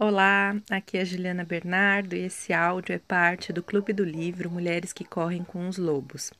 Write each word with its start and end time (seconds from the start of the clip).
Olá, 0.00 0.54
aqui 0.70 0.96
é 0.96 1.04
Juliana 1.04 1.42
Bernardo 1.42 2.14
e 2.14 2.20
esse 2.20 2.52
áudio 2.52 2.94
é 2.94 3.00
parte 3.00 3.52
do 3.52 3.64
Clube 3.64 3.92
do 3.92 4.04
Livro 4.04 4.48
Mulheres 4.48 4.92
que 4.92 5.04
Correm 5.04 5.42
com 5.42 5.68
os 5.68 5.76
Lobos. 5.76 6.32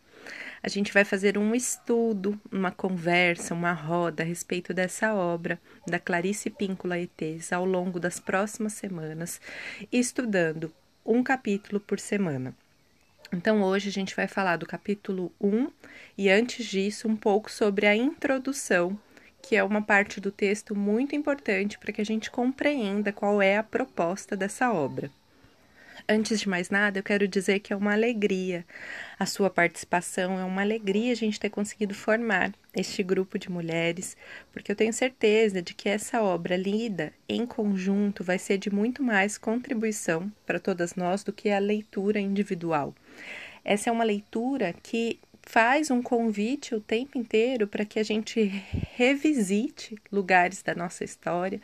A 0.62 0.69
gente 0.69 0.93
vai 0.93 1.04
fazer 1.04 1.37
um 1.37 1.53
estudo, 1.53 2.41
uma 2.53 2.71
conversa, 2.71 3.55
uma 3.55 3.73
roda 3.73 4.23
a 4.23 4.27
respeito 4.27 4.73
dessa 4.73 5.13
obra 5.13 5.61
da 5.89 5.99
Clarice 5.99 6.51
Píncula 6.51 7.01
Etes 7.01 7.53
ao 7.53 7.65
longo 7.65 7.99
das 7.99 8.21
próximas 8.21 8.74
semanas, 8.74 9.40
estudando 9.90 10.72
um 11.04 11.21
capítulo 11.25 11.81
por 11.81 11.99
semana. 11.99 12.54
Então, 13.33 13.61
hoje 13.65 13.88
a 13.88 13.93
gente 13.93 14.15
vai 14.15 14.29
falar 14.29 14.56
do 14.56 14.67
capítulo 14.67 15.33
1 15.40 15.69
e, 16.16 16.30
antes 16.30 16.65
disso, 16.65 17.09
um 17.09 17.16
pouco 17.16 17.51
sobre 17.51 17.88
a 17.88 17.97
introdução 17.97 18.97
que 19.43 19.57
é 19.57 19.65
uma 19.65 19.83
parte 19.83 20.20
do 20.20 20.30
texto 20.30 20.75
muito 20.75 21.15
importante 21.15 21.79
para 21.79 21.93
que 21.93 22.01
a 22.01 22.05
gente 22.05 22.30
compreenda 22.30 23.12
qual 23.12 23.41
é 23.41 23.57
a 23.57 23.62
proposta 23.62 24.37
dessa 24.37 24.73
obra. 24.73 25.10
Antes 26.10 26.41
de 26.41 26.48
mais 26.48 26.70
nada, 26.70 26.98
eu 26.98 27.02
quero 27.02 27.29
dizer 27.29 27.59
que 27.59 27.70
é 27.73 27.77
uma 27.77 27.93
alegria 27.93 28.65
a 29.19 29.27
sua 29.27 29.51
participação, 29.51 30.38
é 30.38 30.45
uma 30.45 30.62
alegria 30.62 31.12
a 31.12 31.16
gente 31.16 31.38
ter 31.38 31.51
conseguido 31.51 31.95
formar 31.95 32.55
este 32.74 33.02
grupo 33.02 33.38
de 33.38 33.51
mulheres, 33.51 34.16
porque 34.51 34.73
eu 34.73 34.77
tenho 34.77 34.93
certeza 34.93 35.60
de 35.60 35.74
que 35.74 35.88
essa 35.88 36.23
obra 36.23 36.57
lida 36.57 37.12
em 37.29 37.45
conjunto 37.45 38.24
vai 38.24 38.38
ser 38.38 38.57
de 38.57 38.70
muito 38.70 39.02
mais 39.02 39.37
contribuição 39.37 40.32
para 40.46 40.59
todas 40.59 40.95
nós 40.95 41.23
do 41.23 41.32
que 41.32 41.51
a 41.51 41.59
leitura 41.59 42.18
individual. 42.18 42.95
Essa 43.65 43.91
é 43.91 43.93
uma 43.93 44.05
leitura 44.05 44.74
que 44.82 45.18
faz 45.48 45.91
um 45.91 46.02
convite 46.02 46.75
o 46.75 46.80
tempo 46.80 47.16
inteiro 47.16 47.66
para 47.66 47.83
que 47.83 47.98
a 47.98 48.02
gente 48.02 48.38
revisite 48.95 49.97
lugares 50.12 50.62
da 50.62 50.74
nossa 50.74 51.05
história, 51.05 51.59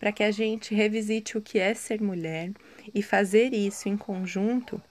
para 0.00 0.10
que 0.10 0.24
a 0.24 0.32
gente 0.32 0.74
revisite 0.74 1.38
o 1.38 1.40
que 1.40 1.56
é 1.60 1.72
ser 1.72 2.02
mulher 2.02 2.50
e 2.92 3.04
fazer 3.04 3.54
isso 3.54 3.88
em 3.88 3.96
conjunto 3.96 4.82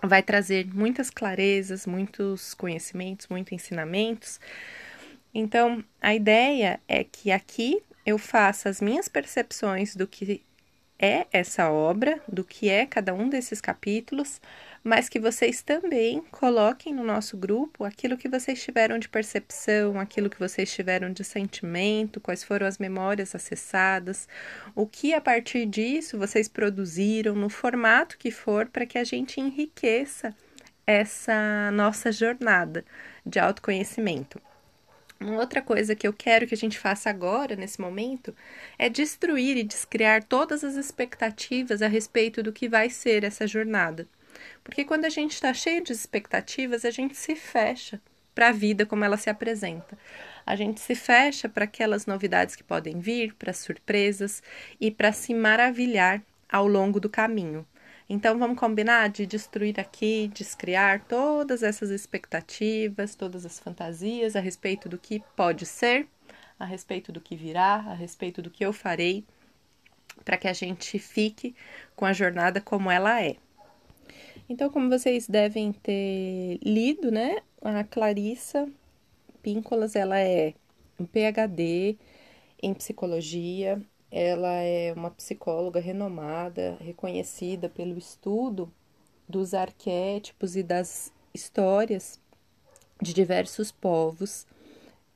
vai 0.00 0.22
trazer 0.22 0.72
muitas 0.72 1.10
clarezas, 1.10 1.84
muitos 1.84 2.54
conhecimentos, 2.54 3.26
muitos 3.26 3.52
ensinamentos. 3.52 4.38
Então, 5.34 5.82
a 6.00 6.14
ideia 6.14 6.78
é 6.86 7.02
que 7.02 7.32
aqui 7.32 7.82
eu 8.06 8.18
faça 8.18 8.68
as 8.68 8.80
minhas 8.80 9.08
percepções 9.08 9.96
do 9.96 10.06
que 10.06 10.42
é 10.96 11.26
essa 11.32 11.70
obra, 11.70 12.20
do 12.28 12.44
que 12.44 12.68
é 12.68 12.86
cada 12.86 13.12
um 13.12 13.28
desses 13.28 13.60
capítulos, 13.60 14.40
mas 14.84 15.08
que 15.08 15.18
vocês 15.18 15.62
também 15.62 16.20
coloquem 16.30 16.92
no 16.92 17.02
nosso 17.02 17.38
grupo 17.38 17.84
aquilo 17.84 18.18
que 18.18 18.28
vocês 18.28 18.62
tiveram 18.62 18.98
de 18.98 19.08
percepção, 19.08 19.98
aquilo 19.98 20.28
que 20.28 20.38
vocês 20.38 20.70
tiveram 20.70 21.10
de 21.10 21.24
sentimento, 21.24 22.20
quais 22.20 22.44
foram 22.44 22.66
as 22.66 22.76
memórias 22.76 23.34
acessadas, 23.34 24.28
o 24.74 24.86
que 24.86 25.14
a 25.14 25.22
partir 25.22 25.64
disso 25.64 26.18
vocês 26.18 26.48
produziram, 26.48 27.34
no 27.34 27.48
formato 27.48 28.18
que 28.18 28.30
for, 28.30 28.66
para 28.66 28.84
que 28.84 28.98
a 28.98 29.04
gente 29.04 29.40
enriqueça 29.40 30.36
essa 30.86 31.70
nossa 31.72 32.12
jornada 32.12 32.84
de 33.24 33.38
autoconhecimento. 33.38 34.38
Uma 35.18 35.40
outra 35.40 35.62
coisa 35.62 35.94
que 35.96 36.06
eu 36.06 36.12
quero 36.12 36.46
que 36.46 36.54
a 36.54 36.58
gente 36.58 36.78
faça 36.78 37.08
agora, 37.08 37.56
nesse 37.56 37.80
momento, 37.80 38.36
é 38.78 38.90
destruir 38.90 39.56
e 39.56 39.64
descriar 39.64 40.22
todas 40.22 40.62
as 40.62 40.74
expectativas 40.74 41.80
a 41.80 41.88
respeito 41.88 42.42
do 42.42 42.52
que 42.52 42.68
vai 42.68 42.90
ser 42.90 43.24
essa 43.24 43.46
jornada. 43.46 44.06
Porque 44.64 44.84
quando 44.84 45.04
a 45.04 45.10
gente 45.10 45.32
está 45.32 45.52
cheio 45.52 45.84
de 45.84 45.92
expectativas, 45.92 46.84
a 46.86 46.90
gente 46.90 47.14
se 47.14 47.36
fecha 47.36 48.00
para 48.34 48.48
a 48.48 48.52
vida 48.52 48.84
como 48.84 49.04
ela 49.04 49.18
se 49.18 49.30
apresenta. 49.30 49.96
A 50.44 50.56
gente 50.56 50.80
se 50.80 50.94
fecha 50.94 51.48
para 51.48 51.64
aquelas 51.64 52.06
novidades 52.06 52.56
que 52.56 52.64
podem 52.64 52.98
vir, 52.98 53.34
para 53.34 53.52
surpresas 53.52 54.42
e 54.80 54.90
para 54.90 55.12
se 55.12 55.34
maravilhar 55.34 56.22
ao 56.50 56.66
longo 56.66 56.98
do 56.98 57.08
caminho. 57.08 57.66
Então 58.08 58.38
vamos 58.38 58.58
combinar 58.58 59.08
de 59.08 59.24
destruir 59.24 59.80
aqui, 59.80 60.30
descriar 60.34 61.00
todas 61.04 61.62
essas 61.62 61.90
expectativas, 61.90 63.14
todas 63.14 63.46
as 63.46 63.58
fantasias 63.58 64.36
a 64.36 64.40
respeito 64.40 64.88
do 64.88 64.98
que 64.98 65.22
pode 65.34 65.64
ser, 65.64 66.06
a 66.58 66.64
respeito 66.64 67.10
do 67.10 67.20
que 67.20 67.34
virá, 67.34 67.76
a 67.76 67.94
respeito 67.94 68.42
do 68.42 68.50
que 68.50 68.64
eu 68.64 68.72
farei, 68.72 69.24
para 70.22 70.36
que 70.36 70.48
a 70.48 70.52
gente 70.52 70.98
fique 70.98 71.54
com 71.96 72.04
a 72.04 72.12
jornada 72.12 72.60
como 72.60 72.90
ela 72.90 73.22
é. 73.22 73.36
Então, 74.48 74.68
como 74.68 74.90
vocês 74.90 75.26
devem 75.26 75.72
ter 75.72 76.58
lido, 76.62 77.10
né, 77.10 77.38
a 77.62 77.82
Clarissa 77.82 78.68
Píncolas, 79.42 79.96
ela 79.96 80.18
é 80.18 80.54
um 81.00 81.06
PhD 81.06 81.96
em 82.62 82.74
psicologia, 82.74 83.80
ela 84.10 84.52
é 84.52 84.92
uma 84.92 85.10
psicóloga 85.10 85.80
renomada, 85.80 86.76
reconhecida 86.80 87.68
pelo 87.68 87.96
estudo 87.96 88.70
dos 89.28 89.54
arquétipos 89.54 90.56
e 90.56 90.62
das 90.62 91.10
histórias 91.32 92.20
de 93.00 93.14
diversos 93.14 93.72
povos. 93.72 94.46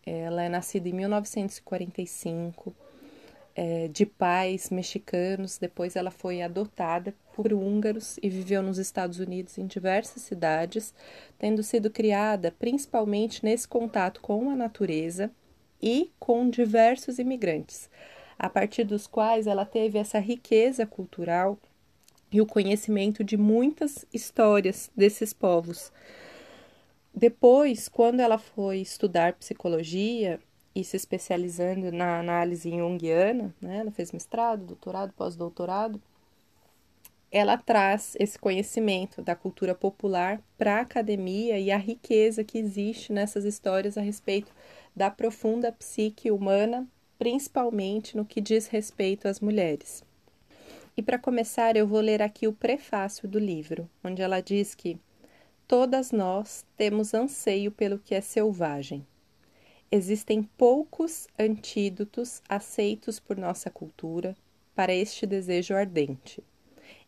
Ela 0.04 0.42
é 0.42 0.48
nascida 0.48 0.88
em 0.88 0.92
1945 0.94 2.74
é, 3.60 3.88
de 3.88 4.06
pais 4.06 4.70
mexicanos, 4.70 5.58
depois 5.58 5.96
ela 5.96 6.12
foi 6.12 6.42
adotada 6.42 7.12
por 7.34 7.52
húngaros 7.52 8.16
e 8.22 8.30
viveu 8.30 8.62
nos 8.62 8.78
Estados 8.78 9.18
Unidos 9.18 9.58
em 9.58 9.66
diversas 9.66 10.22
cidades, 10.22 10.94
tendo 11.36 11.60
sido 11.64 11.90
criada 11.90 12.54
principalmente 12.56 13.44
nesse 13.44 13.66
contato 13.66 14.20
com 14.20 14.48
a 14.48 14.54
natureza 14.54 15.32
e 15.82 16.12
com 16.20 16.48
diversos 16.48 17.18
imigrantes, 17.18 17.90
a 18.38 18.48
partir 18.48 18.84
dos 18.84 19.08
quais 19.08 19.48
ela 19.48 19.64
teve 19.66 19.98
essa 19.98 20.20
riqueza 20.20 20.86
cultural 20.86 21.58
e 22.30 22.40
o 22.40 22.46
conhecimento 22.46 23.24
de 23.24 23.36
muitas 23.36 24.06
histórias 24.14 24.88
desses 24.96 25.32
povos. 25.32 25.90
Depois, 27.12 27.88
quando 27.88 28.20
ela 28.20 28.38
foi 28.38 28.78
estudar 28.78 29.32
psicologia, 29.32 30.38
e 30.78 30.84
se 30.84 30.96
especializando 30.96 31.90
na 31.90 32.20
análise 32.20 32.70
junguiana, 32.70 33.52
né? 33.60 33.78
Ela 33.78 33.90
fez 33.90 34.12
mestrado, 34.12 34.64
doutorado, 34.64 35.12
pós-doutorado. 35.12 36.00
Ela 37.32 37.58
traz 37.58 38.14
esse 38.16 38.38
conhecimento 38.38 39.20
da 39.20 39.34
cultura 39.34 39.74
popular 39.74 40.40
para 40.56 40.76
a 40.76 40.80
academia 40.82 41.58
e 41.58 41.72
a 41.72 41.76
riqueza 41.76 42.44
que 42.44 42.58
existe 42.58 43.12
nessas 43.12 43.44
histórias 43.44 43.98
a 43.98 44.00
respeito 44.00 44.52
da 44.94 45.10
profunda 45.10 45.72
psique 45.72 46.30
humana, 46.30 46.86
principalmente 47.18 48.16
no 48.16 48.24
que 48.24 48.40
diz 48.40 48.68
respeito 48.68 49.26
às 49.26 49.40
mulheres. 49.40 50.04
E 50.96 51.02
para 51.02 51.18
começar, 51.18 51.76
eu 51.76 51.88
vou 51.88 52.00
ler 52.00 52.22
aqui 52.22 52.46
o 52.46 52.52
prefácio 52.52 53.26
do 53.26 53.40
livro, 53.40 53.90
onde 54.04 54.22
ela 54.22 54.40
diz 54.40 54.76
que 54.76 54.96
todas 55.66 56.12
nós 56.12 56.64
temos 56.76 57.14
anseio 57.14 57.72
pelo 57.72 57.98
que 57.98 58.14
é 58.14 58.20
selvagem 58.20 59.04
Existem 59.90 60.42
poucos 60.42 61.26
antídotos 61.38 62.42
aceitos 62.46 63.18
por 63.18 63.38
nossa 63.38 63.70
cultura 63.70 64.36
para 64.74 64.92
este 64.92 65.26
desejo 65.26 65.74
ardente. 65.74 66.44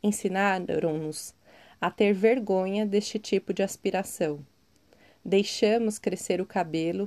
Ensinaram-nos 0.03 1.35
a 1.79 1.91
ter 1.91 2.15
vergonha 2.15 2.87
deste 2.87 3.19
tipo 3.19 3.53
de 3.53 3.63
aspiração. 3.63 4.45
Deixamos 5.23 5.99
crescer 5.99 6.41
o 6.41 6.47
cabelo 6.47 7.07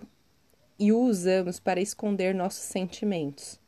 e 0.78 0.92
o 0.92 1.00
usamos 1.00 1.60
para 1.60 1.82
esconder 1.82 2.36
nossos 2.36 2.66
sentimentos. 2.66 3.60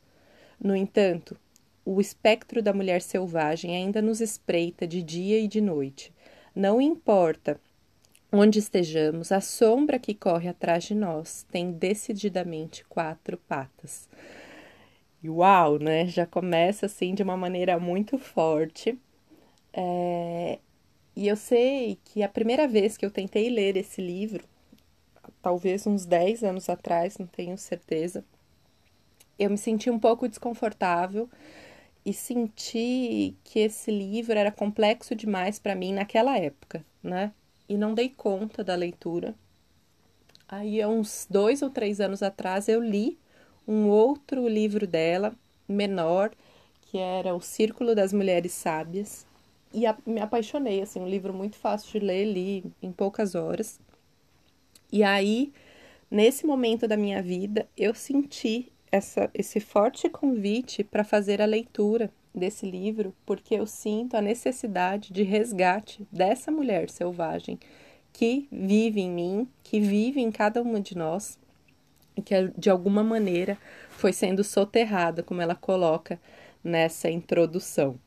No 0.60 0.76
entanto, 0.76 1.36
o 1.84 2.00
espectro 2.00 2.62
da 2.62 2.72
mulher 2.72 3.02
selvagem 3.02 3.74
ainda 3.74 4.00
nos 4.00 4.20
espreita 4.20 4.86
de 4.86 5.02
dia 5.02 5.40
e 5.40 5.48
de 5.48 5.60
noite. 5.60 6.12
Não 6.54 6.80
importa 6.80 7.60
Onde 8.38 8.58
estejamos, 8.58 9.32
a 9.32 9.40
sombra 9.40 9.98
que 9.98 10.14
corre 10.14 10.46
atrás 10.46 10.84
de 10.84 10.94
nós 10.94 11.46
tem 11.50 11.72
decididamente 11.72 12.84
quatro 12.84 13.38
patas. 13.38 14.10
E 15.22 15.30
uau, 15.30 15.78
né? 15.78 16.06
Já 16.06 16.26
começa 16.26 16.84
assim 16.84 17.14
de 17.14 17.22
uma 17.22 17.34
maneira 17.34 17.80
muito 17.80 18.18
forte. 18.18 19.00
É... 19.72 20.58
E 21.16 21.26
eu 21.26 21.34
sei 21.34 21.98
que 22.04 22.22
a 22.22 22.28
primeira 22.28 22.68
vez 22.68 22.98
que 22.98 23.06
eu 23.06 23.10
tentei 23.10 23.48
ler 23.48 23.74
esse 23.74 24.02
livro, 24.02 24.44
talvez 25.40 25.86
uns 25.86 26.04
10 26.04 26.44
anos 26.44 26.68
atrás, 26.68 27.16
não 27.16 27.26
tenho 27.26 27.56
certeza, 27.56 28.22
eu 29.38 29.48
me 29.48 29.56
senti 29.56 29.88
um 29.88 29.98
pouco 29.98 30.28
desconfortável 30.28 31.26
e 32.04 32.12
senti 32.12 33.34
que 33.42 33.60
esse 33.60 33.90
livro 33.90 34.38
era 34.38 34.52
complexo 34.52 35.14
demais 35.14 35.58
para 35.58 35.74
mim 35.74 35.94
naquela 35.94 36.38
época, 36.38 36.84
né? 37.02 37.32
E 37.68 37.76
não 37.76 37.94
dei 37.94 38.08
conta 38.08 38.62
da 38.62 38.74
leitura. 38.74 39.34
Aí, 40.48 40.80
há 40.80 40.88
uns 40.88 41.26
dois 41.28 41.62
ou 41.62 41.70
três 41.70 42.00
anos 42.00 42.22
atrás, 42.22 42.68
eu 42.68 42.80
li 42.80 43.18
um 43.66 43.88
outro 43.88 44.46
livro 44.48 44.86
dela, 44.86 45.34
menor, 45.68 46.30
que 46.82 46.98
era 46.98 47.34
O 47.34 47.40
Círculo 47.40 47.94
das 47.94 48.12
Mulheres 48.12 48.52
Sábias, 48.52 49.26
e 49.74 49.82
me 50.08 50.20
apaixonei, 50.20 50.80
assim, 50.80 51.00
um 51.00 51.08
livro 51.08 51.34
muito 51.34 51.56
fácil 51.56 51.98
de 51.98 52.06
ler, 52.06 52.24
li 52.24 52.64
em 52.80 52.92
poucas 52.92 53.34
horas. 53.34 53.80
E 54.92 55.02
aí, 55.02 55.52
nesse 56.10 56.46
momento 56.46 56.86
da 56.86 56.96
minha 56.96 57.20
vida, 57.20 57.68
eu 57.76 57.94
senti 57.94 58.72
essa, 58.90 59.28
esse 59.34 59.58
forte 59.60 60.08
convite 60.08 60.84
para 60.84 61.04
fazer 61.04 61.42
a 61.42 61.46
leitura 61.46 62.10
desse 62.38 62.70
livro 62.70 63.14
porque 63.24 63.54
eu 63.54 63.66
sinto 63.66 64.16
a 64.16 64.22
necessidade 64.22 65.12
de 65.12 65.22
resgate 65.22 66.06
dessa 66.10 66.50
mulher 66.50 66.90
selvagem 66.90 67.58
que 68.12 68.48
vive 68.50 69.00
em 69.00 69.10
mim, 69.10 69.48
que 69.62 69.78
vive 69.78 70.20
em 70.20 70.30
cada 70.30 70.62
uma 70.62 70.80
de 70.80 70.96
nós 70.96 71.38
e 72.16 72.22
que 72.22 72.34
de 72.56 72.70
alguma 72.70 73.04
maneira 73.04 73.58
foi 73.90 74.12
sendo 74.12 74.42
soterrada, 74.42 75.22
como 75.22 75.42
ela 75.42 75.54
coloca 75.54 76.18
nessa 76.64 77.10
introdução. 77.10 77.98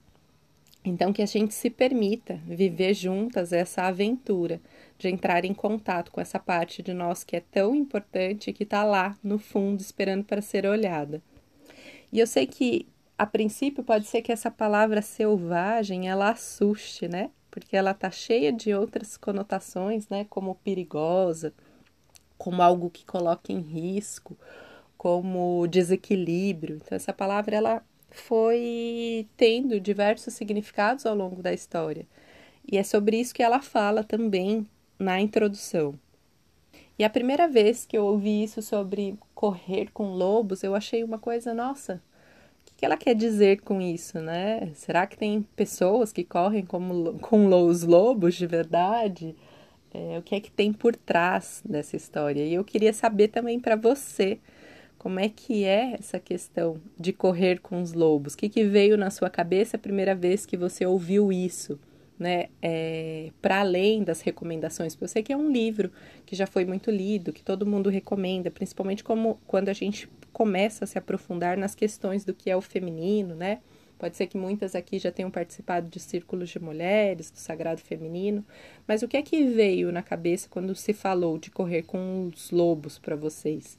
Então, 0.84 1.12
que 1.12 1.22
a 1.22 1.26
gente 1.26 1.54
se 1.54 1.70
permita 1.70 2.40
viver 2.48 2.94
juntas 2.94 3.52
essa 3.52 3.84
aventura 3.84 4.62
de 4.98 5.10
entrar 5.10 5.46
em 5.46 5.54
contato 5.54 6.12
com 6.12 6.22
essa 6.22 6.40
parte 6.40 6.82
de 6.82 6.94
nós 6.94 7.24
que 7.24 7.36
é 7.36 7.42
tão 7.42 7.76
importante 7.76 8.50
e 8.50 8.54
que 8.54 8.64
está 8.64 8.84
lá 8.84 9.18
no 9.24 9.38
fundo 9.38 9.82
esperando 9.82 10.24
para 10.24 10.42
ser 10.42 10.66
olhada. 10.66 11.22
E 12.12 12.20
eu 12.20 12.26
sei 12.26 12.48
que 12.48 12.88
a 13.20 13.26
princípio 13.26 13.84
pode 13.84 14.08
ser 14.08 14.22
que 14.22 14.32
essa 14.32 14.50
palavra 14.50 15.02
selvagem 15.02 16.08
ela 16.08 16.30
assuste, 16.30 17.06
né? 17.10 17.32
Porque 17.52 17.76
ela 17.76 17.94
tá 17.94 18.10
cheia 18.10 18.50
de 18.50 18.74
outras 18.74 19.18
conotações, 19.18 20.08
né? 20.08 20.26
Como 20.30 20.56
perigosa, 20.56 21.54
como 22.38 22.62
algo 22.62 22.90
que 22.90 23.06
coloca 23.06 23.52
em 23.52 23.60
risco, 23.60 24.38
como 24.98 25.68
desequilíbrio. 25.68 26.78
Então 26.78 26.96
essa 26.96 27.12
palavra 27.12 27.58
ela 27.58 27.84
foi 28.10 29.28
tendo 29.36 29.82
diversos 29.82 30.34
significados 30.34 31.06
ao 31.06 31.14
longo 31.14 31.44
da 31.44 31.52
história. 31.52 32.08
E 32.72 32.78
é 32.78 32.84
sobre 32.84 33.20
isso 33.20 33.36
que 33.36 33.44
ela 33.44 33.62
fala 33.62 34.02
também 34.02 34.66
na 34.98 35.20
introdução. 35.20 35.94
E 36.98 37.04
a 37.04 37.10
primeira 37.10 37.50
vez 37.50 37.86
que 37.86 37.98
eu 37.98 38.06
ouvi 38.06 38.44
isso 38.44 38.62
sobre 38.62 39.20
correr 39.36 39.90
com 39.92 40.14
lobos, 40.14 40.64
eu 40.64 40.74
achei 40.74 41.04
uma 41.04 41.20
coisa, 41.20 41.54
nossa, 41.54 42.02
que 42.80 42.86
ela 42.86 42.96
quer 42.96 43.14
dizer 43.14 43.60
com 43.60 43.82
isso, 43.82 44.22
né? 44.22 44.72
Será 44.74 45.06
que 45.06 45.18
tem 45.18 45.46
pessoas 45.54 46.14
que 46.14 46.24
correm 46.24 46.66
como, 46.66 47.16
com 47.20 47.46
os 47.66 47.84
lobos 47.84 48.36
de 48.36 48.48
verdade? 48.48 49.36
É, 49.94 50.18
o 50.18 50.22
que 50.22 50.34
é 50.34 50.40
que 50.40 50.50
tem 50.50 50.72
por 50.72 50.96
trás 50.96 51.62
dessa 51.68 51.98
história? 51.98 52.42
E 52.42 52.54
eu 52.54 52.64
queria 52.64 52.94
saber 52.94 53.28
também 53.28 53.60
para 53.60 53.76
você 53.76 54.40
como 54.98 55.20
é 55.20 55.28
que 55.28 55.66
é 55.66 55.96
essa 56.00 56.22
questão 56.22 56.80
de 56.98 57.12
correr 57.12 57.60
com 57.60 57.82
os 57.82 57.92
lobos? 57.92 58.34
O 58.34 58.38
que, 58.38 58.48
que 58.48 58.64
veio 58.64 58.98
na 58.98 59.10
sua 59.10 59.30
cabeça 59.30 59.76
a 59.76 59.80
primeira 59.80 60.16
vez 60.16 60.46
que 60.46 60.56
você 60.56 60.86
ouviu 60.86 61.34
isso? 61.34 61.78
Né, 62.18 62.48
é, 62.62 63.32
para 63.42 63.62
além 63.62 64.04
das 64.04 64.20
recomendações, 64.20 64.94
porque 64.94 65.06
eu 65.06 65.08
sei 65.08 65.24
que 65.24 65.32
é 65.32 65.38
um 65.38 65.50
livro 65.50 65.90
que 66.26 66.36
já 66.36 66.46
foi 66.46 66.66
muito 66.66 66.92
lido, 66.92 67.32
que 67.32 67.42
todo 67.42 67.66
mundo 67.66 67.90
recomenda, 67.90 68.52
principalmente 68.52 69.06
como 69.06 69.40
quando 69.48 69.70
a 69.70 69.74
gente 69.74 70.10
começa 70.40 70.86
a 70.86 70.88
se 70.88 70.98
aprofundar 70.98 71.58
nas 71.58 71.76
questões 71.76 72.24
do 72.24 72.34
que 72.34 72.50
é 72.50 72.56
o 72.56 72.62
feminino, 72.62 73.36
né? 73.36 73.60
Pode 73.98 74.16
ser 74.16 74.26
que 74.28 74.38
muitas 74.38 74.74
aqui 74.74 74.98
já 74.98 75.12
tenham 75.12 75.30
participado 75.30 75.90
de 75.90 76.00
círculos 76.00 76.48
de 76.48 76.58
mulheres, 76.60 77.30
do 77.30 77.38
sagrado 77.38 77.82
feminino, 77.82 78.46
mas 78.88 79.04
o 79.04 79.08
que 79.10 79.18
é 79.18 79.22
que 79.22 79.44
veio 79.44 79.92
na 79.92 80.02
cabeça 80.02 80.48
quando 80.50 80.74
se 80.74 80.94
falou 80.94 81.38
de 81.38 81.52
correr 81.52 81.84
com 81.84 82.32
os 82.34 82.52
lobos 82.52 82.98
para 82.98 83.18
vocês? 83.18 83.78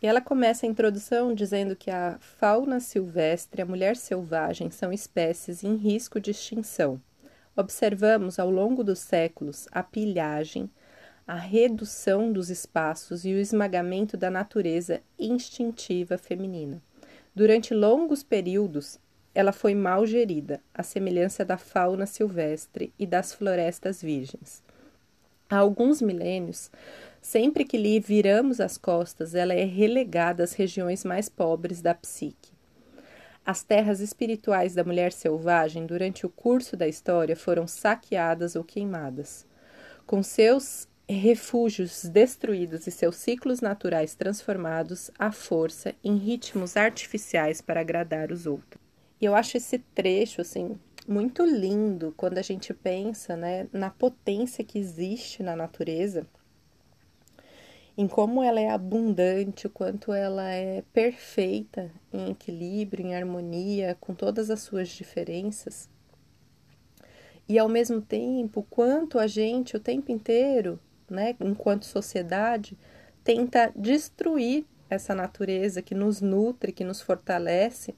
E 0.00 0.06
ela 0.06 0.20
começa 0.20 0.64
a 0.64 0.68
introdução 0.68 1.34
dizendo 1.34 1.74
que 1.74 1.90
a 1.90 2.18
fauna 2.20 2.78
silvestre 2.78 3.60
e 3.60 3.64
a 3.64 3.66
mulher 3.66 3.96
selvagem 3.96 4.70
são 4.70 4.92
espécies 4.92 5.64
em 5.64 5.74
risco 5.74 6.20
de 6.20 6.30
extinção. 6.30 7.02
Observamos 7.56 8.38
ao 8.38 8.48
longo 8.48 8.84
dos 8.84 9.00
séculos 9.00 9.66
a 9.72 9.82
pilhagem, 9.82 10.70
a 11.26 11.36
redução 11.36 12.32
dos 12.32 12.50
espaços 12.50 13.24
e 13.24 13.32
o 13.32 13.38
esmagamento 13.38 14.16
da 14.16 14.30
natureza 14.30 15.00
instintiva 15.18 16.18
feminina. 16.18 16.82
Durante 17.34 17.74
longos 17.74 18.22
períodos, 18.22 18.98
ela 19.34 19.52
foi 19.52 19.74
mal 19.74 20.04
gerida, 20.04 20.60
à 20.74 20.82
semelhança 20.82 21.44
da 21.44 21.56
fauna 21.56 22.06
silvestre 22.06 22.92
e 22.98 23.06
das 23.06 23.32
florestas 23.32 24.02
virgens. 24.02 24.62
Há 25.48 25.56
alguns 25.56 26.02
milênios, 26.02 26.70
Sempre 27.22 27.64
que 27.64 27.78
lhe 27.78 28.00
viramos 28.00 28.60
as 28.60 28.76
costas, 28.76 29.32
ela 29.36 29.54
é 29.54 29.62
relegada 29.62 30.42
às 30.42 30.54
regiões 30.54 31.04
mais 31.04 31.28
pobres 31.28 31.80
da 31.80 31.94
psique. 31.94 32.50
As 33.46 33.62
terras 33.62 34.00
espirituais 34.00 34.74
da 34.74 34.82
mulher 34.82 35.12
selvagem, 35.12 35.86
durante 35.86 36.26
o 36.26 36.28
curso 36.28 36.76
da 36.76 36.88
história, 36.88 37.36
foram 37.36 37.68
saqueadas 37.68 38.56
ou 38.56 38.64
queimadas. 38.64 39.46
Com 40.04 40.20
seus 40.20 40.88
refúgios 41.14 42.04
destruídos 42.04 42.86
e 42.86 42.90
seus 42.90 43.16
ciclos 43.16 43.60
naturais 43.60 44.14
transformados 44.14 45.10
à 45.18 45.32
força 45.32 45.94
em 46.02 46.16
ritmos 46.16 46.76
artificiais 46.76 47.60
para 47.60 47.80
agradar 47.80 48.30
os 48.30 48.46
outros. 48.46 48.80
E 49.20 49.24
eu 49.24 49.34
acho 49.34 49.56
esse 49.56 49.78
trecho 49.78 50.40
assim 50.40 50.78
muito 51.06 51.44
lindo 51.44 52.14
quando 52.16 52.38
a 52.38 52.42
gente 52.42 52.72
pensa, 52.72 53.36
né, 53.36 53.68
na 53.72 53.90
potência 53.90 54.64
que 54.64 54.78
existe 54.78 55.42
na 55.42 55.56
natureza 55.56 56.26
em 57.96 58.08
como 58.08 58.42
ela 58.42 58.60
é 58.60 58.70
abundante, 58.70 59.66
o 59.66 59.70
quanto 59.70 60.12
ela 60.12 60.50
é 60.50 60.82
perfeita 60.92 61.90
em 62.12 62.30
equilíbrio, 62.30 63.06
em 63.06 63.14
harmonia, 63.14 63.96
com 64.00 64.14
todas 64.14 64.50
as 64.50 64.60
suas 64.60 64.88
diferenças. 64.88 65.90
E 67.48 67.58
ao 67.58 67.68
mesmo 67.68 68.00
tempo, 68.00 68.66
quanto 68.70 69.18
a 69.18 69.26
gente 69.26 69.76
o 69.76 69.80
tempo 69.80 70.10
inteiro, 70.10 70.80
né, 71.12 71.36
enquanto 71.40 71.84
sociedade, 71.84 72.76
tenta 73.22 73.72
destruir 73.76 74.64
essa 74.90 75.14
natureza 75.14 75.82
que 75.82 75.94
nos 75.94 76.20
nutre, 76.20 76.72
que 76.72 76.84
nos 76.84 77.00
fortalece, 77.00 77.94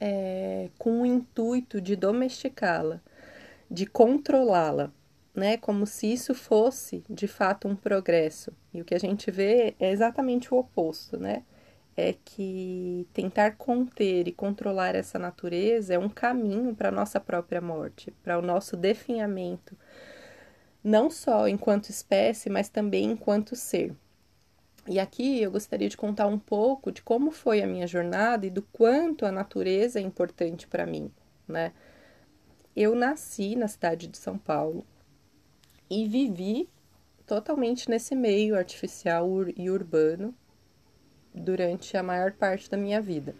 é, 0.00 0.68
com 0.78 1.02
o 1.02 1.06
intuito 1.06 1.80
de 1.80 1.94
domesticá-la, 1.94 3.00
de 3.70 3.86
controlá-la 3.86 4.92
né, 5.34 5.56
como 5.56 5.86
se 5.86 6.12
isso 6.12 6.34
fosse 6.34 7.02
de 7.08 7.26
fato 7.26 7.66
um 7.66 7.74
progresso. 7.74 8.52
E 8.72 8.80
o 8.80 8.84
que 8.84 8.94
a 8.94 8.98
gente 8.98 9.30
vê 9.30 9.74
é 9.80 9.90
exatamente 9.90 10.52
o 10.52 10.58
oposto, 10.58 11.18
né? 11.18 11.42
É 11.96 12.14
que 12.24 13.06
tentar 13.12 13.56
conter 13.56 14.26
e 14.26 14.32
controlar 14.32 14.94
essa 14.94 15.18
natureza 15.18 15.94
é 15.94 15.98
um 15.98 16.08
caminho 16.08 16.74
para 16.74 16.88
a 16.88 16.92
nossa 16.92 17.20
própria 17.20 17.60
morte, 17.60 18.10
para 18.22 18.38
o 18.38 18.42
nosso 18.42 18.76
definhamento, 18.76 19.76
não 20.82 21.10
só 21.10 21.48
enquanto 21.48 21.90
espécie, 21.90 22.50
mas 22.50 22.68
também 22.68 23.04
enquanto 23.04 23.56
ser. 23.56 23.94
E 24.88 24.98
aqui 24.98 25.40
eu 25.40 25.50
gostaria 25.50 25.88
de 25.88 25.96
contar 25.96 26.26
um 26.26 26.38
pouco 26.38 26.90
de 26.90 27.02
como 27.02 27.30
foi 27.30 27.62
a 27.62 27.66
minha 27.66 27.86
jornada 27.86 28.46
e 28.46 28.50
do 28.50 28.62
quanto 28.62 29.24
a 29.24 29.32
natureza 29.32 29.98
é 30.00 30.02
importante 30.02 30.66
para 30.66 30.86
mim, 30.86 31.10
né? 31.46 31.72
Eu 32.74 32.94
nasci 32.94 33.54
na 33.54 33.68
cidade 33.68 34.06
de 34.08 34.18
São 34.18 34.36
Paulo, 34.36 34.84
e 35.92 36.08
vivi 36.08 36.70
totalmente 37.26 37.90
nesse 37.90 38.14
meio 38.14 38.56
artificial 38.56 39.28
e 39.54 39.70
urbano 39.70 40.34
durante 41.34 41.98
a 41.98 42.02
maior 42.02 42.32
parte 42.32 42.70
da 42.70 42.78
minha 42.78 42.98
vida. 42.98 43.34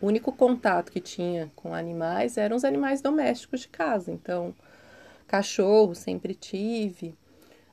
O 0.00 0.08
único 0.08 0.32
contato 0.32 0.90
que 0.90 1.00
tinha 1.00 1.52
com 1.54 1.72
animais 1.72 2.36
eram 2.36 2.56
os 2.56 2.64
animais 2.64 3.00
domésticos 3.00 3.60
de 3.60 3.68
casa, 3.68 4.10
então 4.10 4.52
cachorro 5.26 5.94
sempre 5.94 6.34
tive. 6.34 7.14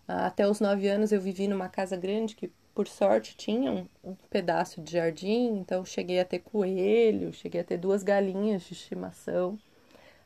Até 0.07 0.47
os 0.47 0.59
nove 0.59 0.87
anos 0.87 1.11
eu 1.11 1.21
vivi 1.21 1.47
numa 1.47 1.69
casa 1.69 1.95
grande 1.95 2.35
que, 2.35 2.51
por 2.73 2.87
sorte, 2.87 3.37
tinha 3.37 3.71
um, 3.71 3.85
um 4.03 4.15
pedaço 4.29 4.81
de 4.81 4.93
jardim, 4.93 5.59
então 5.59 5.85
cheguei 5.85 6.19
a 6.19 6.25
ter 6.25 6.39
coelho, 6.39 7.33
cheguei 7.33 7.61
a 7.61 7.63
ter 7.63 7.77
duas 7.77 8.03
galinhas 8.03 8.63
de 8.63 8.73
estimação 8.73 9.57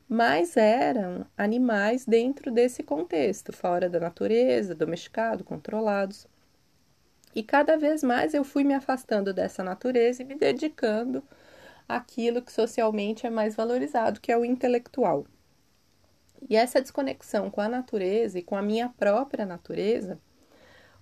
mas 0.08 0.58
eram 0.58 1.26
animais 1.38 2.06
dentro 2.06 2.52
desse 2.52 2.84
contexto, 2.84 3.52
fora 3.52 3.90
da 3.90 4.00
natureza, 4.00 4.76
domesticado, 4.76 5.44
controlados. 5.44 6.28
E 7.34 7.42
cada 7.42 7.78
vez 7.78 8.04
mais 8.04 8.34
eu 8.34 8.44
fui 8.44 8.64
me 8.64 8.74
afastando 8.74 9.34
dessa 9.34 9.64
natureza 9.64 10.22
e 10.22 10.26
me 10.26 10.36
dedicando 10.36 11.24
àquilo 11.90 12.42
que 12.42 12.52
socialmente 12.52 13.26
é 13.26 13.30
mais 13.30 13.56
valorizado, 13.56 14.22
que 14.22 14.32
é 14.32 14.38
o 14.38 14.46
intelectual. 14.46 15.26
E 16.50 16.56
essa 16.56 16.82
desconexão 16.82 17.50
com 17.50 17.62
a 17.62 17.70
natureza 17.70 18.40
e 18.40 18.44
com 18.44 18.56
a 18.56 18.62
minha 18.62 18.90
própria 18.90 19.46
natureza 19.46 20.20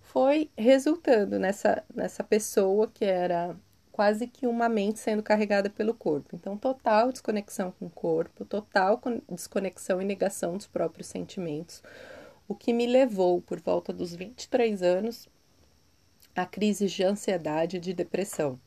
foi 0.01 0.49
resultando 0.57 1.39
nessa, 1.39 1.83
nessa 1.93 2.23
pessoa 2.23 2.87
que 2.87 3.05
era 3.05 3.55
quase 3.91 4.27
que 4.27 4.47
uma 4.47 4.69
mente 4.69 4.99
sendo 4.99 5.21
carregada 5.21 5.69
pelo 5.69 5.93
corpo. 5.93 6.35
Então, 6.35 6.57
total 6.57 7.11
desconexão 7.11 7.73
com 7.77 7.85
o 7.85 7.89
corpo, 7.89 8.45
total 8.45 8.99
desconexão 9.29 10.01
e 10.01 10.05
negação 10.05 10.57
dos 10.57 10.67
próprios 10.67 11.07
sentimentos, 11.07 11.83
o 12.47 12.55
que 12.55 12.73
me 12.73 12.87
levou, 12.87 13.41
por 13.41 13.59
volta 13.59 13.93
dos 13.93 14.15
23 14.15 14.81
anos, 14.81 15.29
a 16.35 16.45
crises 16.45 16.91
de 16.91 17.03
ansiedade 17.03 17.77
e 17.77 17.79
de 17.79 17.93
depressão. 17.93 18.59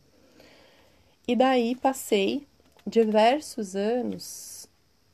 E 1.27 1.35
daí 1.35 1.75
passei 1.75 2.47
diversos 2.87 3.75
anos 3.75 4.54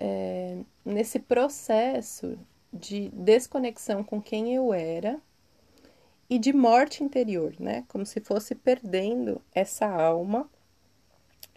é, 0.00 0.56
nesse 0.84 1.18
processo 1.18 2.38
de 2.72 3.10
desconexão 3.10 4.02
com 4.02 4.20
quem 4.20 4.54
eu 4.54 4.72
era 4.72 5.20
e 6.28 6.38
de 6.38 6.52
morte 6.52 7.04
interior, 7.04 7.54
né? 7.60 7.84
Como 7.88 8.06
se 8.06 8.20
fosse 8.20 8.54
perdendo 8.54 9.42
essa 9.54 9.86
alma 9.86 10.48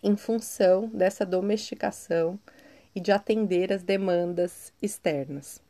em 0.01 0.17
função 0.17 0.89
dessa 0.89 1.25
domesticação 1.25 2.37
e 2.93 2.99
de 2.99 3.11
atender 3.11 3.71
as 3.71 3.81
demandas 3.81 4.73
externas. 4.81 5.61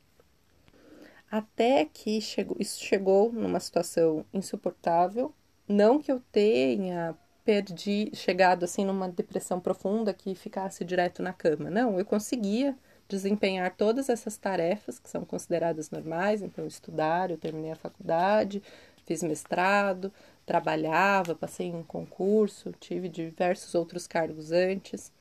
Até 1.30 1.86
que 1.86 2.20
chegou, 2.22 2.58
isso 2.60 2.84
chegou 2.84 3.32
numa 3.32 3.60
situação 3.60 4.26
insuportável, 4.34 5.34
não 5.68 6.00
que 6.00 6.12
eu 6.12 6.22
tenha 6.32 7.16
perdi, 7.44 8.10
chegado 8.14 8.64
assim 8.64 8.86
numa 8.86 9.10
depressão 9.10 9.60
profunda 9.60 10.14
que 10.14 10.34
ficasse 10.36 10.84
direto 10.86 11.22
na 11.22 11.34
cama. 11.34 11.70
Não, 11.70 12.00
eu 12.00 12.06
conseguia 12.06 12.78
desempenhar 13.08 13.76
todas 13.76 14.10
essas 14.10 14.38
tarefas 14.38 14.98
que 15.00 15.10
são 15.10 15.26
consideradas 15.26 15.90
normais, 15.90 16.42
então 16.42 16.66
estudar, 16.66 17.30
eu 17.30 17.38
terminei 17.38 17.72
a 17.72 17.76
faculdade, 17.76 18.64
fiz 19.06 19.22
mestrado, 19.22 20.12
trabalhava, 20.46 21.36
passei 21.36 21.68
em 21.68 21.76
um 21.76 21.84
concurso, 21.84 22.72
tive 22.80 23.10
diversos 23.10 23.76
outros 23.76 24.08
cargos 24.08 24.52
antes. 24.52 25.12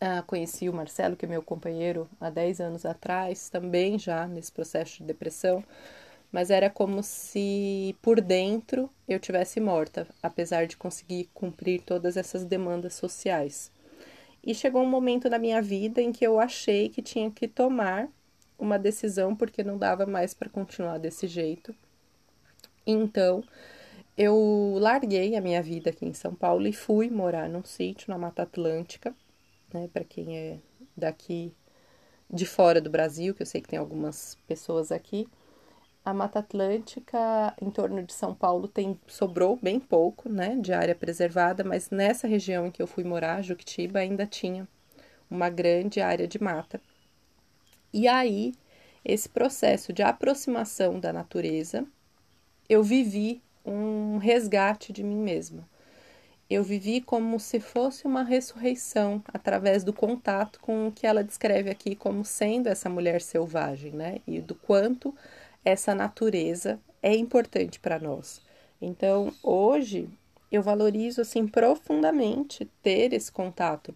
Ah, 0.00 0.22
conheci 0.22 0.68
o 0.68 0.72
Marcelo, 0.74 1.16
que 1.16 1.24
é 1.24 1.28
meu 1.28 1.42
companheiro 1.42 2.08
há 2.20 2.28
10 2.28 2.60
anos 2.60 2.84
atrás, 2.84 3.48
também 3.48 3.98
já 3.98 4.26
nesse 4.26 4.50
processo 4.50 4.98
de 4.98 5.04
depressão, 5.04 5.62
mas 6.32 6.50
era 6.50 6.70
como 6.70 7.02
se 7.02 7.94
por 8.00 8.20
dentro 8.20 8.88
eu 9.06 9.20
tivesse 9.20 9.60
morta, 9.60 10.08
apesar 10.22 10.66
de 10.66 10.76
conseguir 10.76 11.28
cumprir 11.34 11.82
todas 11.82 12.16
essas 12.16 12.44
demandas 12.44 12.94
sociais. 12.94 13.70
E 14.42 14.54
chegou 14.54 14.82
um 14.82 14.88
momento 14.88 15.28
na 15.28 15.38
minha 15.38 15.60
vida 15.60 16.00
em 16.00 16.10
que 16.10 16.26
eu 16.26 16.40
achei 16.40 16.88
que 16.88 17.02
tinha 17.02 17.30
que 17.30 17.46
tomar 17.46 18.08
uma 18.58 18.78
decisão 18.78 19.36
porque 19.36 19.62
não 19.62 19.76
dava 19.76 20.06
mais 20.06 20.32
para 20.32 20.48
continuar 20.48 20.98
desse 20.98 21.26
jeito. 21.26 21.74
Então, 22.86 23.44
eu 24.16 24.76
larguei 24.80 25.36
a 25.36 25.40
minha 25.40 25.62
vida 25.62 25.90
aqui 25.90 26.06
em 26.06 26.14
São 26.14 26.34
Paulo 26.34 26.66
e 26.66 26.72
fui 26.72 27.10
morar 27.10 27.48
num 27.48 27.62
sítio 27.62 28.10
na 28.10 28.18
Mata 28.18 28.42
Atlântica, 28.42 29.14
né, 29.72 29.88
para 29.92 30.04
quem 30.04 30.36
é 30.36 30.58
daqui 30.96 31.52
de 32.28 32.46
fora 32.46 32.80
do 32.80 32.90
Brasil, 32.90 33.34
que 33.34 33.42
eu 33.42 33.46
sei 33.46 33.60
que 33.60 33.68
tem 33.68 33.78
algumas 33.78 34.36
pessoas 34.46 34.90
aqui. 34.90 35.28
A 36.04 36.12
Mata 36.12 36.40
Atlântica, 36.40 37.54
em 37.60 37.70
torno 37.70 38.02
de 38.02 38.12
São 38.12 38.34
Paulo, 38.34 38.66
tem 38.66 38.98
sobrou 39.06 39.56
bem 39.62 39.78
pouco, 39.78 40.28
né, 40.28 40.56
de 40.56 40.72
área 40.72 40.96
preservada, 40.96 41.62
mas 41.62 41.90
nessa 41.90 42.26
região 42.26 42.66
em 42.66 42.72
que 42.72 42.82
eu 42.82 42.88
fui 42.88 43.04
morar, 43.04 43.42
Juquitiba, 43.42 44.00
ainda 44.00 44.26
tinha 44.26 44.66
uma 45.30 45.48
grande 45.48 46.00
área 46.00 46.26
de 46.26 46.42
mata. 46.42 46.80
E 47.92 48.08
aí, 48.08 48.52
esse 49.04 49.28
processo 49.28 49.92
de 49.92 50.02
aproximação 50.02 50.98
da 50.98 51.12
natureza, 51.12 51.86
eu 52.68 52.82
vivi 52.82 53.40
um 53.64 54.18
resgate 54.18 54.92
de 54.92 55.02
mim 55.02 55.18
mesma. 55.18 55.68
Eu 56.50 56.62
vivi 56.62 57.00
como 57.00 57.38
se 57.38 57.60
fosse 57.60 58.06
uma 58.06 58.22
ressurreição 58.22 59.22
através 59.32 59.84
do 59.84 59.92
contato 59.92 60.60
com 60.60 60.88
o 60.88 60.92
que 60.92 61.06
ela 61.06 61.24
descreve 61.24 61.70
aqui 61.70 61.94
como 61.94 62.24
sendo 62.24 62.66
essa 62.66 62.90
mulher 62.90 63.22
selvagem, 63.22 63.92
né? 63.92 64.18
E 64.26 64.40
do 64.40 64.54
quanto 64.54 65.14
essa 65.64 65.94
natureza 65.94 66.80
é 67.02 67.14
importante 67.14 67.78
para 67.78 67.98
nós. 67.98 68.40
Então, 68.80 69.32
hoje 69.42 70.08
eu 70.50 70.62
valorizo 70.62 71.20
assim 71.20 71.46
profundamente 71.46 72.68
ter 72.82 73.12
esse 73.12 73.30
contato 73.30 73.94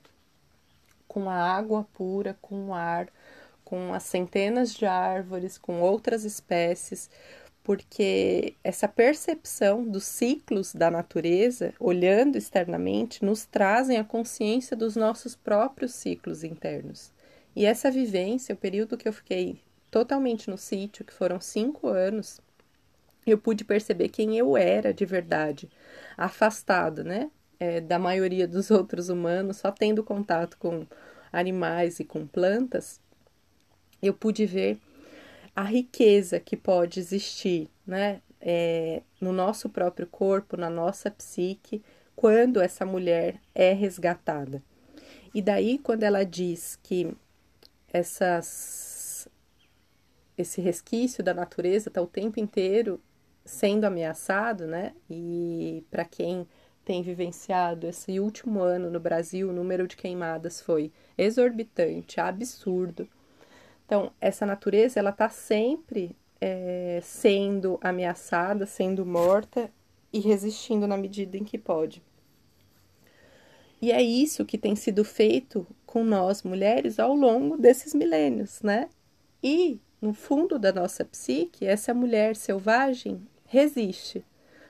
com 1.07 1.29
a 1.29 1.35
água 1.35 1.87
pura, 1.95 2.37
com 2.41 2.69
o 2.69 2.75
ar, 2.75 3.09
com 3.65 3.93
as 3.93 4.05
centenas 4.05 4.73
de 4.73 4.87
árvores, 4.87 5.59
com 5.59 5.81
outras 5.81 6.25
espécies, 6.25 7.11
porque 7.65 8.55
essa 8.63 8.87
percepção 8.87 9.85
dos 9.85 10.05
ciclos 10.05 10.73
da 10.73 10.89
natureza, 10.89 11.75
olhando 11.81 12.39
externamente, 12.39 13.25
nos 13.25 13.45
trazem 13.45 13.99
a 13.99 14.05
consciência 14.05 14.77
dos 14.77 14.95
nossos 14.95 15.35
próprios 15.35 15.93
ciclos 15.95 16.45
internos. 16.45 17.13
E 17.57 17.67
essa 17.67 17.91
vivência, 17.91 18.55
o 18.55 18.59
período 18.59 18.97
que 18.97 19.09
eu 19.09 19.13
fiquei 19.13 19.59
totalmente 19.91 20.51
no 20.51 20.59
sítio, 20.59 21.05
que 21.05 21.13
foram 21.13 21.41
cinco 21.41 21.89
anos, 21.89 22.41
eu 23.27 23.39
pude 23.39 23.65
perceber 23.65 24.09
quem 24.09 24.37
eu 24.39 24.57
era 24.57 24.95
de 24.95 25.05
verdade, 25.05 25.69
afastado, 26.17 27.03
né? 27.03 27.31
É, 27.59 27.81
da 27.81 27.99
maioria 27.99 28.47
dos 28.47 28.71
outros 28.71 29.09
humanos, 29.09 29.59
só 29.59 29.71
tendo 29.73 30.05
contato 30.05 30.59
com 30.59 30.87
animais 31.33 31.99
e 32.01 32.05
com 32.05 32.27
plantas, 32.27 33.01
eu 34.03 34.13
pude 34.15 34.47
ver 34.47 34.79
a 35.55 35.63
riqueza 35.63 36.39
que 36.39 36.57
pode 36.57 37.01
existir, 37.01 37.69
né? 37.87 38.21
É, 38.41 39.03
no 39.21 39.33
nosso 39.33 39.69
próprio 39.69 40.07
corpo, 40.07 40.57
na 40.57 40.69
nossa 40.71 41.11
psique, 41.11 41.83
quando 42.15 42.61
essa 42.61 42.85
mulher 42.85 43.41
é 43.55 43.73
resgatada. 43.73 44.63
E 45.35 45.43
daí, 45.43 45.79
quando 45.79 46.03
ela 46.03 46.25
diz 46.25 46.79
que 46.83 47.15
essas 47.93 48.86
esse 50.37 50.61
resquício 50.61 51.23
da 51.23 51.33
natureza 51.33 51.89
está 51.89 52.01
o 52.01 52.07
tempo 52.07 52.39
inteiro 52.39 53.01
sendo 53.45 53.85
ameaçado, 53.85 54.67
né? 54.67 54.93
E 55.09 55.85
para 55.91 56.05
quem 56.05 56.47
tem 56.85 57.03
vivenciado 57.03 57.87
esse 57.87 58.21
último 58.21 58.61
ano 58.61 58.91
no 58.91 59.01
Brasil, 59.01 59.49
o 59.49 59.53
número 59.53 59.89
de 59.89 59.97
queimadas 59.97 60.61
foi 60.61 60.93
exorbitante, 61.17 62.21
absurdo. 62.21 63.09
Então, 63.85 64.13
essa 64.21 64.45
natureza 64.45 64.99
ela 64.99 65.11
está 65.11 65.29
sempre 65.29 66.17
é, 66.41 67.01
sendo 67.03 67.79
ameaçada, 67.81 68.67
sendo 68.67 69.07
morta 69.07 69.71
e 70.13 70.21
resistindo 70.21 70.87
na 70.87 70.97
medida 70.97 71.37
em 71.37 71.45
que 71.45 71.59
pode. 71.59 72.03
E 73.81 73.93
é 73.93 74.03
isso 74.03 74.45
que 74.45 74.59
tem 74.59 74.75
sido 74.75 75.05
feito 75.05 75.67
com 75.85 76.03
nós 76.03 76.43
mulheres 76.43 76.99
ao 76.99 77.15
longo 77.15 77.57
desses 77.57 77.95
milênios, 77.95 78.63
né? 78.63 78.89
E 79.43 79.81
no 80.01 80.13
fundo 80.13 80.59
da 80.59 80.73
nossa 80.73 81.05
psique, 81.05 81.67
essa 81.67 81.95
mulher 81.95 82.37
selvagem 82.37 83.21
resiste. 83.47 84.25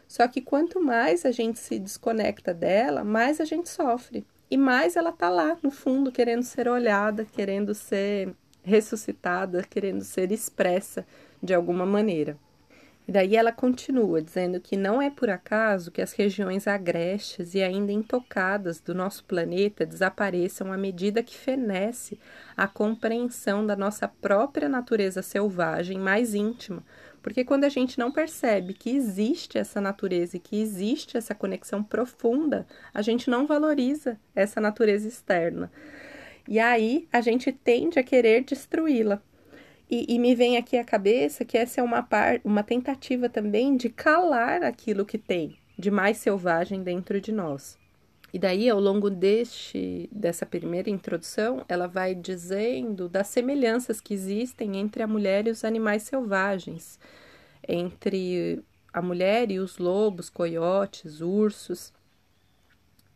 Só 0.06 0.28
que 0.28 0.40
quanto 0.40 0.80
mais 0.80 1.24
a 1.26 1.30
gente 1.32 1.58
se 1.58 1.78
desconecta 1.78 2.54
dela, 2.54 3.02
mais 3.02 3.40
a 3.40 3.44
gente 3.44 3.68
sofre. 3.68 4.24
E 4.48 4.56
mais 4.56 4.94
ela 4.94 5.10
tá 5.10 5.28
lá 5.28 5.58
no 5.62 5.70
fundo 5.70 6.12
querendo 6.12 6.44
ser 6.44 6.68
olhada, 6.68 7.24
querendo 7.24 7.74
ser 7.74 8.32
ressuscitada, 8.62 9.62
querendo 9.62 10.04
ser 10.04 10.30
expressa 10.30 11.04
de 11.42 11.52
alguma 11.52 11.84
maneira. 11.84 12.38
E 13.08 13.12
daí 13.12 13.36
ela 13.36 13.52
continua 13.52 14.20
dizendo 14.20 14.60
que 14.60 14.76
não 14.76 15.00
é 15.00 15.10
por 15.10 15.30
acaso 15.30 15.92
que 15.92 16.02
as 16.02 16.12
regiões 16.12 16.66
agrestes 16.66 17.54
e 17.54 17.62
ainda 17.62 17.92
intocadas 17.92 18.80
do 18.80 18.94
nosso 18.94 19.24
planeta 19.24 19.86
desapareçam 19.86 20.72
à 20.72 20.76
medida 20.76 21.22
que 21.22 21.36
fenece 21.36 22.18
a 22.56 22.66
compreensão 22.66 23.64
da 23.64 23.76
nossa 23.76 24.08
própria 24.08 24.68
natureza 24.68 25.22
selvagem 25.22 26.00
mais 26.00 26.34
íntima. 26.34 26.82
Porque 27.22 27.44
quando 27.44 27.64
a 27.64 27.68
gente 27.68 27.96
não 27.98 28.10
percebe 28.10 28.74
que 28.74 28.90
existe 28.90 29.56
essa 29.56 29.80
natureza 29.80 30.36
e 30.36 30.40
que 30.40 30.60
existe 30.60 31.16
essa 31.16 31.34
conexão 31.34 31.82
profunda, 31.82 32.66
a 32.92 33.02
gente 33.02 33.30
não 33.30 33.46
valoriza 33.46 34.18
essa 34.34 34.60
natureza 34.60 35.06
externa. 35.06 35.70
E 36.48 36.58
aí 36.58 37.08
a 37.12 37.20
gente 37.20 37.52
tende 37.52 37.98
a 37.98 38.02
querer 38.02 38.44
destruí-la. 38.44 39.20
E, 39.88 40.14
e, 40.14 40.18
me 40.18 40.34
vem 40.34 40.56
aqui 40.56 40.76
à 40.76 40.84
cabeça 40.84 41.44
que 41.44 41.56
essa 41.56 41.80
é 41.80 41.84
uma, 41.84 42.02
par, 42.02 42.40
uma 42.44 42.62
tentativa 42.62 43.28
também 43.28 43.76
de 43.76 43.88
calar 43.88 44.64
aquilo 44.64 45.06
que 45.06 45.16
tem 45.16 45.56
de 45.78 45.90
mais 45.90 46.16
selvagem 46.16 46.82
dentro 46.82 47.20
de 47.20 47.30
nós. 47.30 47.78
E 48.32 48.38
daí, 48.38 48.68
ao 48.68 48.80
longo 48.80 49.08
deste, 49.08 50.08
dessa 50.10 50.44
primeira 50.44 50.90
introdução, 50.90 51.64
ela 51.68 51.86
vai 51.86 52.14
dizendo 52.14 53.08
das 53.08 53.28
semelhanças 53.28 54.00
que 54.00 54.12
existem 54.12 54.76
entre 54.76 55.02
a 55.02 55.06
mulher 55.06 55.46
e 55.46 55.50
os 55.50 55.64
animais 55.64 56.02
selvagens, 56.02 56.98
entre 57.66 58.62
a 58.92 59.00
mulher 59.00 59.50
e 59.50 59.58
os 59.58 59.78
lobos, 59.78 60.28
coiotes, 60.28 61.20
ursos, 61.20 61.92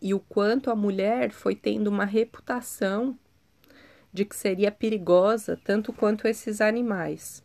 e 0.01 0.15
o 0.15 0.21
quanto 0.21 0.71
a 0.71 0.77
mulher 0.77 1.33
foi 1.33 1.55
tendo 1.55 1.89
uma 1.89 2.05
reputação 2.05 3.19
de 4.13 4.25
que 4.25 4.35
seria 4.35 4.73
perigosa 4.73 5.59
tanto 5.65 5.93
quanto 5.93 6.27
esses 6.27 6.61
animais. 6.61 7.43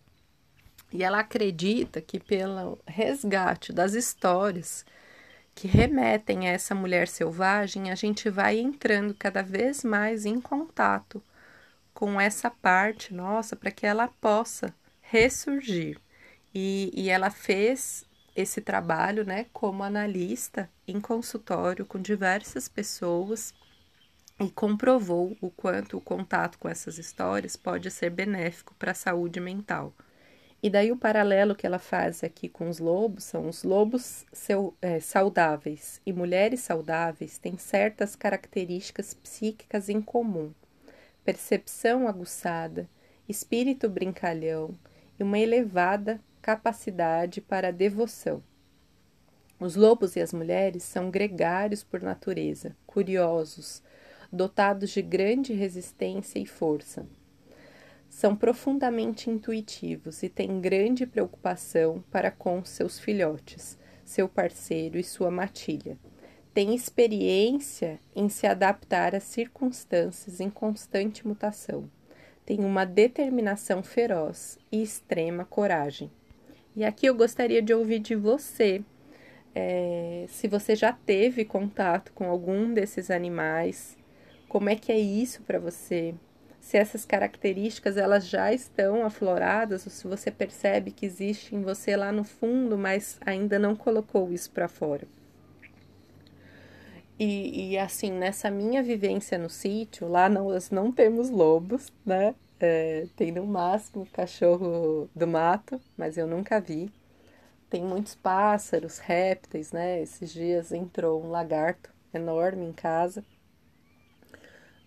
E 0.91 1.03
ela 1.03 1.19
acredita 1.19 2.01
que 2.01 2.19
pelo 2.19 2.79
resgate 2.85 3.73
das 3.73 3.93
histórias 3.93 4.85
que 5.53 5.67
remetem 5.67 6.47
a 6.47 6.51
essa 6.51 6.75
mulher 6.75 7.07
selvagem, 7.07 7.89
a 7.89 7.95
gente 7.95 8.29
vai 8.29 8.59
entrando 8.59 9.13
cada 9.13 9.41
vez 9.41 9.83
mais 9.83 10.25
em 10.25 10.39
contato 10.41 11.23
com 11.93 12.19
essa 12.19 12.49
parte 12.49 13.13
nossa 13.13 13.55
para 13.55 13.71
que 13.71 13.85
ela 13.85 14.07
possa 14.07 14.73
ressurgir. 15.01 15.97
E, 16.53 16.91
e 16.93 17.09
ela 17.09 17.29
fez 17.29 18.05
esse 18.35 18.59
trabalho 18.59 19.25
né, 19.25 19.45
como 19.53 19.81
analista 19.81 20.69
em 20.85 20.99
consultório 20.99 21.85
com 21.85 21.99
diversas 22.01 22.67
pessoas 22.67 23.53
e 24.39 24.49
comprovou 24.49 25.35
o 25.39 25.49
quanto 25.49 25.97
o 25.97 26.01
contato 26.01 26.59
com 26.59 26.67
essas 26.67 26.97
histórias 26.97 27.55
pode 27.55 27.89
ser 27.89 28.09
benéfico 28.09 28.75
para 28.75 28.91
a 28.91 28.95
saúde 28.95 29.39
mental. 29.39 29.93
E 30.61 30.69
daí 30.69 30.91
o 30.91 30.97
paralelo 30.97 31.55
que 31.55 31.65
ela 31.65 31.79
faz 31.79 32.23
aqui 32.23 32.49
com 32.49 32.67
os 32.69 32.79
lobos 32.79 33.23
são 33.23 33.47
os 33.47 33.63
lobos 33.63 34.25
seu, 34.33 34.75
é, 34.81 34.99
saudáveis 34.99 36.01
e 36.05 36.11
mulheres 36.11 36.61
saudáveis 36.61 37.37
têm 37.37 37.57
certas 37.57 38.15
características 38.15 39.13
psíquicas 39.13 39.89
em 39.89 40.01
comum: 40.01 40.51
percepção 41.23 42.07
aguçada, 42.07 42.89
espírito 43.29 43.87
brincalhão 43.87 44.73
e 45.19 45.23
uma 45.23 45.39
elevada 45.39 46.19
capacidade 46.41 47.41
para 47.41 47.71
devoção. 47.71 48.43
Os 49.59 49.75
lobos 49.75 50.15
e 50.15 50.19
as 50.19 50.33
mulheres 50.33 50.83
são 50.83 51.09
gregários 51.09 51.83
por 51.83 52.01
natureza, 52.01 52.75
curiosos, 52.85 53.81
dotados 54.31 54.89
de 54.91 55.01
grande 55.01 55.53
resistência 55.53 56.39
e 56.39 56.45
força. 56.45 57.05
São 58.09 58.35
profundamente 58.35 59.29
intuitivos 59.29 60.23
e 60.23 60.29
têm 60.29 60.61
grande 60.61 61.05
preocupação 61.05 62.03
para 62.09 62.31
com 62.31 62.63
seus 62.63 62.99
filhotes, 62.99 63.77
seu 64.03 64.29
parceiro 64.29 64.97
e 64.97 65.03
sua 65.03 65.29
matilha. 65.29 65.97
Têm 66.53 66.73
experiência 66.73 67.99
em 68.15 68.29
se 68.29 68.47
adaptar 68.47 69.13
às 69.13 69.23
circunstâncias 69.23 70.39
em 70.39 70.49
constante 70.49 71.27
mutação. 71.27 71.89
Têm 72.45 72.61
uma 72.61 72.85
determinação 72.85 73.83
feroz 73.83 74.57
e 74.71 74.81
extrema 74.81 75.43
coragem. 75.43 76.09
E 76.75 76.85
aqui 76.85 77.07
eu 77.07 77.15
gostaria 77.15 77.61
de 77.61 77.73
ouvir 77.73 77.99
de 77.99 78.15
você 78.15 78.83
é, 79.55 80.25
se 80.27 80.49
você 80.49 80.75
já 80.75 80.91
teve 80.91 81.45
contato 81.45 82.11
com 82.13 82.29
algum 82.29 82.73
desses 82.73 83.09
animais, 83.09 83.97
como 84.47 84.69
é 84.69 84.75
que 84.75 84.91
é 84.91 84.99
isso 84.99 85.41
para 85.43 85.59
você? 85.59 86.15
Se 86.59 86.77
essas 86.77 87.05
características 87.05 87.97
elas 87.97 88.27
já 88.27 88.51
estão 88.51 89.05
afloradas 89.05 89.85
ou 89.85 89.91
se 89.91 90.07
você 90.07 90.31
percebe 90.31 90.91
que 90.91 91.05
existe 91.05 91.55
em 91.55 91.61
você 91.61 91.95
lá 91.95 92.11
no 92.11 92.23
fundo, 92.23 92.77
mas 92.77 93.19
ainda 93.25 93.59
não 93.59 93.75
colocou 93.75 94.31
isso 94.31 94.49
para 94.51 94.67
fora. 94.67 95.07
E, 97.17 97.71
e, 97.71 97.77
assim, 97.77 98.11
nessa 98.11 98.51
minha 98.51 98.83
vivência 98.83 99.37
no 99.37 99.49
sítio, 99.49 100.07
lá 100.07 100.27
nós 100.27 100.69
não 100.69 100.91
temos 100.91 101.29
lobos, 101.29 101.91
né? 102.05 102.35
É, 102.59 103.07
tem 103.15 103.31
no 103.31 103.45
máximo 103.45 104.05
cachorro 104.11 105.09
do 105.15 105.27
mato, 105.27 105.79
mas 105.97 106.17
eu 106.17 106.27
nunca 106.27 106.59
vi. 106.59 106.91
Tem 107.69 107.83
muitos 107.83 108.15
pássaros, 108.15 108.99
répteis, 108.99 109.71
né? 109.71 110.01
Esses 110.01 110.31
dias 110.33 110.71
entrou 110.71 111.23
um 111.23 111.29
lagarto 111.29 111.89
enorme 112.13 112.65
em 112.65 112.73
casa. 112.73 113.23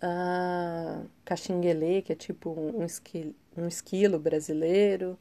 Ah, 0.01 1.03
caxinguelê, 1.25 2.03
que 2.03 2.13
é 2.13 2.17
tipo 2.17 2.51
um 2.51 2.85
esquilo, 2.85 3.35
um 3.57 3.67
esquilo 3.67 4.19
brasileiro. 4.19 5.19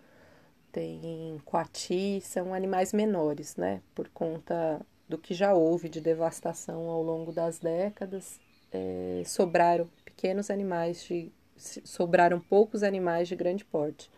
Tem 0.71 1.41
coati, 1.45 2.21
são 2.21 2.53
animais 2.53 2.93
menores, 2.93 3.55
né? 3.55 3.81
Por 3.95 4.09
conta 4.09 4.81
do 5.09 5.17
que 5.17 5.33
já 5.33 5.53
houve 5.53 5.89
de 5.89 6.01
devastação 6.01 6.89
ao 6.89 7.01
longo 7.01 7.31
das 7.31 7.59
décadas, 7.59 8.39
é, 8.71 9.23
sobraram 9.25 9.89
pequenos 10.05 10.49
animais 10.49 11.03
de 11.03 11.31
sobraram 11.57 12.39
poucos 12.39 12.83
animais 12.83 13.27
de 13.27 13.35
grande 13.35 13.65
porte. 13.65 14.11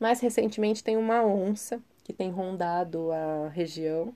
Mais 0.00 0.20
recentemente 0.20 0.82
tem 0.82 0.96
uma 0.96 1.24
onça 1.24 1.80
que 2.02 2.12
tem 2.12 2.30
rondado 2.30 3.12
a 3.12 3.48
região, 3.48 4.12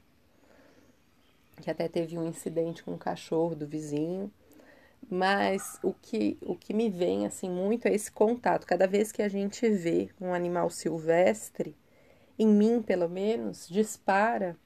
que 1.62 1.70
até 1.70 1.88
teve 1.88 2.18
um 2.18 2.26
incidente 2.26 2.82
com 2.82 2.92
um 2.92 2.98
cachorro 2.98 3.54
do 3.54 3.66
vizinho. 3.66 4.30
Mas 5.10 5.78
o 5.82 5.92
que, 5.92 6.38
o 6.42 6.54
que 6.54 6.74
me 6.74 6.90
vem 6.90 7.26
assim 7.26 7.50
muito 7.50 7.86
é 7.86 7.94
esse 7.94 8.10
contato. 8.10 8.66
Cada 8.66 8.86
vez 8.86 9.12
que 9.12 9.22
a 9.22 9.28
gente 9.28 9.68
vê 9.68 10.10
um 10.20 10.34
animal 10.34 10.70
silvestre, 10.70 11.76
em 12.38 12.46
mim 12.46 12.82
pelo 12.82 13.08
menos, 13.08 13.68
dispara 13.68 14.56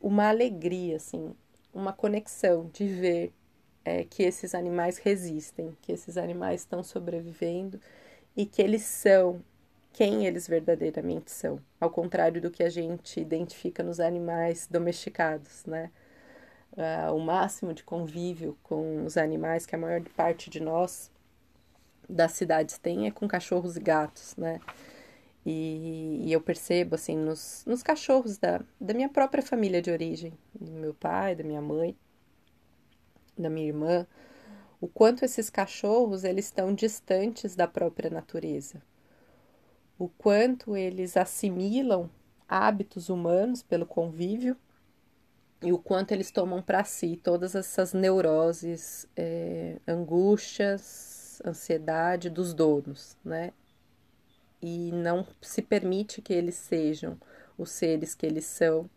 uma 0.00 0.28
alegria, 0.28 0.96
assim, 0.96 1.34
uma 1.72 1.92
conexão 1.92 2.68
de 2.72 2.86
ver 2.86 3.32
é, 3.84 4.04
que 4.04 4.22
esses 4.22 4.54
animais 4.54 4.98
resistem, 4.98 5.76
que 5.82 5.92
esses 5.92 6.16
animais 6.16 6.60
estão 6.62 6.82
sobrevivendo 6.82 7.80
e 8.36 8.46
que 8.46 8.62
eles 8.62 8.82
são 8.82 9.42
quem 9.92 10.26
eles 10.26 10.48
verdadeiramente 10.48 11.30
são, 11.30 11.60
ao 11.78 11.90
contrário 11.90 12.40
do 12.40 12.50
que 12.50 12.62
a 12.62 12.70
gente 12.70 13.20
identifica 13.20 13.82
nos 13.82 14.00
animais 14.00 14.66
domesticados, 14.70 15.64
né? 15.66 15.90
Uh, 16.72 17.14
o 17.14 17.20
máximo 17.20 17.74
de 17.74 17.84
convívio 17.84 18.56
com 18.62 19.04
os 19.04 19.18
animais 19.18 19.66
que 19.66 19.74
a 19.74 19.78
maior 19.78 20.02
parte 20.16 20.48
de 20.48 20.58
nós 20.58 21.10
das 22.08 22.32
cidades 22.32 22.78
tem 22.78 23.06
é 23.06 23.10
com 23.10 23.28
cachorros 23.28 23.76
e 23.76 23.80
gatos, 23.80 24.34
né? 24.36 24.58
E, 25.44 26.22
e 26.24 26.32
eu 26.32 26.40
percebo, 26.40 26.94
assim, 26.94 27.16
nos, 27.16 27.64
nos 27.66 27.82
cachorros 27.82 28.38
da, 28.38 28.62
da 28.80 28.94
minha 28.94 29.08
própria 29.08 29.42
família 29.42 29.82
de 29.82 29.90
origem, 29.90 30.32
do 30.54 30.70
meu 30.70 30.94
pai, 30.94 31.34
da 31.34 31.42
minha 31.42 31.60
mãe, 31.60 31.96
da 33.36 33.50
minha 33.50 33.66
irmã, 33.66 34.06
o 34.80 34.86
quanto 34.86 35.24
esses 35.24 35.50
cachorros 35.50 36.24
eles 36.24 36.46
estão 36.46 36.74
distantes 36.74 37.56
da 37.56 37.66
própria 37.66 38.10
natureza, 38.10 38.82
o 39.98 40.08
quanto 40.08 40.76
eles 40.76 41.16
assimilam 41.16 42.08
hábitos 42.48 43.08
humanos 43.08 43.62
pelo 43.62 43.86
convívio 43.86 44.56
e 45.62 45.72
o 45.72 45.78
quanto 45.78 46.12
eles 46.12 46.30
tomam 46.30 46.60
para 46.60 46.84
si 46.84 47.16
todas 47.16 47.54
essas 47.54 47.92
neuroses, 47.92 49.06
é, 49.16 49.76
angústias, 49.86 51.40
ansiedade 51.44 52.28
dos 52.28 52.52
donos, 52.52 53.16
né? 53.24 53.52
E 54.60 54.90
não 54.92 55.26
se 55.40 55.62
permite 55.62 56.20
que 56.20 56.32
eles 56.32 56.54
sejam 56.54 57.18
os 57.56 57.70
seres 57.70 58.14
que 58.14 58.26
eles 58.26 58.44
são 58.44 58.88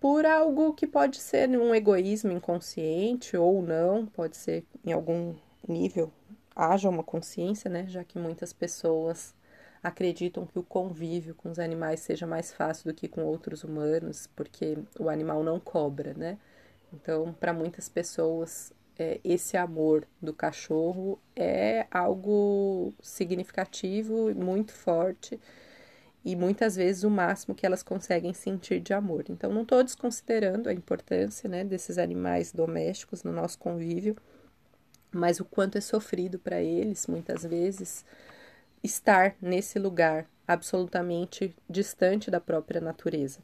por 0.00 0.24
algo 0.24 0.72
que 0.72 0.86
pode 0.86 1.18
ser 1.18 1.48
um 1.50 1.74
egoísmo 1.74 2.32
inconsciente 2.32 3.36
ou 3.36 3.60
não, 3.60 4.06
pode 4.06 4.36
ser 4.36 4.64
em 4.84 4.92
algum 4.92 5.34
nível 5.68 6.10
haja 6.56 6.88
uma 6.88 7.02
consciência, 7.02 7.70
né? 7.70 7.86
Já 7.86 8.02
que 8.04 8.18
muitas 8.18 8.52
pessoas 8.52 9.34
acreditam 9.82 10.46
que 10.46 10.58
o 10.58 10.62
convívio 10.62 11.34
com 11.34 11.50
os 11.50 11.58
animais 11.58 12.00
seja 12.00 12.26
mais 12.26 12.52
fácil 12.52 12.92
do 12.92 12.94
que 12.94 13.08
com 13.08 13.22
outros 13.24 13.64
humanos, 13.64 14.28
porque 14.36 14.78
o 14.98 15.08
animal 15.08 15.42
não 15.42 15.58
cobra, 15.58 16.14
né? 16.14 16.38
Então, 16.92 17.32
para 17.32 17.52
muitas 17.52 17.88
pessoas, 17.88 18.72
é, 18.98 19.20
esse 19.24 19.56
amor 19.56 20.06
do 20.20 20.32
cachorro 20.32 21.18
é 21.34 21.86
algo 21.90 22.92
significativo, 23.00 24.34
muito 24.34 24.72
forte 24.72 25.40
e 26.24 26.36
muitas 26.36 26.76
vezes 26.76 27.02
o 27.02 27.10
máximo 27.10 27.54
que 27.54 27.64
elas 27.64 27.82
conseguem 27.82 28.34
sentir 28.34 28.80
de 28.80 28.92
amor. 28.92 29.24
Então, 29.30 29.52
não 29.52 29.62
estou 29.62 29.82
desconsiderando 29.82 30.68
a 30.68 30.72
importância 30.72 31.48
né, 31.48 31.64
desses 31.64 31.96
animais 31.96 32.52
domésticos 32.52 33.22
no 33.22 33.32
nosso 33.32 33.58
convívio, 33.58 34.16
mas 35.10 35.40
o 35.40 35.44
quanto 35.44 35.78
é 35.78 35.80
sofrido 35.80 36.38
para 36.38 36.60
eles, 36.60 37.06
muitas 37.06 37.42
vezes, 37.42 38.04
estar 38.82 39.34
nesse 39.40 39.78
lugar 39.78 40.26
absolutamente 40.46 41.54
distante 41.68 42.30
da 42.30 42.40
própria 42.40 42.80
natureza. 42.80 43.40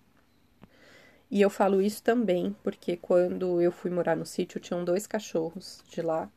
E 1.30 1.40
eu 1.40 1.50
falo 1.50 1.82
isso 1.82 2.02
também 2.02 2.54
porque 2.62 2.96
quando 2.96 3.60
eu 3.60 3.72
fui 3.72 3.90
morar 3.90 4.16
no 4.16 4.24
sítio, 4.26 4.60
tinham 4.60 4.84
dois 4.84 5.06
cachorros 5.06 5.82
de 5.88 6.00
lá 6.00 6.30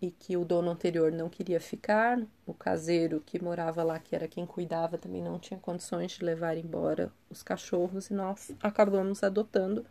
e 0.00 0.10
que 0.10 0.36
o 0.36 0.44
dono 0.44 0.70
anterior 0.70 1.10
não 1.10 1.28
queria 1.28 1.60
ficar, 1.60 2.20
o 2.46 2.54
caseiro 2.54 3.22
que 3.24 3.42
morava 3.42 3.82
lá, 3.82 3.98
que 3.98 4.14
era 4.14 4.28
quem 4.28 4.46
cuidava, 4.46 4.96
também 4.96 5.22
não 5.22 5.38
tinha 5.38 5.58
condições 5.58 6.12
de 6.12 6.24
levar 6.24 6.56
embora 6.56 7.12
os 7.28 7.42
cachorros 7.42 8.08
e 8.10 8.14
nós 8.14 8.52
acabamos 8.62 9.22
adotando. 9.22 9.84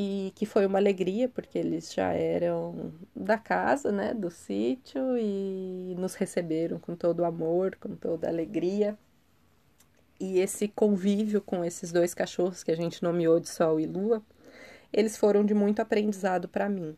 E 0.00 0.32
que 0.34 0.46
foi 0.46 0.64
uma 0.64 0.78
alegria, 0.78 1.28
porque 1.28 1.58
eles 1.58 1.92
já 1.92 2.12
eram 2.14 2.92
da 3.14 3.36
casa, 3.36 3.92
né, 3.92 4.14
do 4.14 4.30
sítio 4.30 5.18
e 5.18 5.94
nos 5.98 6.14
receberam 6.14 6.78
com 6.78 6.96
todo 6.96 7.20
o 7.20 7.24
amor, 7.26 7.76
com 7.76 7.94
toda 7.94 8.26
alegria. 8.26 8.96
E 10.18 10.38
esse 10.38 10.68
convívio 10.68 11.42
com 11.42 11.62
esses 11.62 11.92
dois 11.92 12.14
cachorros 12.14 12.62
que 12.64 12.70
a 12.70 12.76
gente 12.76 13.02
nomeou 13.02 13.38
de 13.40 13.48
Sol 13.50 13.78
e 13.78 13.86
Lua, 13.86 14.22
eles 14.90 15.18
foram 15.18 15.44
de 15.44 15.52
muito 15.52 15.80
aprendizado 15.80 16.48
para 16.48 16.68
mim 16.68 16.96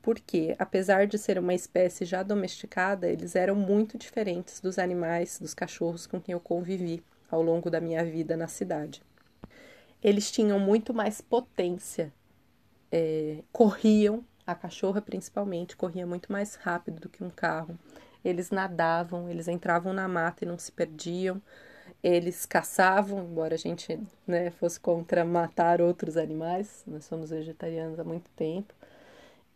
porque, 0.00 0.54
apesar 0.58 1.06
de 1.06 1.18
ser 1.18 1.38
uma 1.38 1.52
espécie 1.52 2.04
já 2.06 2.22
domesticada, 2.22 3.08
eles 3.08 3.36
eram 3.36 3.54
muito 3.54 3.98
diferentes 3.98 4.60
dos 4.60 4.78
animais, 4.78 5.38
dos 5.38 5.52
cachorros 5.52 6.06
com 6.06 6.18
quem 6.18 6.32
eu 6.32 6.40
convivi 6.40 7.02
ao 7.30 7.42
longo 7.42 7.68
da 7.68 7.80
minha 7.80 8.02
vida 8.04 8.36
na 8.36 8.48
cidade. 8.48 9.02
Eles 10.02 10.30
tinham 10.30 10.58
muito 10.58 10.94
mais 10.94 11.20
potência, 11.20 12.12
é, 12.90 13.42
corriam, 13.52 14.24
a 14.46 14.54
cachorra 14.54 15.00
principalmente, 15.00 15.76
corria 15.76 16.06
muito 16.06 16.32
mais 16.32 16.54
rápido 16.56 17.00
do 17.00 17.08
que 17.08 17.22
um 17.22 17.30
carro. 17.30 17.78
Eles 18.24 18.50
nadavam, 18.50 19.28
eles 19.28 19.48
entravam 19.48 19.92
na 19.92 20.08
mata 20.08 20.44
e 20.44 20.48
não 20.48 20.58
se 20.58 20.72
perdiam. 20.72 21.40
Eles 22.02 22.46
caçavam, 22.46 23.24
embora 23.24 23.54
a 23.54 23.58
gente 23.58 24.00
né, 24.26 24.50
fosse 24.52 24.78
contra 24.78 25.24
matar 25.24 25.80
outros 25.80 26.16
animais, 26.16 26.84
nós 26.86 27.04
somos 27.04 27.30
vegetarianos 27.30 27.98
há 27.98 28.04
muito 28.04 28.30
tempo 28.30 28.72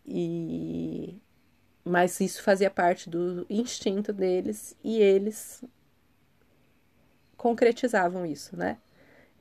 e 0.07 1.21
mas 1.85 2.21
isso 2.21 2.43
fazia 2.43 2.71
parte 2.71 3.11
do 3.11 3.45
instinto 3.51 4.13
deles 4.13 4.77
e 4.85 5.01
eles 5.01 5.65
concretizavam 7.37 8.25
isso, 8.25 8.57
né? 8.57 8.79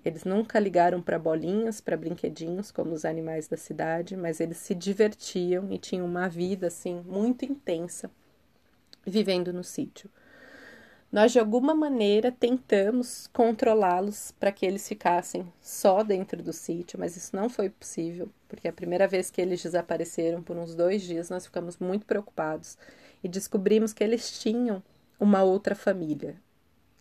Eles 0.04 0.24
nunca 0.24 0.60
ligaram 0.60 1.02
para 1.02 1.20
bolinhas, 1.20 1.80
para 1.80 1.96
brinquedinhos, 1.96 2.72
como 2.72 2.94
os 2.94 3.06
animais 3.06 3.48
da 3.48 3.58
cidade, 3.58 4.18
mas 4.18 4.40
eles 4.40 4.58
se 4.58 4.74
divertiam 4.74 5.72
e 5.72 5.78
tinham 5.78 6.06
uma 6.06 6.28
vida 6.28 6.68
assim 6.68 7.02
muito 7.06 7.46
intensa 7.46 8.10
vivendo 9.06 9.54
no 9.54 9.64
sítio. 9.64 10.10
Nós 11.12 11.34
de 11.34 11.40
alguma 11.40 11.76
maneira 11.76 12.32
tentamos 12.32 13.28
controlá-los 13.34 14.32
para 14.40 14.52
que 14.52 14.66
eles 14.66 14.88
ficassem 14.88 15.46
só 15.62 16.04
dentro 16.04 16.42
do 16.42 16.54
sítio, 16.54 16.98
mas 16.98 17.18
isso 17.18 17.36
não 17.36 17.50
foi 17.50 17.70
possível, 17.70 18.30
porque 18.48 18.68
a 18.68 18.74
primeira 18.74 19.08
vez 19.08 19.30
que 19.30 19.42
eles 19.42 19.62
desapareceram 19.62 20.42
por 20.42 20.56
uns 20.56 20.74
dois 20.74 21.02
dias, 21.02 21.30
nós 21.30 21.46
ficamos 21.46 21.78
muito 21.78 22.06
preocupados 22.06 22.78
e 23.22 23.28
descobrimos 23.28 23.92
que 23.92 24.04
eles 24.04 24.40
tinham 24.40 24.82
uma 25.20 25.44
outra 25.44 25.76
família 25.76 26.36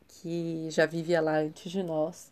que 0.09 0.69
já 0.71 0.87
vivia 0.87 1.21
lá 1.21 1.39
antes 1.39 1.71
de 1.71 1.83
nós 1.83 2.30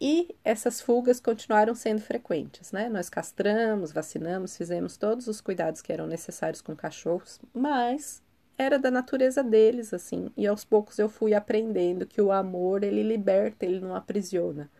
e 0.00 0.36
essas 0.44 0.80
fugas 0.80 1.18
continuaram 1.18 1.74
sendo 1.74 2.00
frequentes, 2.00 2.70
né? 2.70 2.88
Nós 2.88 3.10
castramos, 3.10 3.92
vacinamos, 3.92 4.56
fizemos 4.56 4.96
todos 4.96 5.26
os 5.26 5.40
cuidados 5.40 5.82
que 5.82 5.92
eram 5.92 6.06
necessários 6.06 6.60
com 6.62 6.76
cachorros, 6.76 7.40
mas 7.52 8.22
era 8.56 8.78
da 8.78 8.90
natureza 8.90 9.42
deles, 9.42 9.92
assim. 9.94 10.30
E 10.36 10.46
aos 10.46 10.64
poucos 10.64 10.98
eu 10.98 11.08
fui 11.08 11.34
aprendendo 11.34 12.06
que 12.06 12.20
o 12.20 12.32
amor, 12.32 12.84
ele 12.84 13.02
liberta, 13.02 13.64
ele 13.66 13.80
não 13.80 13.94
aprisiona. 13.94 14.70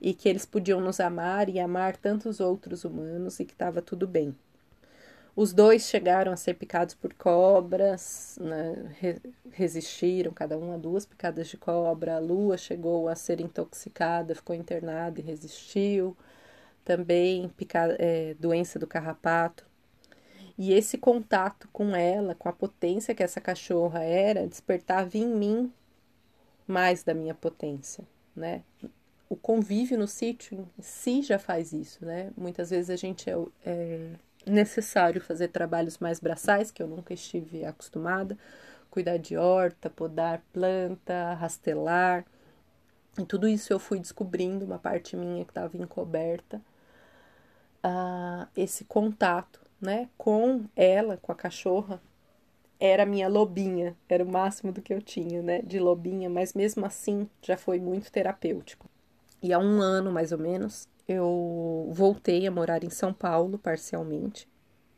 E 0.00 0.14
que 0.14 0.28
eles 0.28 0.44
podiam 0.44 0.80
nos 0.80 1.00
amar 1.00 1.48
e 1.48 1.60
amar 1.60 1.96
tantos 1.96 2.40
outros 2.40 2.84
humanos 2.84 3.40
e 3.40 3.44
que 3.44 3.52
estava 3.52 3.80
tudo 3.80 4.06
bem. 4.06 4.34
Os 5.34 5.52
dois 5.54 5.88
chegaram 5.88 6.30
a 6.30 6.36
ser 6.36 6.54
picados 6.54 6.94
por 6.94 7.14
cobras, 7.14 8.38
né? 8.40 8.94
Re 9.00 9.20
resistiram, 9.50 10.32
cada 10.32 10.56
um 10.58 10.72
a 10.72 10.76
duas 10.76 11.06
picadas 11.06 11.48
de 11.48 11.56
cobra. 11.56 12.16
A 12.16 12.18
Lua 12.18 12.56
chegou 12.58 13.08
a 13.08 13.14
ser 13.14 13.40
intoxicada, 13.40 14.34
ficou 14.34 14.54
internada 14.54 15.20
e 15.20 15.22
resistiu. 15.22 16.16
Também 16.84 17.48
pica 17.50 17.96
é, 17.98 18.34
doença 18.34 18.78
do 18.78 18.86
carrapato. 18.86 19.66
E 20.58 20.72
esse 20.72 20.98
contato 20.98 21.68
com 21.72 21.96
ela, 21.96 22.34
com 22.34 22.48
a 22.48 22.52
potência 22.52 23.14
que 23.14 23.22
essa 23.22 23.40
cachorra 23.40 24.02
era, 24.04 24.46
despertava 24.46 25.16
em 25.16 25.26
mim 25.26 25.72
mais 26.66 27.02
da 27.02 27.14
minha 27.14 27.34
potência, 27.34 28.04
né? 28.36 28.62
O 29.28 29.36
convívio 29.36 29.98
no 29.98 30.06
sítio 30.06 30.68
em 30.78 30.82
si 30.82 31.22
já 31.22 31.38
faz 31.38 31.72
isso, 31.72 32.04
né? 32.04 32.30
Muitas 32.36 32.70
vezes 32.70 32.90
a 32.90 32.96
gente 32.96 33.30
é, 33.30 33.34
é 33.64 34.10
necessário 34.46 35.20
fazer 35.20 35.48
trabalhos 35.48 35.98
mais 35.98 36.20
braçais, 36.20 36.70
que 36.70 36.82
eu 36.82 36.86
nunca 36.86 37.14
estive 37.14 37.64
acostumada, 37.64 38.36
cuidar 38.90 39.16
de 39.16 39.36
horta, 39.36 39.88
podar 39.88 40.42
planta, 40.52 41.34
rastelar. 41.34 42.24
E 43.18 43.24
tudo 43.24 43.48
isso 43.48 43.72
eu 43.72 43.78
fui 43.78 43.98
descobrindo, 43.98 44.64
uma 44.64 44.78
parte 44.78 45.16
minha 45.16 45.44
que 45.44 45.50
estava 45.50 45.76
encoberta. 45.76 46.60
Ah, 47.82 48.48
esse 48.56 48.84
contato, 48.84 49.60
né, 49.80 50.08
com 50.16 50.64
ela, 50.76 51.16
com 51.16 51.32
a 51.32 51.34
cachorra, 51.34 52.00
era 52.78 53.06
minha 53.06 53.28
lobinha, 53.28 53.96
era 54.08 54.24
o 54.24 54.28
máximo 54.28 54.72
do 54.72 54.82
que 54.82 54.92
eu 54.92 55.00
tinha, 55.00 55.42
né, 55.42 55.62
de 55.62 55.78
lobinha, 55.78 56.28
mas 56.28 56.52
mesmo 56.54 56.84
assim 56.84 57.28
já 57.40 57.56
foi 57.56 57.78
muito 57.78 58.10
terapêutico. 58.10 58.88
E 59.42 59.52
há 59.52 59.58
um 59.58 59.80
ano 59.80 60.10
mais 60.12 60.32
ou 60.32 60.38
menos, 60.38 60.88
eu 61.08 61.88
voltei 61.92 62.46
a 62.46 62.50
morar 62.50 62.84
em 62.84 62.90
São 62.90 63.12
Paulo 63.12 63.58
parcialmente 63.58 64.48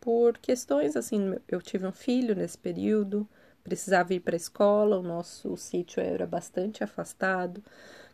por 0.05 0.37
questões 0.37 0.97
assim, 0.97 1.35
eu 1.49 1.63
tive 1.63 1.87
um 1.87 1.93
filho 1.93 2.35
nesse 2.37 2.59
período, 2.59 3.27
precisava 3.65 4.13
ir 4.13 4.21
para 4.21 4.35
a 4.35 4.37
escola, 4.37 4.99
o 4.99 5.03
nosso 5.03 5.57
sítio 5.57 6.03
era 6.03 6.27
bastante 6.27 6.85
afastado, 6.85 7.65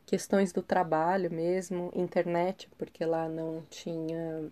questões 0.07 0.53
do 0.53 0.63
trabalho 0.63 1.33
mesmo, 1.33 1.91
internet, 1.93 2.71
porque 2.79 3.05
lá 3.05 3.29
não 3.29 3.65
tinha 3.69 4.49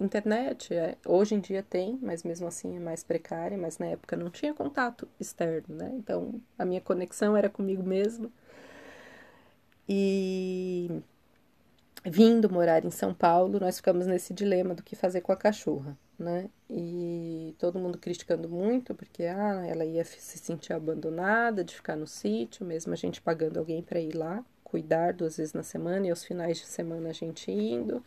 internet, 0.00 0.74
é, 0.74 0.96
hoje 1.06 1.36
em 1.36 1.40
dia 1.40 1.62
tem, 1.62 1.96
mas 2.02 2.24
mesmo 2.24 2.48
assim 2.48 2.76
é 2.76 2.80
mais 2.80 3.04
precária, 3.04 3.56
mas 3.56 3.78
na 3.78 3.86
época 3.86 4.16
não 4.16 4.28
tinha 4.28 4.52
contato 4.52 5.06
externo, 5.20 5.76
né? 5.76 5.92
Então 5.94 6.40
a 6.58 6.64
minha 6.64 6.80
conexão 6.80 7.36
era 7.36 7.48
comigo 7.48 7.84
mesma. 7.84 8.30
E 9.88 11.02
vindo 12.04 12.50
morar 12.50 12.84
em 12.84 12.90
São 12.90 13.12
Paulo, 13.12 13.60
nós 13.60 13.76
ficamos 13.76 14.06
nesse 14.06 14.32
dilema 14.32 14.74
do 14.74 14.82
que 14.82 14.96
fazer 14.96 15.20
com 15.20 15.32
a 15.32 15.36
cachorra, 15.36 15.96
né? 16.18 16.48
E 16.68 17.54
todo 17.58 17.78
mundo 17.78 17.98
criticando 17.98 18.48
muito, 18.48 18.94
porque 18.94 19.24
ah, 19.24 19.64
ela 19.66 19.84
ia 19.84 20.04
se 20.04 20.38
sentir 20.38 20.72
abandonada 20.72 21.62
de 21.64 21.74
ficar 21.74 21.96
no 21.96 22.06
sítio, 22.06 22.64
mesmo 22.64 22.92
a 22.92 22.96
gente 22.96 23.20
pagando 23.20 23.58
alguém 23.58 23.82
para 23.82 24.00
ir 24.00 24.14
lá 24.14 24.44
cuidar 24.70 25.12
duas 25.12 25.36
vezes 25.36 25.52
na 25.52 25.64
semana 25.64 26.06
e 26.06 26.10
aos 26.10 26.24
finais 26.24 26.58
de 26.58 26.66
semana 26.66 27.10
a 27.10 27.12
gente 27.12 27.50
indo. 27.50 28.02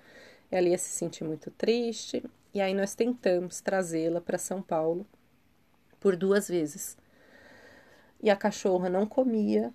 Ela 0.50 0.70
ia 0.70 0.78
se 0.78 0.90
sentir 0.90 1.26
muito 1.26 1.52
triste. 1.52 2.24
E 2.54 2.62
aí 2.62 2.74
nós 2.74 2.96
tentamos 2.96 3.60
trazê-la 3.60 4.22
para 4.22 4.38
São 4.38 4.62
Paulo 4.62 5.06
por 6.00 6.16
duas 6.16 6.48
vezes. 6.48 6.98
E 8.22 8.30
a 8.30 8.36
cachorra 8.36 8.90
não 8.90 9.06
comia, 9.06 9.74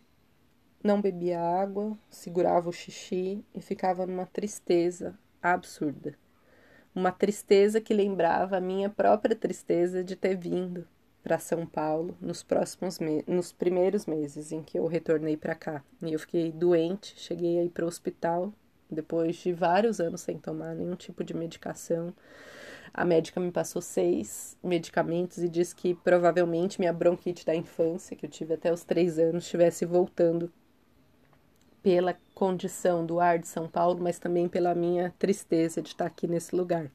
não 0.83 1.01
bebia 1.01 1.41
água, 1.41 1.99
segurava 2.09 2.69
o 2.69 2.73
xixi 2.73 3.45
e 3.55 3.61
ficava 3.61 4.07
numa 4.07 4.27
tristeza 4.27 5.19
absurda. 5.43 6.15
Uma 6.95 7.13
tristeza 7.13 7.81
que 7.81 7.93
lembrava 7.93 8.57
a 8.57 8.61
minha 8.61 8.89
própria 8.89 9.35
tristeza 9.35 10.03
de 10.03 10.17
ter 10.17 10.37
vindo 10.37 10.87
para 11.23 11.39
São 11.39 11.67
Paulo 11.67 12.17
nos 12.21 12.43
próximos 12.43 12.99
nos 13.27 13.53
primeiros 13.53 14.07
meses 14.07 14.53
em 14.53 14.63
que 14.63 14.79
eu 14.79 14.87
retornei 14.87 15.37
para 15.37 15.55
cá. 15.55 15.85
E 16.03 16.13
eu 16.13 16.19
fiquei 16.19 16.51
doente, 16.51 17.15
cheguei 17.19 17.59
aí 17.59 17.69
para 17.69 17.85
o 17.85 17.89
hospital 17.89 18.53
depois 18.91 19.37
de 19.37 19.53
vários 19.53 20.01
anos 20.01 20.23
sem 20.23 20.39
tomar 20.39 20.75
nenhum 20.75 20.95
tipo 20.95 21.23
de 21.23 21.35
medicação. 21.35 22.15
A 22.95 23.05
médica 23.05 23.39
me 23.39 23.53
passou 23.53 23.83
seis 23.83 24.57
medicamentos 24.63 25.39
e 25.39 25.49
disse 25.49 25.75
que 25.75 25.95
provavelmente 25.95 26.81
minha 26.81 26.93
bronquite 26.93 27.45
da 27.45 27.55
infância, 27.55 28.17
que 28.17 28.25
eu 28.25 28.31
tive 28.31 28.55
até 28.55 28.73
os 28.73 28.83
três 28.83 29.19
anos, 29.19 29.45
estivesse 29.45 29.85
voltando 29.85 30.51
pela 31.83 32.17
condição 32.35 33.05
do 33.05 33.21
ar 33.21 33.39
de 33.39 33.49
São 33.49 33.69
Paulo, 33.69 34.01
mas 34.03 34.19
também 34.19 34.49
pela 34.49 34.75
minha 34.75 35.15
tristeza 35.19 35.81
de 35.81 35.89
estar 35.89 36.07
aqui 36.07 36.27
nesse 36.27 36.55
lugar. 36.55 36.91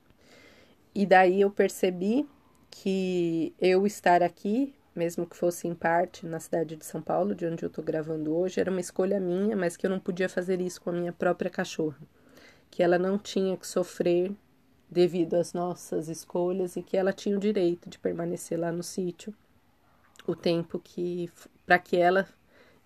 E 0.93 1.05
daí 1.05 1.41
eu 1.41 1.49
percebi 1.49 2.27
que 2.69 3.53
eu 3.59 3.85
estar 3.85 4.21
aqui, 4.21 4.73
mesmo 4.95 5.25
que 5.25 5.35
fosse 5.35 5.67
em 5.67 5.73
parte 5.73 6.25
na 6.25 6.39
cidade 6.39 6.75
de 6.75 6.85
São 6.85 7.01
Paulo, 7.01 7.33
de 7.33 7.45
onde 7.45 7.63
eu 7.63 7.67
estou 7.67 7.83
gravando 7.83 8.35
hoje, 8.35 8.59
era 8.59 8.69
uma 8.69 8.81
escolha 8.81 9.19
minha, 9.19 9.55
mas 9.55 9.75
que 9.75 9.85
eu 9.85 9.89
não 9.89 9.99
podia 9.99 10.29
fazer 10.29 10.61
isso 10.61 10.81
com 10.81 10.89
a 10.89 10.93
minha 10.93 11.13
própria 11.13 11.49
cachorra. 11.49 11.99
Que 12.69 12.83
ela 12.83 12.97
não 12.97 13.17
tinha 13.17 13.55
que 13.57 13.67
sofrer 13.67 14.31
devido 14.89 15.35
às 15.35 15.53
nossas 15.53 16.07
escolhas 16.07 16.75
e 16.75 16.83
que 16.83 16.95
ela 16.95 17.11
tinha 17.11 17.35
o 17.35 17.39
direito 17.39 17.89
de 17.89 17.97
permanecer 17.97 18.59
lá 18.59 18.71
no 18.71 18.83
sítio 18.83 19.33
o 20.25 20.35
tempo 20.35 20.79
que 20.79 21.29
para 21.65 21.79
que 21.79 21.97
ela 21.97 22.27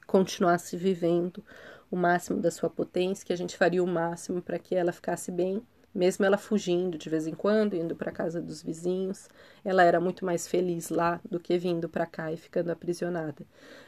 continuasse 0.05 0.77
vivendo 0.77 1.43
o 1.89 1.95
máximo 1.95 2.39
da 2.39 2.51
sua 2.51 2.69
potência, 2.69 3.25
que 3.25 3.33
a 3.33 3.37
gente 3.37 3.57
faria 3.57 3.83
o 3.83 3.87
máximo 3.87 4.41
para 4.41 4.59
que 4.59 4.75
ela 4.75 4.91
ficasse 4.91 5.31
bem, 5.31 5.61
mesmo 5.93 6.23
ela 6.25 6.37
fugindo 6.37 6.97
de 6.97 7.09
vez 7.09 7.25
em 7.25 7.33
quando, 7.33 7.75
indo 7.75 7.95
para 7.95 8.11
casa 8.11 8.39
dos 8.39 8.61
vizinhos, 8.61 9.27
ela 9.65 9.83
era 9.83 9.99
muito 9.99 10.23
mais 10.23 10.47
feliz 10.47 10.89
lá 10.89 11.19
do 11.27 11.39
que 11.39 11.57
vindo 11.57 11.89
para 11.89 12.05
cá 12.05 12.31
e 12.31 12.37
ficando 12.37 12.69
aprisionada. 12.69 13.45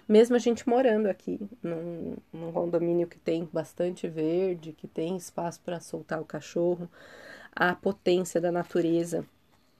Mesmo 0.07 0.35
a 0.35 0.39
gente 0.39 0.67
morando 0.67 1.05
aqui, 1.05 1.39
num, 1.61 2.15
num 2.33 2.51
condomínio 2.51 3.07
que 3.07 3.19
tem 3.19 3.47
bastante 3.53 4.07
verde, 4.07 4.73
que 4.73 4.87
tem 4.87 5.17
espaço 5.17 5.61
para 5.61 5.79
soltar 5.79 6.19
o 6.19 6.25
cachorro, 6.25 6.89
a 7.51 7.75
potência 7.75 8.41
da 8.41 8.51
natureza 8.51 9.23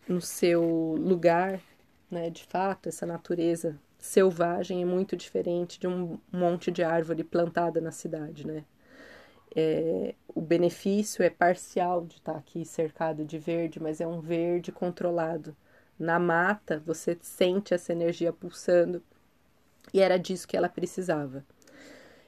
no 0.08 0.22
seu 0.22 0.96
lugar, 1.00 1.60
né, 2.12 2.30
de 2.30 2.44
fato, 2.44 2.90
essa 2.90 3.06
natureza 3.06 3.76
selvagem 4.00 4.82
é 4.82 4.86
muito 4.86 5.16
diferente 5.16 5.80
de 5.80 5.88
um 5.88 6.18
monte 6.32 6.72
de 6.72 6.82
árvore 6.82 7.24
plantada 7.24 7.82
na 7.82 7.92
cidade, 7.92 8.48
né? 8.48 8.66
É, 9.56 10.16
o 10.28 10.42
benefício 10.42 11.24
é 11.24 11.30
parcial 11.30 12.06
de 12.06 12.16
estar 12.16 12.36
aqui 12.36 12.64
cercado 12.64 13.26
de 13.26 13.38
verde, 13.38 13.82
mas 13.82 14.00
é 14.00 14.08
um 14.08 14.22
verde 14.22 14.72
controlado. 14.72 15.56
Na 15.98 16.18
mata, 16.18 16.82
você 16.86 17.18
sente 17.22 17.74
essa 17.74 17.92
energia 17.92 18.32
pulsando 18.32 19.04
e 19.94 20.00
era 20.00 20.18
disso 20.18 20.48
que 20.48 20.56
ela 20.56 20.70
precisava. 20.70 21.44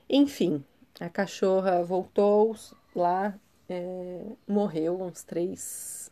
Enfim, 0.10 0.64
a 1.00 1.10
cachorra 1.10 1.82
voltou 1.84 2.56
lá, 2.94 3.40
é, 3.70 4.26
morreu 4.46 5.02
uns 5.02 5.24
três 5.24 6.12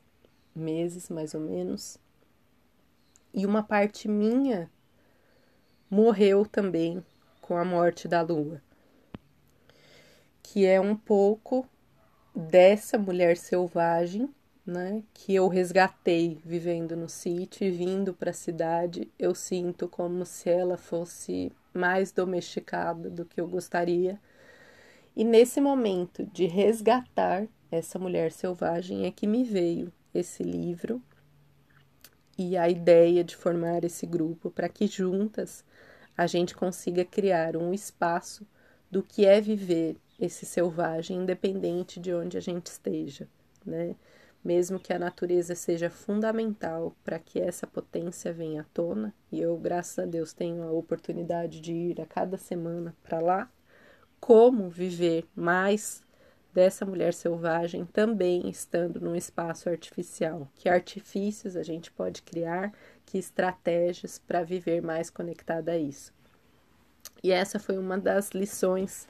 meses 0.55 1.09
mais 1.09 1.33
ou 1.33 1.41
menos. 1.41 1.97
E 3.33 3.45
uma 3.45 3.61
parte 3.61 4.07
minha 4.07 4.69
morreu 5.89 6.45
também 6.45 7.03
com 7.41 7.57
a 7.57 7.65
morte 7.65 8.07
da 8.07 8.21
lua, 8.21 8.61
que 10.43 10.65
é 10.65 10.79
um 10.79 10.95
pouco 10.95 11.67
dessa 12.35 12.97
mulher 12.97 13.35
selvagem, 13.37 14.29
né, 14.65 15.01
que 15.13 15.33
eu 15.33 15.47
resgatei 15.47 16.39
vivendo 16.45 16.95
no 16.95 17.09
sítio 17.09 17.65
e 17.65 17.71
vindo 17.71 18.13
para 18.13 18.29
a 18.29 18.33
cidade, 18.33 19.11
eu 19.17 19.33
sinto 19.33 19.87
como 19.87 20.25
se 20.25 20.47
ela 20.47 20.77
fosse 20.77 21.51
mais 21.73 22.11
domesticada 22.11 23.09
do 23.09 23.25
que 23.25 23.41
eu 23.41 23.47
gostaria. 23.47 24.19
E 25.15 25.23
nesse 25.23 25.59
momento 25.59 26.23
de 26.27 26.45
resgatar 26.45 27.47
essa 27.71 27.97
mulher 27.97 28.31
selvagem 28.31 29.05
é 29.05 29.11
que 29.11 29.25
me 29.25 29.43
veio 29.43 29.91
esse 30.13 30.43
livro 30.43 31.01
e 32.37 32.55
a 32.55 32.69
ideia 32.69 33.23
de 33.23 33.35
formar 33.35 33.83
esse 33.83 34.05
grupo 34.05 34.51
para 34.51 34.69
que 34.69 34.85
juntas 34.87 35.63
a 36.19 36.27
gente 36.27 36.53
consiga 36.53 37.05
criar 37.05 37.55
um 37.55 37.73
espaço 37.73 38.45
do 38.91 39.01
que 39.01 39.25
é 39.25 39.39
viver 39.39 39.95
esse 40.19 40.45
selvagem, 40.45 41.15
independente 41.15 41.97
de 41.97 42.13
onde 42.13 42.37
a 42.37 42.41
gente 42.41 42.65
esteja, 42.65 43.25
né? 43.65 43.95
Mesmo 44.43 44.77
que 44.81 44.91
a 44.91 44.99
natureza 44.99 45.55
seja 45.55 45.89
fundamental 45.89 46.93
para 47.05 47.19
que 47.19 47.39
essa 47.39 47.65
potência 47.65 48.33
venha 48.33 48.63
à 48.63 48.65
tona, 48.73 49.15
e 49.31 49.39
eu, 49.39 49.55
graças 49.55 49.97
a 49.97 50.05
Deus, 50.05 50.33
tenho 50.33 50.61
a 50.63 50.71
oportunidade 50.73 51.61
de 51.61 51.71
ir 51.71 52.01
a 52.01 52.05
cada 52.05 52.37
semana 52.37 52.93
para 53.01 53.21
lá, 53.21 53.49
como 54.19 54.69
viver 54.69 55.25
mais 55.33 56.03
dessa 56.53 56.85
mulher 56.85 57.13
selvagem 57.13 57.85
também 57.85 58.49
estando 58.49 58.99
num 58.99 59.15
espaço 59.15 59.69
artificial. 59.69 60.49
Que 60.55 60.67
artifícios 60.67 61.55
a 61.55 61.63
gente 61.63 61.89
pode 61.89 62.21
criar, 62.23 62.73
que 63.09 63.17
estratégias 63.17 64.19
para 64.19 64.43
viver 64.43 64.83
mais 64.83 65.09
conectada 65.09 65.71
a 65.71 65.77
isso. 65.77 66.13
E 67.23 67.31
essa 67.31 67.59
foi 67.59 67.77
uma 67.77 67.97
das 67.97 68.29
lições 68.29 69.07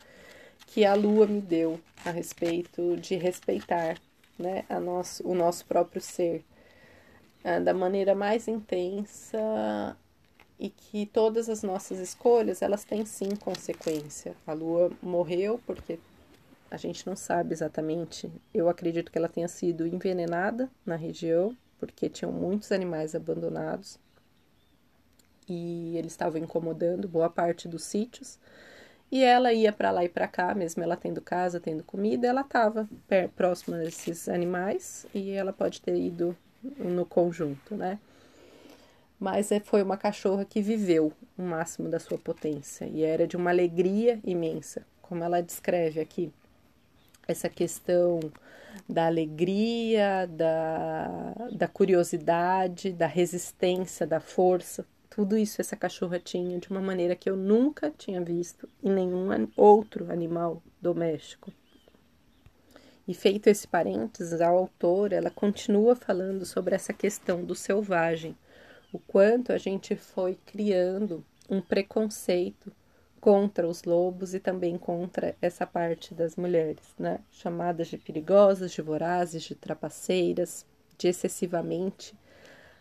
que 0.68 0.86
a 0.86 0.94
lua 0.94 1.28
me 1.28 1.42
deu 1.42 1.80
a 2.06 2.10
respeito 2.10 2.96
de 2.96 3.16
respeitar 3.16 3.98
né, 4.38 4.64
a 4.70 4.80
nosso, 4.80 5.28
o 5.28 5.36
nosso 5.36 5.66
próprio 5.66 6.02
ser 6.02 6.46
uh, 7.44 7.62
da 7.62 7.74
maneira 7.74 8.16
mais 8.16 8.48
intensa 8.48 9.98
e 10.58 10.70
que 10.70 11.06
todas 11.06 11.50
as 11.50 11.62
nossas 11.62 12.00
escolhas 12.00 12.62
elas 12.62 12.86
têm 12.86 13.06
sim 13.06 13.36
consequência. 13.36 14.34
A 14.48 14.54
lua 14.54 14.92
morreu 15.02 15.60
porque 15.68 16.00
a 16.72 16.78
gente 16.78 17.06
não 17.06 17.18
sabe 17.18 17.52
exatamente. 17.52 18.32
Eu 18.54 18.70
acredito 18.70 19.12
que 19.12 19.18
ela 19.18 19.28
tenha 19.28 19.48
sido 19.50 19.86
envenenada 19.86 20.70
na 20.86 20.96
região 20.96 21.54
porque 21.80 22.10
tinham 22.10 22.32
muitos 22.32 22.72
animais 22.72 23.16
abandonados 23.16 23.98
e 25.48 25.98
eles 25.98 26.12
estavam 26.12 26.40
incomodando 26.40 27.08
boa 27.08 27.30
parte 27.30 27.68
dos 27.68 27.84
sítios. 27.84 28.38
E 29.12 29.24
ela 29.24 29.52
ia 29.52 29.74
para 29.74 29.90
lá 29.90 30.04
e 30.04 30.10
para 30.10 30.28
cá, 30.28 30.54
mesmo 30.54 30.84
ela 30.84 30.96
tendo 30.96 31.20
casa, 31.20 31.60
tendo 31.60 31.84
comida, 31.84 32.28
ela 32.28 32.42
estava 32.42 32.88
próxima 33.36 33.78
desses 33.80 34.30
animais 34.30 35.08
e 35.16 35.32
ela 35.32 35.52
pode 35.52 35.82
ter 35.82 35.96
ido 35.96 36.38
no 36.78 37.06
conjunto, 37.06 37.76
né? 37.76 37.98
Mas 39.20 39.52
é, 39.52 39.60
foi 39.60 39.82
uma 39.82 39.98
cachorra 39.98 40.46
que 40.46 40.62
viveu 40.62 41.12
o 41.38 41.42
máximo 41.42 41.90
da 41.90 42.00
sua 42.00 42.18
potência 42.18 42.86
e 42.86 43.04
era 43.04 43.28
de 43.28 43.36
uma 43.36 43.50
alegria 43.50 44.20
imensa, 44.24 44.86
como 45.02 45.24
ela 45.24 45.42
descreve 45.42 46.00
aqui. 46.00 46.32
Essa 47.28 47.50
questão 47.50 48.20
da 48.88 49.06
alegria, 49.06 50.28
da, 50.28 51.34
da 51.52 51.68
curiosidade, 51.68 52.92
da 52.92 53.08
resistência, 53.08 54.08
da 54.08 54.20
força, 54.20 54.86
tudo 55.10 55.38
isso 55.38 55.60
essa 55.60 55.76
cachorra 55.76 56.20
tinha 56.20 56.60
de 56.60 56.70
uma 56.70 56.80
maneira 56.80 57.16
que 57.16 57.30
eu 57.30 57.36
nunca 57.36 57.92
tinha 57.92 58.22
visto 58.22 58.70
em 58.82 58.92
nenhum 58.92 59.28
outro 59.58 60.12
animal 60.12 60.64
doméstico. 60.82 61.52
E 63.08 63.14
feito 63.14 63.48
esse 63.48 63.68
parênteses, 63.68 64.40
a 64.40 64.48
autora 64.48 65.16
ela 65.16 65.32
continua 65.32 65.96
falando 65.96 66.46
sobre 66.46 66.76
essa 66.76 66.94
questão 66.94 67.44
do 67.44 67.56
selvagem, 67.56 68.38
o 68.94 69.00
quanto 69.00 69.52
a 69.52 69.58
gente 69.58 69.96
foi 69.96 70.38
criando 70.46 71.26
um 71.50 71.60
preconceito 71.60 72.72
contra 73.20 73.68
os 73.68 73.84
lobos 73.84 74.34
e 74.34 74.40
também 74.40 74.78
contra 74.78 75.36
essa 75.42 75.66
parte 75.66 76.14
das 76.14 76.36
mulheres, 76.36 76.96
né? 76.98 77.20
Chamadas 77.32 77.88
de 77.88 77.98
perigosas, 77.98 78.72
de 78.72 78.82
vorazes, 78.82 79.44
de 79.44 79.56
trapaceiras, 79.56 80.66
de 80.98 81.08
excessivamente 81.08 82.16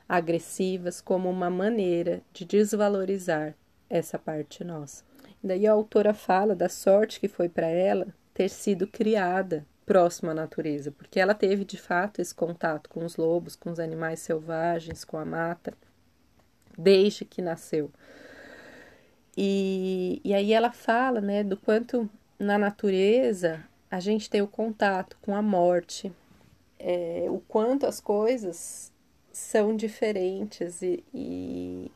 agressivas 0.08 1.00
como 1.00 1.28
uma 1.28 1.50
maneira 1.50 2.22
de 2.32 2.44
desvalorizar 2.44 3.54
essa 3.90 4.18
parte 4.18 4.64
nossa. 4.64 5.04
Daí 5.42 5.66
a 5.66 5.72
autora 5.72 6.14
fala 6.14 6.54
da 6.54 6.68
sorte 6.68 7.20
que 7.20 7.28
foi 7.28 7.48
para 7.48 7.66
ela 7.66 8.08
ter 8.32 8.48
sido 8.48 8.86
criada 8.86 9.66
próxima 9.84 10.32
à 10.32 10.34
natureza, 10.34 10.90
porque 10.90 11.18
ela 11.18 11.34
teve 11.34 11.64
de 11.64 11.78
fato 11.78 12.20
esse 12.20 12.34
contato 12.34 12.90
com 12.90 13.04
os 13.04 13.16
lobos, 13.16 13.56
com 13.56 13.70
os 13.70 13.80
animais 13.80 14.20
selvagens, 14.20 15.04
com 15.04 15.16
a 15.16 15.24
mata, 15.24 15.72
desde 16.76 17.24
que 17.24 17.40
nasceu. 17.40 17.90
E, 19.40 20.20
e 20.24 20.34
aí 20.34 20.52
ela 20.52 20.72
fala 20.72 21.20
né, 21.20 21.44
do 21.44 21.56
quanto 21.56 22.10
na 22.40 22.58
natureza 22.58 23.64
a 23.88 24.00
gente 24.00 24.28
tem 24.28 24.42
o 24.42 24.48
contato 24.48 25.16
com 25.22 25.32
a 25.32 25.40
morte, 25.40 26.12
é, 26.76 27.26
o 27.30 27.38
quanto 27.46 27.86
as 27.86 28.00
coisas 28.00 28.92
são 29.30 29.76
diferentes 29.76 30.82
e, 30.82 31.04
e, 31.14 31.88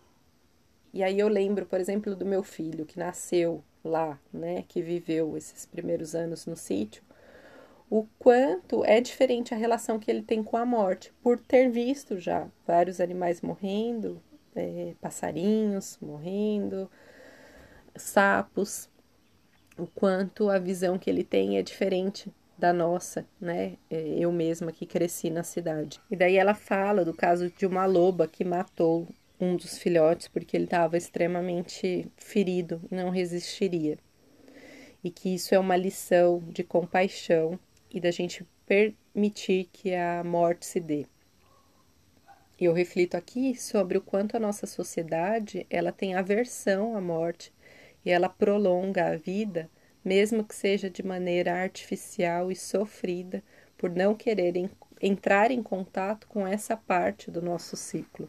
e 0.94 1.02
aí 1.02 1.18
eu 1.18 1.26
lembro, 1.26 1.66
por 1.66 1.81
exemplo, 1.81 2.14
do 2.14 2.24
meu 2.24 2.44
filho 2.44 2.87
que 2.87 2.96
nasceu 2.96 3.61
lá, 3.85 4.16
né, 4.33 4.64
que 4.68 4.81
viveu 4.81 5.37
esses 5.37 5.66
primeiros 5.66 6.14
anos 6.14 6.46
no 6.46 6.55
sítio, 6.55 7.02
o 7.90 8.07
quanto 8.20 8.85
é 8.85 9.00
diferente 9.00 9.52
a 9.52 9.57
relação 9.57 9.98
que 9.98 10.09
ele 10.09 10.22
tem 10.22 10.44
com 10.44 10.57
a 10.57 10.64
morte, 10.64 11.12
por 11.20 11.40
ter 11.40 11.68
visto 11.68 12.20
já 12.20 12.46
vários 12.64 13.00
animais 13.00 13.40
morrendo, 13.40 14.22
é, 14.55 14.94
passarinhos 15.00 15.98
morrendo, 16.00 16.88
sapos, 17.96 18.88
o 19.78 19.87
quanto 19.87 20.48
a 20.48 20.59
visão 20.59 20.98
que 20.98 21.09
ele 21.09 21.24
tem 21.24 21.59
é 21.59 21.62
diferente 21.62 22.33
da 22.59 22.72
nossa, 22.72 23.26
né? 23.40 23.76
É, 23.90 24.00
eu 24.18 24.31
mesma 24.31 24.70
que 24.70 24.87
cresci 24.87 25.31
na 25.31 25.42
cidade. 25.42 26.00
E 26.11 26.16
daí 26.16 26.37
ela 26.37 26.55
fala 26.55 27.05
do 27.05 27.12
caso 27.12 27.50
de 27.50 27.66
uma 27.66 27.85
loba 27.87 28.28
que 28.28 28.44
matou 28.44 29.09
um 29.40 29.57
dos 29.57 29.78
filhotes 29.78 30.28
porque 30.28 30.57
ele 30.57 30.64
estava 30.64 30.96
extremamente 30.96 32.07
ferido 32.16 32.81
não 32.90 33.11
resistiria. 33.11 33.98
E 35.02 35.11
que 35.11 35.35
isso 35.35 35.55
é 35.55 35.59
uma 35.59 35.76
lição 35.76 36.40
de 36.46 36.62
compaixão 36.62 37.59
e 37.90 38.00
da 38.00 38.12
gente 38.12 38.46
permitir 38.64 39.68
que 39.72 39.92
a 39.94 40.22
morte 40.22 40.64
se 40.64 40.78
dê. 40.78 41.07
Eu 42.61 42.72
reflito 42.72 43.16
aqui 43.16 43.61
sobre 43.61 43.98
o 43.98 44.00
quanto 44.00 44.37
a 44.37 44.40
nossa 44.40 44.68
sociedade 44.68 45.66
ela 45.68 45.90
tem 45.90 46.14
aversão 46.14 46.96
à 46.96 47.00
morte 47.00 47.52
e 48.05 48.11
ela 48.11 48.29
prolonga 48.29 49.09
a 49.09 49.17
vida 49.17 49.71
mesmo 50.05 50.45
que 50.45 50.55
seja 50.55 50.91
de 50.91 51.03
maneira 51.03 51.55
artificial 51.55 52.51
e 52.51 52.57
sofrida, 52.57 53.43
por 53.79 53.91
não 53.91 54.15
querer 54.15 54.55
entrar 55.01 55.51
em 55.51 55.62
contato 55.62 56.27
com 56.29 56.47
essa 56.47 56.77
parte 56.77 57.31
do 57.31 57.43
nosso 57.43 57.77
ciclo. 57.77 58.29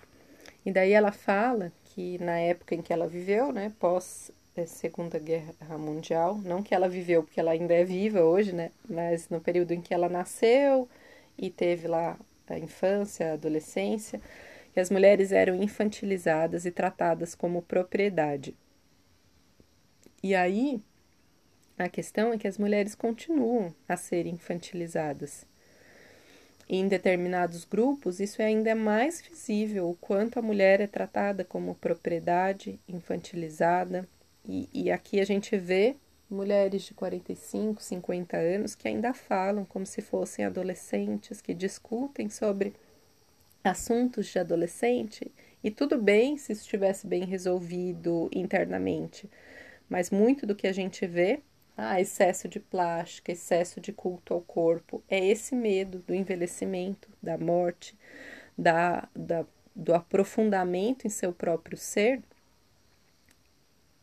E 0.65 0.71
daí 0.71 0.91
ela 0.91 1.11
fala 1.11 1.71
que 1.83 2.17
na 2.19 2.39
época 2.39 2.75
em 2.75 2.81
que 2.81 2.93
ela 2.93 3.07
viveu, 3.07 3.51
né, 3.51 3.71
pós 3.79 4.31
é, 4.55 4.65
Segunda 4.65 5.19
Guerra 5.19 5.77
Mundial, 5.77 6.37
não 6.43 6.63
que 6.63 6.73
ela 6.73 6.87
viveu 6.87 7.23
porque 7.23 7.39
ela 7.39 7.51
ainda 7.51 7.73
é 7.73 7.83
viva 7.83 8.23
hoje, 8.23 8.53
né, 8.53 8.71
mas 8.87 9.29
no 9.29 9.41
período 9.41 9.71
em 9.73 9.81
que 9.81 9.93
ela 9.93 10.09
nasceu 10.09 10.87
e 11.37 11.49
teve 11.49 11.87
lá 11.87 12.17
a 12.47 12.57
infância, 12.57 13.31
a 13.31 13.33
adolescência, 13.33 14.21
que 14.73 14.79
as 14.79 14.89
mulheres 14.89 15.31
eram 15.31 15.55
infantilizadas 15.55 16.65
e 16.65 16.71
tratadas 16.71 17.35
como 17.35 17.61
propriedade. 17.61 18.55
E 20.23 20.33
aí 20.33 20.81
a 21.77 21.89
questão 21.89 22.31
é 22.31 22.37
que 22.37 22.47
as 22.47 22.57
mulheres 22.57 22.95
continuam 22.95 23.75
a 23.87 23.97
ser 23.97 24.25
infantilizadas. 24.25 25.45
em 26.69 26.87
determinados 26.87 27.65
grupos, 27.65 28.19
isso 28.19 28.41
é 28.41 28.45
ainda 28.45 28.73
mais 28.73 29.21
visível, 29.21 29.89
o 29.89 29.95
quanto 29.95 30.39
a 30.39 30.41
mulher 30.41 30.79
é 30.81 30.87
tratada 30.87 31.43
como 31.43 31.75
propriedade, 31.75 32.79
infantilizada. 32.87 34.07
E, 34.47 34.69
e 34.73 34.91
aqui 34.91 35.19
a 35.19 35.25
gente 35.25 35.57
vê 35.57 35.95
mulheres 36.29 36.83
de 36.83 36.93
45, 36.93 37.81
50 37.83 38.37
anos 38.37 38.75
que 38.75 38.87
ainda 38.87 39.13
falam 39.13 39.65
como 39.65 39.85
se 39.85 40.01
fossem 40.01 40.45
adolescentes, 40.45 41.41
que 41.41 41.53
discutem 41.53 42.29
sobre 42.29 42.73
assuntos 43.63 44.27
de 44.27 44.39
adolescente, 44.39 45.31
e 45.63 45.71
tudo 45.71 45.97
bem 46.01 46.37
se 46.37 46.53
estivesse 46.53 47.07
bem 47.07 47.25
resolvido 47.25 48.29
internamente, 48.33 49.29
mas 49.93 50.09
muito 50.09 50.47
do 50.47 50.55
que 50.55 50.65
a 50.65 50.73
gente 50.73 51.05
vê 51.05 51.39
ah, 51.77 52.01
excesso 52.01 52.47
de 52.47 52.59
plástica, 52.59 53.31
excesso 53.31 53.79
de 53.79 53.93
culto 53.93 54.33
ao 54.33 54.41
corpo. 54.41 55.03
É 55.07 55.23
esse 55.23 55.53
medo 55.53 55.99
do 55.99 56.15
envelhecimento, 56.15 57.07
da 57.21 57.37
morte, 57.37 57.95
da, 58.57 59.07
da, 59.15 59.45
do 59.75 59.93
aprofundamento 59.93 61.05
em 61.05 61.11
seu 61.11 61.31
próprio 61.31 61.77
ser, 61.77 62.23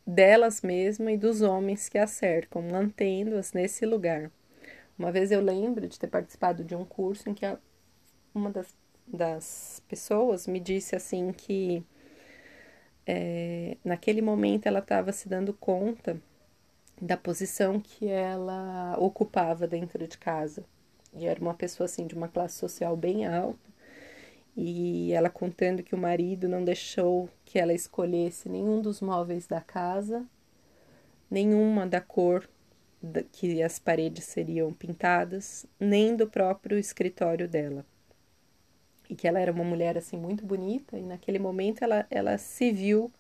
delas 0.07 0.63
mesmas 0.63 1.15
e 1.15 1.17
dos 1.17 1.43
homens 1.43 1.89
que 1.89 1.99
a 1.99 2.07
cercam, 2.07 2.63
mantendo-as 2.63 3.53
nesse 3.53 3.85
lugar. 3.85 4.31
Uma 4.97 5.11
vez 5.11 5.33
eu 5.33 5.41
lembro 5.41 5.89
de 5.89 5.99
ter 5.99 6.07
participado 6.07 6.63
de 6.63 6.77
um 6.77 6.85
curso 6.85 7.29
em 7.29 7.35
que 7.35 7.45
uma 8.33 8.51
das, 8.53 8.73
das 9.09 9.83
pessoas 9.89 10.47
me 10.47 10.61
disse 10.61 10.95
assim 10.95 11.33
que 11.33 11.85
é, 13.13 13.77
naquele 13.85 14.23
momento 14.23 14.67
ela 14.67 14.79
estava 14.79 15.11
se 15.11 15.29
dando 15.29 15.53
conta 15.53 16.17
da 17.01 17.17
posição 17.17 17.81
que 17.81 18.07
ela 18.07 18.97
ocupava 18.99 19.67
dentro 19.67 20.07
de 20.07 20.17
casa. 20.17 20.65
E 21.13 21.27
era 21.27 21.41
uma 21.41 21.55
pessoa 21.55 21.87
assim 21.87 22.07
de 22.07 22.15
uma 22.15 22.29
classe 22.29 22.57
social 22.57 22.97
bem 22.97 23.27
alta. 23.27 23.69
E 24.57 25.13
ela 25.13 25.29
contando 25.29 25.83
que 25.83 25.95
o 25.95 25.99
marido 25.99 26.49
não 26.49 26.63
deixou 26.65 27.29
que 27.45 27.59
ela 27.59 27.73
escolhesse 27.73 28.49
nenhum 28.49 28.81
dos 28.81 29.01
móveis 29.01 29.47
da 29.47 29.61
casa, 29.61 30.25
nenhuma 31.29 31.87
da 31.87 32.01
cor 32.01 32.49
que 33.33 33.61
as 33.61 33.79
paredes 33.79 34.25
seriam 34.25 34.73
pintadas, 34.73 35.67
nem 35.81 36.15
do 36.15 36.29
próprio 36.29 36.79
escritório 36.79 37.49
dela. 37.49 37.85
E 39.11 39.17
que 39.17 39.27
ela 39.27 39.41
era 39.41 39.51
uma 39.51 39.65
mulher 39.65 39.99
assim 39.99 40.17
muito 40.17 40.47
bonita 40.47 40.97
e 40.97 41.03
naquele 41.03 41.41
momento 41.41 41.83
ela, 41.83 42.07
ela 42.09 42.39
se 42.39 42.71
viu 42.71 43.11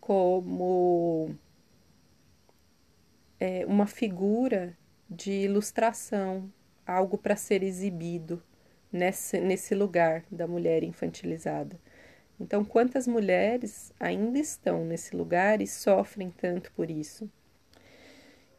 como 0.00 1.32
é, 3.38 3.64
uma 3.66 3.86
figura 3.86 4.76
de 5.08 5.30
ilustração, 5.30 6.52
algo 6.84 7.16
para 7.16 7.36
ser 7.36 7.62
exibido 7.62 8.42
nesse, 8.90 9.38
nesse 9.38 9.76
lugar 9.76 10.24
da 10.28 10.44
mulher 10.48 10.82
infantilizada. 10.82 11.78
Então, 12.40 12.64
quantas 12.64 13.06
mulheres 13.06 13.92
ainda 14.00 14.40
estão 14.40 14.84
nesse 14.84 15.14
lugar 15.14 15.62
e 15.62 15.68
sofrem 15.68 16.30
tanto 16.30 16.72
por 16.72 16.90
isso? 16.90 17.30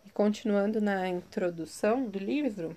E 0.06 0.10
continuando 0.12 0.80
na 0.80 1.10
introdução 1.10 2.06
do 2.06 2.18
livro, 2.18 2.74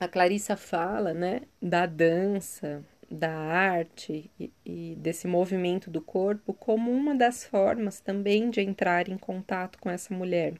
a 0.00 0.06
Clarissa 0.06 0.56
fala, 0.56 1.12
né, 1.12 1.42
da 1.60 1.86
dança, 1.86 2.84
da 3.10 3.30
arte 3.30 4.30
e, 4.38 4.52
e, 4.64 4.94
desse 4.96 5.26
movimento 5.26 5.90
do 5.90 6.00
corpo 6.00 6.52
como 6.52 6.90
uma 6.92 7.14
das 7.14 7.44
formas 7.44 8.00
também 8.00 8.50
de 8.50 8.60
entrar 8.60 9.08
em 9.08 9.16
contato 9.16 9.78
com 9.78 9.90
essa 9.90 10.12
mulher 10.14 10.54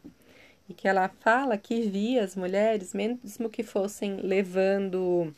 e 0.69 0.75
que 0.75 0.89
ela 0.89 1.09
fala 1.21 1.57
que 1.57 1.83
via 1.83 2.23
as 2.25 2.37
mulheres, 2.37 2.93
mesmo 2.95 3.49
que 3.49 3.63
fossem 3.63 4.17
levando 4.17 5.33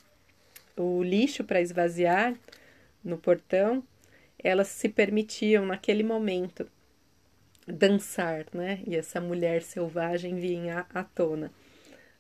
o 0.77 1.03
lixo 1.03 1.45
para 1.45 1.61
esvaziar 1.61 2.35
no 3.03 3.17
portão, 3.17 3.83
elas 4.43 4.69
se 4.69 4.89
permitiam 4.89 5.67
naquele 5.67 6.03
momento 6.03 6.67
dançar, 7.67 8.47
né? 8.53 8.81
E 8.87 8.97
essa 8.97 9.21
mulher 9.21 9.63
selvagem 9.63 10.37
vinha 10.37 10.87
à 10.93 11.05
tona 11.05 11.53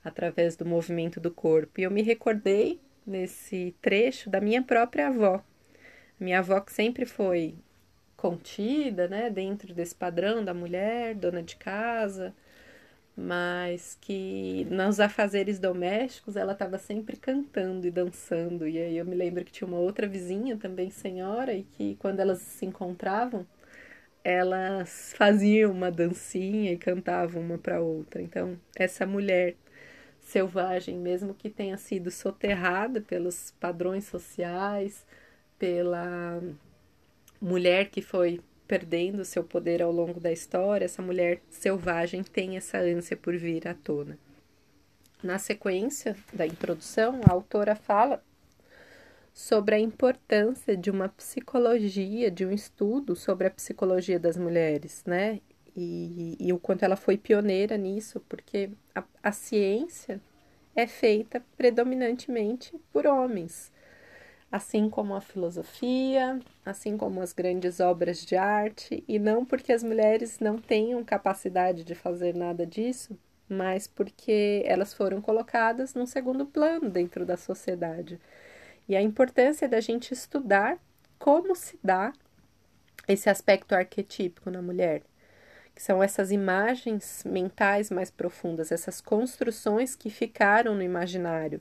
através 0.04 0.56
do 0.56 0.64
movimento 0.64 1.20
do 1.20 1.30
corpo. 1.30 1.80
E 1.80 1.84
eu 1.84 1.90
me 1.90 2.02
recordei 2.02 2.80
nesse 3.06 3.74
trecho 3.80 4.30
da 4.30 4.40
minha 4.40 4.62
própria 4.62 5.08
avó. 5.08 5.42
Minha 6.18 6.40
avó 6.40 6.60
que 6.60 6.72
sempre 6.72 7.06
foi 7.06 7.54
contida, 8.16 9.08
né, 9.08 9.30
dentro 9.30 9.72
desse 9.72 9.94
padrão 9.94 10.44
da 10.44 10.52
mulher, 10.52 11.14
dona 11.14 11.42
de 11.42 11.56
casa, 11.56 12.34
mas 13.16 13.96
que 14.00 14.66
nos 14.70 15.00
afazeres 15.00 15.58
domésticos 15.58 16.36
ela 16.36 16.52
estava 16.52 16.78
sempre 16.78 17.16
cantando 17.16 17.86
e 17.86 17.90
dançando. 17.90 18.68
E 18.68 18.78
aí 18.78 18.96
eu 18.96 19.06
me 19.06 19.14
lembro 19.16 19.44
que 19.44 19.52
tinha 19.52 19.66
uma 19.66 19.78
outra 19.78 20.06
vizinha, 20.06 20.56
também 20.56 20.90
senhora, 20.90 21.54
e 21.54 21.62
que 21.62 21.96
quando 21.96 22.20
elas 22.20 22.38
se 22.40 22.66
encontravam, 22.66 23.46
elas 24.22 25.14
faziam 25.16 25.72
uma 25.72 25.90
dancinha 25.90 26.72
e 26.72 26.78
cantavam 26.78 27.42
uma 27.42 27.58
para 27.58 27.80
outra. 27.80 28.20
Então, 28.20 28.58
essa 28.76 29.06
mulher 29.06 29.56
selvagem, 30.30 30.96
mesmo 30.96 31.34
que 31.34 31.50
tenha 31.50 31.76
sido 31.76 32.10
soterrada 32.10 33.00
pelos 33.00 33.52
padrões 33.60 34.04
sociais, 34.04 35.04
pela 35.58 36.40
mulher 37.40 37.90
que 37.90 38.00
foi 38.00 38.40
perdendo 38.66 39.24
seu 39.24 39.42
poder 39.42 39.82
ao 39.82 39.90
longo 39.90 40.20
da 40.20 40.30
história, 40.30 40.84
essa 40.84 41.02
mulher 41.02 41.40
selvagem 41.50 42.22
tem 42.22 42.56
essa 42.56 42.78
ânsia 42.78 43.16
por 43.16 43.36
vir 43.36 43.66
à 43.66 43.74
tona. 43.74 44.16
Na 45.22 45.38
sequência 45.38 46.16
da 46.32 46.46
introdução, 46.46 47.20
a 47.28 47.32
autora 47.32 47.74
fala 47.74 48.22
sobre 49.34 49.74
a 49.74 49.78
importância 49.78 50.76
de 50.76 50.90
uma 50.90 51.08
psicologia, 51.08 52.30
de 52.30 52.46
um 52.46 52.52
estudo 52.52 53.16
sobre 53.16 53.48
a 53.48 53.50
psicologia 53.50 54.18
das 54.18 54.36
mulheres, 54.36 55.02
né? 55.04 55.40
E, 55.80 56.36
e 56.38 56.52
o 56.52 56.58
quanto 56.58 56.84
ela 56.84 56.96
foi 56.96 57.16
pioneira 57.16 57.76
nisso, 57.76 58.20
porque 58.28 58.70
a, 58.94 59.02
a 59.22 59.32
ciência 59.32 60.20
é 60.74 60.86
feita 60.86 61.42
predominantemente 61.56 62.78
por 62.92 63.06
homens 63.06 63.72
assim 64.50 64.90
como 64.90 65.14
a 65.14 65.20
filosofia, 65.20 66.40
assim 66.64 66.96
como 66.96 67.20
as 67.20 67.32
grandes 67.32 67.78
obras 67.78 68.24
de 68.24 68.36
arte, 68.36 69.04
e 69.06 69.18
não 69.18 69.44
porque 69.44 69.72
as 69.72 69.82
mulheres 69.82 70.40
não 70.40 70.58
tenham 70.58 71.04
capacidade 71.04 71.84
de 71.84 71.94
fazer 71.94 72.34
nada 72.34 72.66
disso, 72.66 73.16
mas 73.48 73.86
porque 73.86 74.62
elas 74.66 74.92
foram 74.92 75.20
colocadas 75.20 75.94
num 75.94 76.06
segundo 76.06 76.46
plano 76.46 76.90
dentro 76.90 77.24
da 77.24 77.36
sociedade. 77.36 78.20
E 78.88 78.96
a 78.96 79.02
importância 79.02 79.68
da 79.68 79.80
gente 79.80 80.12
estudar 80.12 80.78
como 81.18 81.54
se 81.54 81.78
dá 81.82 82.12
esse 83.06 83.30
aspecto 83.30 83.74
arquetípico 83.74 84.50
na 84.50 84.62
mulher, 84.62 85.02
que 85.80 85.84
são 85.84 86.02
essas 86.02 86.30
imagens 86.30 87.24
mentais 87.24 87.90
mais 87.90 88.10
profundas, 88.10 88.70
essas 88.70 89.00
construções 89.00 89.96
que 89.96 90.10
ficaram 90.10 90.74
no 90.74 90.82
imaginário. 90.82 91.58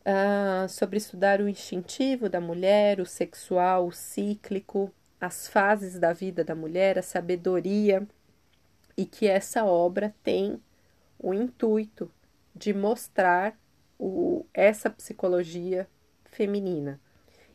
Uh, 0.00 0.68
sobre 0.68 0.98
estudar 0.98 1.40
o 1.40 1.48
instintivo 1.48 2.28
da 2.28 2.42
mulher, 2.42 3.00
o 3.00 3.06
sexual, 3.06 3.86
o 3.86 3.90
cíclico, 3.90 4.92
as 5.18 5.48
fases 5.48 5.98
da 5.98 6.12
vida 6.12 6.44
da 6.44 6.54
mulher, 6.54 6.98
a 6.98 7.02
sabedoria, 7.02 8.06
e 8.98 9.06
que 9.06 9.26
essa 9.26 9.64
obra 9.64 10.14
tem 10.22 10.62
o 11.18 11.32
intuito 11.32 12.12
de 12.54 12.74
mostrar 12.74 13.58
o, 13.98 14.44
essa 14.52 14.90
psicologia 14.90 15.88
feminina 16.26 17.00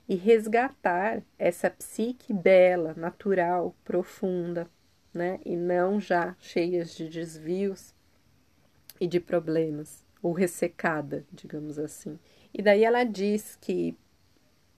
e 0.09 0.15
resgatar 0.15 1.21
essa 1.37 1.69
psique 1.69 2.33
bela, 2.33 2.95
natural, 2.97 3.75
profunda, 3.83 4.67
né? 5.15 5.39
E 5.45 5.55
não 5.55 5.99
já 5.99 6.35
cheias 6.39 6.95
de 6.95 7.09
desvios 7.09 7.95
e 8.99 9.07
de 9.07 9.19
problemas, 9.19 10.03
ou 10.21 10.33
ressecada, 10.33 11.25
digamos 11.31 11.79
assim. 11.79 12.19
E 12.53 12.61
daí 12.61 12.83
ela 12.83 13.03
diz 13.03 13.57
que 13.59 13.97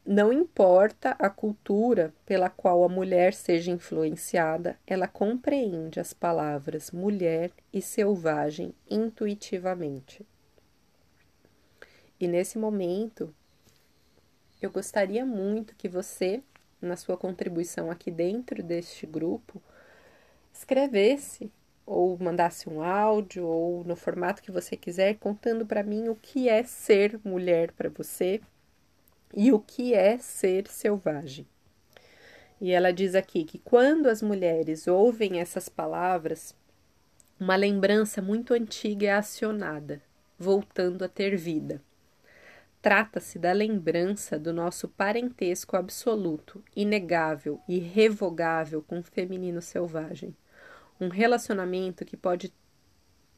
não 0.05 0.31
importa 0.31 1.11
a 1.19 1.29
cultura 1.29 2.13
pela 2.25 2.49
qual 2.49 2.83
a 2.83 2.87
mulher 2.87 3.33
seja 3.33 3.71
influenciada, 3.71 4.79
ela 4.87 5.05
compreende 5.05 5.99
as 5.99 6.13
palavras 6.13 6.91
mulher 6.91 7.51
e 7.73 7.81
selvagem 7.81 8.73
intuitivamente. 8.89 10.25
E 12.17 12.25
nesse 12.25 12.57
momento, 12.57 13.35
eu 14.61 14.71
gostaria 14.71 15.25
muito 15.25 15.75
que 15.75 15.89
você, 15.89 16.41
na 16.81 16.95
sua 16.95 17.17
contribuição 17.17 17.91
aqui 17.91 18.09
dentro 18.09 18.63
deste 18.63 19.05
grupo, 19.05 19.61
escrevesse 20.57 21.51
ou 21.85 22.17
mandasse 22.19 22.67
um 22.67 22.81
áudio 22.81 23.45
ou 23.45 23.83
no 23.83 23.95
formato 23.95 24.41
que 24.41 24.51
você 24.51 24.75
quiser 24.75 25.15
contando 25.15 25.65
para 25.65 25.83
mim 25.83 26.09
o 26.09 26.15
que 26.15 26.49
é 26.49 26.63
ser 26.63 27.19
mulher 27.23 27.71
para 27.71 27.89
você 27.89 28.41
e 29.33 29.51
o 29.51 29.59
que 29.59 29.93
é 29.93 30.17
ser 30.17 30.67
selvagem. 30.67 31.47
E 32.59 32.71
ela 32.71 32.91
diz 32.91 33.13
aqui 33.13 33.43
que 33.43 33.59
quando 33.59 34.07
as 34.07 34.21
mulheres 34.21 34.87
ouvem 34.87 35.39
essas 35.39 35.69
palavras, 35.69 36.55
uma 37.39 37.55
lembrança 37.55 38.21
muito 38.21 38.53
antiga 38.53 39.07
é 39.07 39.11
acionada, 39.11 40.01
voltando 40.39 41.05
a 41.05 41.07
ter 41.07 41.37
vida. 41.37 41.81
Trata-se 42.81 43.37
da 43.37 43.51
lembrança 43.51 44.39
do 44.39 44.51
nosso 44.51 44.87
parentesco 44.87 45.77
absoluto, 45.77 46.63
inegável 46.75 47.61
e 47.67 47.77
irrevogável 47.77 48.81
com 48.81 48.99
o 48.99 49.03
feminino 49.03 49.61
selvagem 49.61 50.35
um 50.99 51.09
relacionamento 51.09 52.03
que 52.03 52.17
pode 52.17 52.53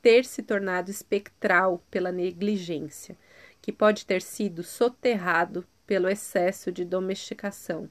ter 0.02 0.26
se 0.26 0.42
tornado 0.42 0.90
espectral 0.90 1.84
pela 1.92 2.12
negligência, 2.12 3.18
que 3.62 3.72
pode 3.72 4.06
ter 4.06 4.22
sido 4.22 4.64
soterrado 4.64 5.66
pelo 5.86 6.08
excesso 6.08 6.72
de 6.72 6.86
domesticação, 6.86 7.90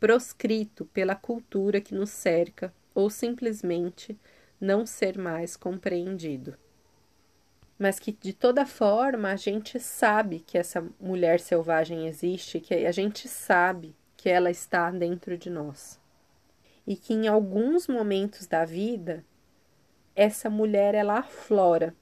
proscrito 0.00 0.86
pela 0.86 1.14
cultura 1.14 1.80
que 1.80 1.94
nos 1.94 2.10
cerca 2.10 2.72
ou 2.94 3.10
simplesmente 3.10 4.18
não 4.60 4.86
ser 4.86 5.18
mais 5.18 5.56
compreendido. 5.56 6.56
Mas 7.78 7.98
que 7.98 8.12
de 8.12 8.32
toda 8.32 8.64
forma 8.64 9.30
a 9.30 9.36
gente 9.36 9.78
sabe 9.80 10.40
que 10.40 10.56
essa 10.56 10.86
mulher 10.98 11.40
selvagem 11.40 12.06
existe, 12.06 12.60
que 12.60 12.72
a 12.72 12.92
gente 12.92 13.28
sabe 13.28 13.94
que 14.16 14.30
ela 14.30 14.50
está 14.50 14.90
dentro 14.90 15.36
de 15.36 15.50
nós 15.50 16.00
e 16.86 16.96
que 16.96 17.14
em 17.14 17.26
alguns 17.28 17.86
momentos 17.86 18.46
da 18.46 18.64
vida 18.64 19.24
essa 20.14 20.48
mulher 20.48 20.94
ela 20.94 21.18
aflora, 21.18 21.94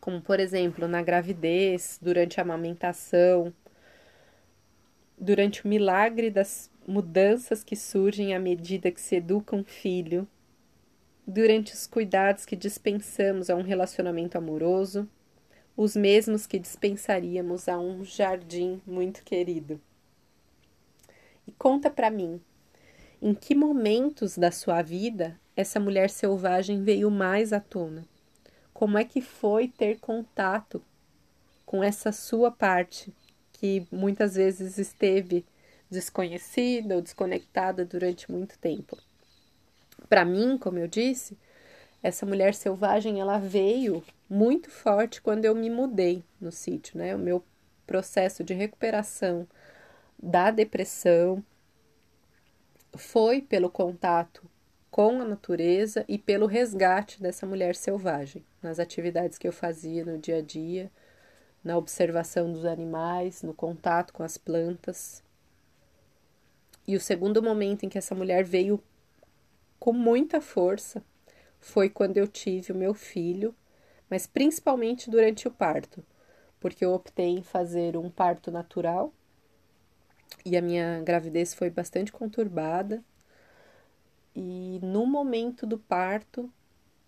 como 0.00 0.20
por 0.20 0.38
exemplo 0.38 0.86
na 0.86 1.02
gravidez, 1.02 1.98
durante 2.00 2.38
a 2.38 2.42
amamentação, 2.42 3.52
durante 5.18 5.64
o 5.64 5.68
milagre 5.68 6.30
das 6.30 6.70
mudanças 6.86 7.62
que 7.62 7.76
surgem 7.76 8.34
à 8.34 8.38
medida 8.38 8.90
que 8.90 9.00
se 9.00 9.16
educa 9.16 9.54
um 9.54 9.64
filho, 9.64 10.26
durante 11.26 11.74
os 11.74 11.86
cuidados 11.86 12.44
que 12.44 12.56
dispensamos 12.56 13.50
a 13.50 13.54
um 13.54 13.62
relacionamento 13.62 14.38
amoroso, 14.38 15.08
os 15.76 15.94
mesmos 15.94 16.46
que 16.46 16.58
dispensaríamos 16.58 17.68
a 17.68 17.78
um 17.78 18.04
jardim 18.04 18.80
muito 18.86 19.22
querido. 19.22 19.80
E 21.46 21.52
conta 21.52 21.90
para 21.90 22.10
mim, 22.10 22.40
em 23.22 23.34
que 23.34 23.54
momentos 23.54 24.38
da 24.38 24.50
sua 24.50 24.82
vida 24.82 25.38
essa 25.56 25.78
mulher 25.78 26.08
selvagem 26.08 26.82
veio 26.82 27.10
mais 27.10 27.52
à 27.52 27.60
tona? 27.60 28.04
Como 28.72 28.96
é 28.96 29.04
que 29.04 29.20
foi 29.20 29.68
ter 29.68 29.98
contato 29.98 30.82
com 31.66 31.84
essa 31.84 32.12
sua 32.12 32.50
parte 32.50 33.12
que 33.52 33.86
muitas 33.92 34.36
vezes 34.36 34.78
esteve 34.78 35.44
desconhecida 35.90 36.96
ou 36.96 37.02
desconectada 37.02 37.84
durante 37.84 38.30
muito 38.30 38.58
tempo? 38.58 38.96
Para 40.08 40.24
mim, 40.24 40.56
como 40.56 40.78
eu 40.78 40.88
disse, 40.88 41.36
essa 42.02 42.24
mulher 42.24 42.54
selvagem 42.54 43.20
ela 43.20 43.38
veio 43.38 44.02
muito 44.28 44.70
forte 44.70 45.20
quando 45.20 45.44
eu 45.44 45.54
me 45.54 45.68
mudei 45.68 46.24
no 46.40 46.50
sítio, 46.50 46.96
né? 46.96 47.14
O 47.14 47.18
meu 47.18 47.44
processo 47.86 48.42
de 48.42 48.54
recuperação 48.54 49.46
da 50.22 50.50
depressão 50.50 51.44
foi 52.94 53.40
pelo 53.40 53.70
contato 53.70 54.42
com 54.90 55.20
a 55.20 55.24
natureza 55.24 56.04
e 56.08 56.18
pelo 56.18 56.46
resgate 56.46 57.22
dessa 57.22 57.46
mulher 57.46 57.76
selvagem, 57.76 58.44
nas 58.62 58.78
atividades 58.78 59.38
que 59.38 59.46
eu 59.46 59.52
fazia 59.52 60.04
no 60.04 60.18
dia 60.18 60.38
a 60.38 60.42
dia, 60.42 60.90
na 61.62 61.76
observação 61.76 62.52
dos 62.52 62.64
animais, 62.64 63.42
no 63.42 63.54
contato 63.54 64.12
com 64.12 64.22
as 64.22 64.36
plantas. 64.36 65.22
E 66.86 66.96
o 66.96 67.00
segundo 67.00 67.42
momento 67.42 67.84
em 67.84 67.88
que 67.88 67.98
essa 67.98 68.14
mulher 68.14 68.42
veio 68.42 68.82
com 69.78 69.92
muita 69.92 70.40
força 70.40 71.02
foi 71.60 71.88
quando 71.88 72.16
eu 72.16 72.26
tive 72.26 72.72
o 72.72 72.76
meu 72.76 72.94
filho, 72.94 73.54
mas 74.08 74.26
principalmente 74.26 75.08
durante 75.08 75.46
o 75.46 75.50
parto, 75.50 76.04
porque 76.58 76.84
eu 76.84 76.92
optei 76.92 77.28
em 77.28 77.42
fazer 77.42 77.96
um 77.96 78.10
parto 78.10 78.50
natural 78.50 79.12
e 80.44 80.56
a 80.56 80.62
minha 80.62 81.00
gravidez 81.02 81.54
foi 81.54 81.70
bastante 81.70 82.12
conturbada. 82.12 83.02
E 84.34 84.78
no 84.82 85.06
momento 85.06 85.66
do 85.66 85.78
parto, 85.78 86.50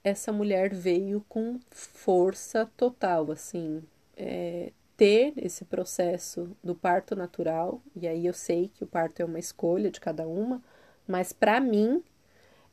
essa 0.03 0.33
mulher 0.33 0.75
veio 0.75 1.25
com 1.29 1.59
força 1.70 2.70
total, 2.77 3.31
assim, 3.31 3.83
é, 4.16 4.73
ter 4.97 5.33
esse 5.37 5.64
processo 5.64 6.57
do 6.62 6.75
parto 6.75 7.14
natural, 7.14 7.81
e 7.95 8.07
aí 8.09 8.27
eu 8.27 8.35
sei 8.35 8.68
que 8.75 8.85
o 8.85 8.87
parto 8.87 9.20
é 9.20 9.25
uma 9.25 9.39
escolha 9.39 9.91
de 9.91 10.01
cada 10.01 10.27
uma, 10.27 10.62
mas 11.07 11.33
para 11.33 11.61
mim 11.61 12.03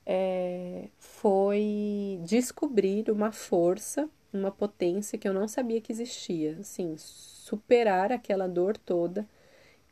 é, 0.06 0.90
foi 0.98 2.20
descobrir 2.24 3.12
uma 3.12 3.32
força, 3.32 4.10
uma 4.34 4.52
potência 4.52 5.18
que 5.18 5.28
eu 5.28 5.34
não 5.34 5.48
sabia 5.48 5.82
que 5.82 5.92
existia, 5.92 6.58
assim, 6.60 6.96
superar 6.98 8.12
aquela 8.12 8.48
dor 8.48 8.78
toda 8.78 9.28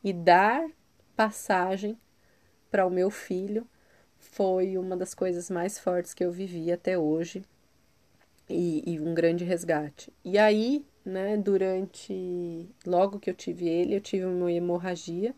e 0.04 0.14
dar 0.14 0.68
passagem 1.16 1.98
para 2.70 2.86
o 2.86 2.90
meu 2.90 3.10
filho 3.10 3.68
foi 4.20 4.78
uma 4.78 4.96
das 4.96 5.14
coisas 5.14 5.50
mais 5.50 5.80
fortes 5.80 6.14
que 6.14 6.24
eu 6.24 6.32
vivi 6.32 6.72
até 6.72 6.98
hoje 6.98 7.44
e, 8.50 8.84
e, 8.86 9.00
um 9.00 9.14
grande 9.14 9.44
resgate. 9.44 10.12
E 10.24 10.38
aí, 10.38 10.86
né, 11.04 11.38
durante 11.38 12.70
logo 12.86 13.20
que 13.20 13.30
eu 13.30 13.34
tive 13.34 13.68
ele, 13.68 13.96
eu 13.96 14.02
tive 14.02 14.26
uma 14.26 14.52
hemorragia 14.52 15.34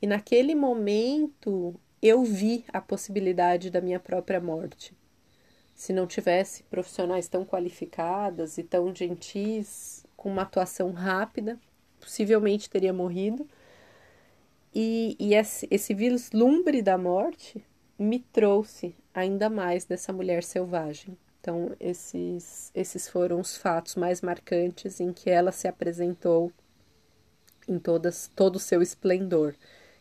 e 0.00 0.06
naquele 0.06 0.54
momento 0.54 1.74
eu 2.02 2.22
vi 2.22 2.64
a 2.72 2.80
possibilidade 2.80 3.70
da 3.70 3.80
minha 3.80 3.98
própria 3.98 4.40
morte. 4.40 4.94
Se 5.74 5.92
não 5.92 6.06
tivesse 6.06 6.62
profissionais 6.64 7.28
tão 7.28 7.44
qualificadas 7.44 8.56
e 8.58 8.62
tão 8.62 8.94
gentis, 8.94 10.04
com 10.16 10.30
uma 10.30 10.42
atuação 10.42 10.92
rápida, 10.92 11.58
possivelmente 12.06 12.70
teria 12.70 12.92
morrido. 12.92 13.48
E, 14.72 15.16
e 15.18 15.34
esse, 15.34 15.66
esse 15.70 15.92
vislumbre 15.92 16.80
da 16.80 16.96
morte 16.96 17.64
me 17.98 18.20
trouxe 18.20 18.94
ainda 19.12 19.50
mais 19.50 19.84
dessa 19.84 20.12
mulher 20.12 20.44
selvagem. 20.44 21.18
Então, 21.40 21.74
esses, 21.80 22.70
esses 22.74 23.08
foram 23.08 23.40
os 23.40 23.56
fatos 23.56 23.96
mais 23.96 24.20
marcantes 24.20 25.00
em 25.00 25.12
que 25.12 25.28
ela 25.28 25.50
se 25.50 25.66
apresentou 25.66 26.52
em 27.68 27.78
todas, 27.78 28.30
todo 28.34 28.56
o 28.56 28.60
seu 28.60 28.80
esplendor. 28.80 29.54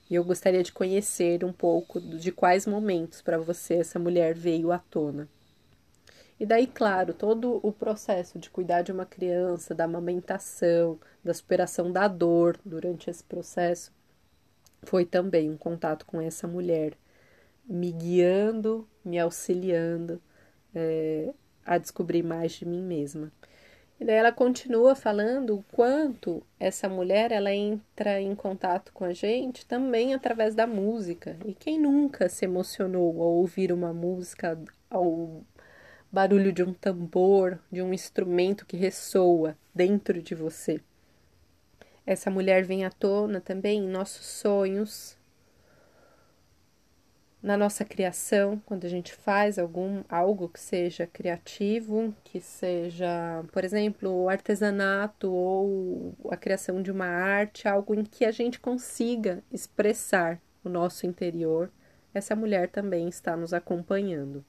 E 0.09 0.13
eu 0.15 0.23
gostaria 0.23 0.61
de 0.61 0.71
conhecer 0.71 1.43
um 1.43 1.53
pouco 1.53 1.99
de 1.99 2.31
quais 2.31 2.67
momentos 2.67 3.21
para 3.21 3.39
você 3.39 3.75
essa 3.75 3.97
mulher 3.97 4.35
veio 4.35 4.71
à 4.71 4.77
tona. 4.77 5.27
E 6.39 6.45
daí, 6.45 6.67
claro, 6.67 7.13
todo 7.13 7.59
o 7.63 7.71
processo 7.71 8.37
de 8.37 8.49
cuidar 8.49 8.81
de 8.81 8.91
uma 8.91 9.05
criança, 9.05 9.73
da 9.73 9.85
amamentação, 9.85 10.99
da 11.23 11.33
superação 11.33 11.91
da 11.91 12.07
dor 12.07 12.59
durante 12.65 13.09
esse 13.09 13.23
processo, 13.23 13.93
foi 14.83 15.05
também 15.05 15.49
um 15.49 15.57
contato 15.57 16.05
com 16.05 16.19
essa 16.19 16.47
mulher, 16.47 16.93
me 17.65 17.91
guiando, 17.91 18.87
me 19.03 19.17
auxiliando 19.17 20.21
é, 20.73 21.33
a 21.65 21.77
descobrir 21.77 22.21
mais 22.21 22.51
de 22.51 22.65
mim 22.65 22.81
mesma. 22.81 23.31
E 23.99 24.03
daí 24.03 24.15
ela 24.15 24.31
continua 24.31 24.93
falando 24.93 25.55
o 25.55 25.63
quanto 25.71 26.45
essa 26.59 26.89
mulher 26.89 27.31
ela 27.31 27.53
entra 27.53 28.19
em 28.19 28.35
contato 28.35 28.91
com 28.93 29.05
a 29.05 29.13
gente 29.13 29.65
também 29.65 30.13
através 30.13 30.53
da 30.53 30.67
música. 30.67 31.37
E 31.45 31.53
quem 31.53 31.79
nunca 31.79 32.27
se 32.27 32.43
emocionou 32.43 33.21
ao 33.21 33.31
ouvir 33.35 33.71
uma 33.71 33.93
música, 33.93 34.59
ao 34.89 35.41
barulho 36.11 36.51
de 36.51 36.63
um 36.63 36.73
tambor, 36.73 37.59
de 37.71 37.81
um 37.81 37.93
instrumento 37.93 38.65
que 38.65 38.77
ressoa 38.77 39.57
dentro 39.73 40.21
de 40.21 40.33
você? 40.35 40.81
Essa 42.05 42.29
mulher 42.29 42.63
vem 42.63 42.85
à 42.85 42.89
tona 42.89 43.41
também 43.41 43.83
em 43.83 43.87
nossos 43.87 44.25
sonhos, 44.25 45.17
na 47.45 47.55
nossa 47.55 47.85
criação, 47.85 48.59
quando 48.65 48.85
a 48.85 48.89
gente 48.89 49.13
faz 49.13 49.59
algum 49.59 50.03
algo 50.09 50.49
que 50.49 50.59
seja 50.59 51.05
criativo, 51.05 52.11
que 52.23 52.41
seja, 52.41 53.43
por 53.51 53.63
exemplo, 53.63 54.09
o 54.09 54.29
artesanato 54.29 55.31
ou 55.31 56.15
a 56.31 56.35
criação 56.35 56.81
de 56.81 56.91
uma 56.91 57.05
arte, 57.05 57.67
algo 57.67 57.93
em 57.93 58.03
que 58.03 58.25
a 58.25 58.31
gente 58.31 58.59
consiga 58.59 59.43
expressar 59.51 60.41
o 60.63 60.69
nosso 60.69 61.05
interior, 61.05 61.71
essa 62.15 62.35
mulher 62.35 62.67
também 62.69 63.07
está 63.07 63.37
nos 63.37 63.53
acompanhando. 63.53 64.43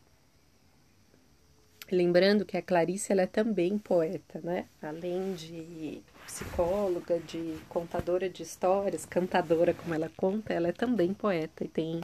Lembrando 1.90 2.44
que 2.44 2.56
a 2.56 2.62
Clarice 2.62 3.12
ela 3.12 3.22
é 3.22 3.26
também 3.26 3.78
poeta, 3.78 4.40
né? 4.42 4.66
Além 4.82 5.34
de 5.34 6.02
psicóloga, 6.26 7.20
de 7.20 7.56
contadora 7.68 8.28
de 8.28 8.42
histórias, 8.42 9.06
cantadora 9.06 9.72
como 9.72 9.94
ela 9.94 10.10
conta, 10.16 10.52
ela 10.52 10.68
é 10.68 10.72
também 10.72 11.14
poeta 11.14 11.64
e 11.64 11.68
tem 11.68 12.00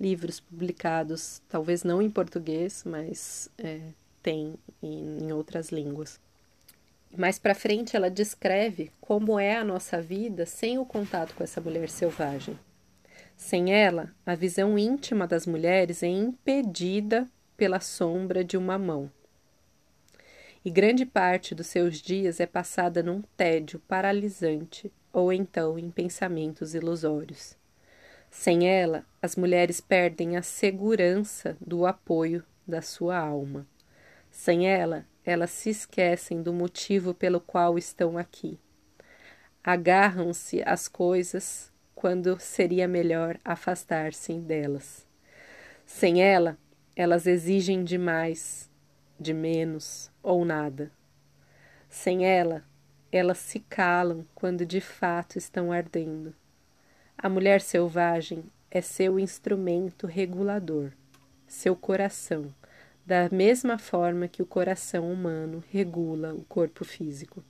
livros 0.00 0.40
publicados, 0.40 1.40
talvez 1.48 1.84
não 1.84 2.02
em 2.02 2.10
português, 2.10 2.82
mas 2.84 3.48
é, 3.56 3.80
tem 4.22 4.54
em, 4.82 5.18
em 5.22 5.32
outras 5.32 5.70
línguas. 5.70 6.18
Mais 7.16 7.38
para 7.38 7.54
frente, 7.54 7.96
ela 7.96 8.10
descreve 8.10 8.90
como 9.00 9.38
é 9.38 9.56
a 9.56 9.64
nossa 9.64 10.00
vida 10.00 10.46
sem 10.46 10.78
o 10.78 10.84
contato 10.84 11.34
com 11.34 11.44
essa 11.44 11.60
mulher 11.60 11.88
selvagem. 11.88 12.58
Sem 13.36 13.72
ela, 13.72 14.10
a 14.24 14.34
visão 14.34 14.78
íntima 14.78 15.26
das 15.26 15.46
mulheres 15.46 16.02
é 16.02 16.08
impedida 16.08 17.28
pela 17.56 17.80
sombra 17.80 18.44
de 18.44 18.56
uma 18.56 18.78
mão. 18.78 19.10
E 20.62 20.70
grande 20.70 21.06
parte 21.06 21.54
dos 21.54 21.68
seus 21.68 21.98
dias 21.98 22.38
é 22.38 22.44
passada 22.44 23.02
num 23.02 23.22
tédio 23.34 23.80
paralisante 23.88 24.92
ou 25.10 25.32
então 25.32 25.78
em 25.78 25.90
pensamentos 25.90 26.74
ilusórios. 26.74 27.56
Sem 28.30 28.68
ela, 28.68 29.04
as 29.22 29.36
mulheres 29.36 29.80
perdem 29.80 30.36
a 30.36 30.42
segurança 30.42 31.56
do 31.60 31.86
apoio 31.86 32.44
da 32.66 32.82
sua 32.82 33.18
alma. 33.18 33.66
Sem 34.30 34.68
ela, 34.68 35.06
elas 35.24 35.50
se 35.50 35.70
esquecem 35.70 36.42
do 36.42 36.52
motivo 36.52 37.14
pelo 37.14 37.40
qual 37.40 37.76
estão 37.76 38.16
aqui. 38.16 38.58
Agarram-se 39.64 40.62
às 40.64 40.86
coisas 40.86 41.72
quando 41.94 42.38
seria 42.38 42.86
melhor 42.86 43.38
afastar-se 43.44 44.34
delas. 44.34 45.06
Sem 45.84 46.22
ela, 46.22 46.56
elas 46.94 47.26
exigem 47.26 47.82
demais, 47.82 48.69
de 49.20 49.34
menos 49.34 50.10
ou 50.22 50.44
nada. 50.44 50.90
Sem 51.88 52.24
ela, 52.24 52.64
elas 53.12 53.38
se 53.38 53.60
calam 53.60 54.24
quando 54.34 54.64
de 54.64 54.80
fato 54.80 55.36
estão 55.36 55.70
ardendo. 55.70 56.34
A 57.18 57.28
mulher 57.28 57.60
selvagem 57.60 58.44
é 58.70 58.80
seu 58.80 59.18
instrumento 59.18 60.06
regulador, 60.06 60.92
seu 61.46 61.76
coração, 61.76 62.54
da 63.04 63.28
mesma 63.30 63.78
forma 63.78 64.28
que 64.28 64.40
o 64.40 64.46
coração 64.46 65.12
humano 65.12 65.62
regula 65.70 66.32
o 66.32 66.44
corpo 66.44 66.84
físico. 66.84 67.44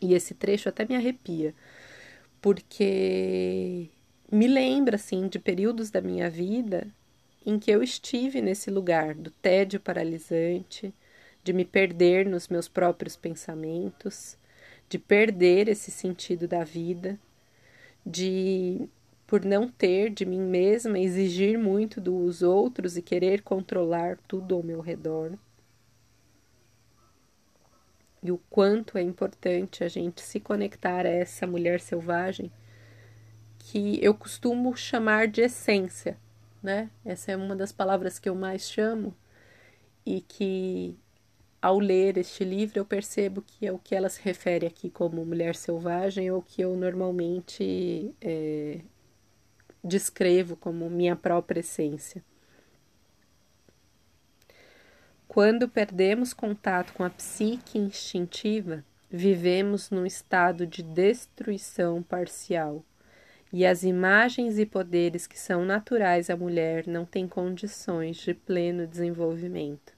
E 0.00 0.14
esse 0.14 0.34
trecho 0.34 0.68
até 0.68 0.84
me 0.84 0.94
arrepia, 0.94 1.54
porque 2.40 3.88
me 4.30 4.46
lembra 4.46 4.96
assim 4.96 5.26
de 5.26 5.38
períodos 5.38 5.90
da 5.90 6.00
minha 6.00 6.28
vida 6.28 6.86
em 7.46 7.60
que 7.60 7.70
eu 7.70 7.80
estive 7.80 8.42
nesse 8.42 8.70
lugar 8.70 9.14
do 9.14 9.30
tédio 9.30 9.78
paralisante, 9.78 10.92
de 11.44 11.52
me 11.52 11.64
perder 11.64 12.26
nos 12.26 12.48
meus 12.48 12.68
próprios 12.68 13.14
pensamentos, 13.14 14.36
de 14.88 14.98
perder 14.98 15.68
esse 15.68 15.92
sentido 15.92 16.48
da 16.48 16.64
vida, 16.64 17.16
de 18.04 18.88
por 19.28 19.44
não 19.44 19.68
ter 19.68 20.10
de 20.10 20.26
mim 20.26 20.40
mesma 20.40 20.98
exigir 20.98 21.56
muito 21.56 22.00
dos 22.00 22.42
outros 22.42 22.96
e 22.96 23.02
querer 23.02 23.42
controlar 23.42 24.18
tudo 24.26 24.56
ao 24.56 24.62
meu 24.62 24.80
redor. 24.80 25.32
E 28.22 28.32
o 28.32 28.38
quanto 28.50 28.98
é 28.98 29.02
importante 29.02 29.84
a 29.84 29.88
gente 29.88 30.20
se 30.20 30.40
conectar 30.40 31.06
a 31.06 31.10
essa 31.10 31.46
mulher 31.46 31.80
selvagem 31.80 32.50
que 33.58 33.98
eu 34.02 34.14
costumo 34.14 34.76
chamar 34.76 35.28
de 35.28 35.42
essência, 35.42 36.16
né? 36.66 36.90
Essa 37.04 37.30
é 37.30 37.36
uma 37.36 37.54
das 37.54 37.70
palavras 37.70 38.18
que 38.18 38.28
eu 38.28 38.34
mais 38.34 38.68
chamo 38.68 39.14
e 40.04 40.20
que 40.20 40.98
ao 41.62 41.78
ler 41.78 42.18
este 42.18 42.42
livro 42.42 42.80
eu 42.80 42.84
percebo 42.84 43.40
que 43.40 43.68
é 43.68 43.72
o 43.72 43.78
que 43.78 43.94
ela 43.94 44.08
se 44.08 44.20
refere 44.20 44.66
aqui 44.66 44.90
como 44.90 45.24
mulher 45.24 45.54
selvagem 45.54 46.28
ou 46.28 46.42
que 46.42 46.60
eu 46.62 46.76
normalmente 46.76 48.12
é, 48.20 48.80
descrevo 49.82 50.56
como 50.56 50.90
minha 50.90 51.14
própria 51.14 51.60
essência. 51.60 52.20
Quando 55.28 55.68
perdemos 55.68 56.32
contato 56.34 56.92
com 56.94 57.04
a 57.04 57.10
psique 57.10 57.78
instintiva, 57.78 58.84
vivemos 59.08 59.88
num 59.90 60.04
estado 60.04 60.66
de 60.66 60.82
destruição 60.82 62.02
parcial 62.02 62.84
e 63.52 63.64
as 63.64 63.82
imagens 63.82 64.58
e 64.58 64.66
poderes 64.66 65.26
que 65.26 65.38
são 65.38 65.64
naturais 65.64 66.28
à 66.30 66.36
mulher 66.36 66.86
não 66.86 67.04
têm 67.04 67.28
condições 67.28 68.16
de 68.16 68.34
pleno 68.34 68.86
desenvolvimento. 68.86 69.94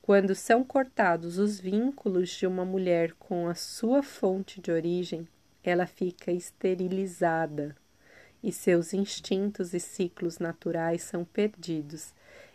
Quando 0.00 0.34
são 0.34 0.64
cortados 0.64 1.38
os 1.38 1.60
vínculos 1.60 2.30
de 2.30 2.46
uma 2.46 2.64
mulher 2.64 3.12
com 3.18 3.46
a 3.46 3.54
sua 3.54 4.02
fonte 4.02 4.60
de 4.60 4.72
origem, 4.72 5.28
ela 5.62 5.86
fica 5.86 6.32
esterilizada 6.32 7.76
e 8.42 8.50
seus 8.50 8.92
instintos 8.92 9.72
e 9.72 9.78
ciclos 9.78 10.38
naturais 10.38 11.02
são 11.02 11.24
perdidos 11.24 12.12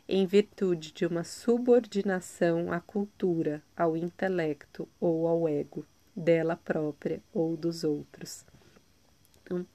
em 0.09 0.25
virtude 0.25 0.91
de 0.91 1.05
uma 1.05 1.23
subordinação 1.23 2.71
à 2.71 2.79
cultura, 2.79 3.61
ao 3.75 3.95
intelecto 3.95 4.87
ou 4.99 5.27
ao 5.27 5.47
ego 5.47 5.85
dela 6.15 6.55
própria 6.55 7.21
ou 7.33 7.55
dos 7.55 7.83
outros. 7.83 8.45
Então, 9.47 9.65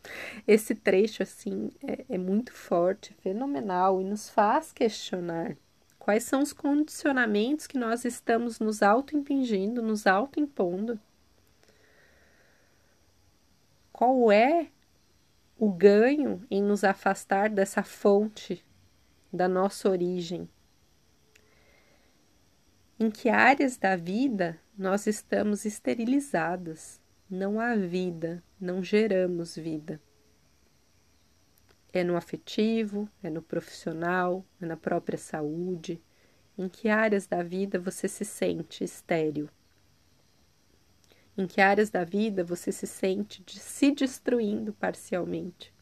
esse 0.47 0.75
trecho 0.75 1.23
assim 1.23 1.70
é, 1.83 2.05
é 2.11 2.18
muito 2.18 2.53
forte, 2.53 3.14
fenomenal 3.23 4.03
e 4.03 4.05
nos 4.05 4.29
faz 4.29 4.70
questionar 4.70 5.57
quais 5.99 6.25
são 6.25 6.43
os 6.43 6.53
condicionamentos 6.53 7.66
que 7.66 7.79
nós 7.79 8.05
estamos 8.05 8.61
nos 8.61 8.83
auto-impingindo, 8.83 9.81
nos 9.81 10.07
auto-impondo. 10.07 11.01
Qual 13.91 14.31
é 14.31 14.68
o 15.57 15.73
ganho 15.73 16.45
em 16.51 16.62
nos 16.62 16.85
afastar 16.85 17.49
dessa 17.49 17.83
fonte 17.83 18.62
da 19.33 19.49
nossa 19.49 19.89
origem? 19.89 20.47
Em 23.01 23.11
que 23.11 23.31
áreas 23.31 23.79
da 23.79 23.97
vida 23.97 24.61
nós 24.77 25.07
estamos 25.07 25.64
esterilizadas? 25.64 27.02
Não 27.35 27.59
há 27.59 27.74
vida, 27.74 28.45
não 28.61 28.85
geramos 28.85 29.57
vida. 29.57 29.99
É 31.91 32.05
no 32.05 32.14
afetivo, 32.14 33.09
é 33.22 33.30
no 33.30 33.41
profissional, 33.41 34.45
é 34.61 34.66
na 34.66 34.76
própria 34.76 35.16
saúde. 35.16 35.99
Em 36.59 36.68
que 36.68 36.91
áreas 36.91 37.26
da 37.26 37.43
vida 37.43 37.78
você 37.78 38.07
se 38.07 38.22
sente 38.22 38.85
estéril? 38.85 39.49
Em 41.35 41.47
que 41.47 41.59
áreas 41.59 41.89
da 41.89 42.05
vida 42.05 42.45
você 42.45 42.70
se 42.70 42.87
sente 42.87 43.43
de 43.45 43.59
se 43.59 43.91
destruindo 43.93 44.74
parcialmente? 44.74 45.72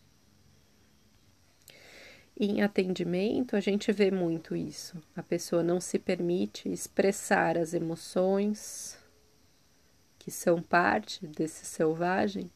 Em 2.38 2.62
atendimento, 2.62 3.56
a 3.56 3.60
gente 3.60 3.90
vê 3.90 4.12
muito 4.12 4.54
isso. 4.54 5.02
A 5.16 5.22
pessoa 5.24 5.64
não 5.64 5.80
se 5.80 5.98
permite 5.98 6.68
expressar 6.68 7.58
as 7.58 7.74
emoções, 7.74 8.99
que 10.20 10.30
são 10.30 10.60
parte 10.60 11.26
desse 11.26 11.64
selvagem, 11.64 12.50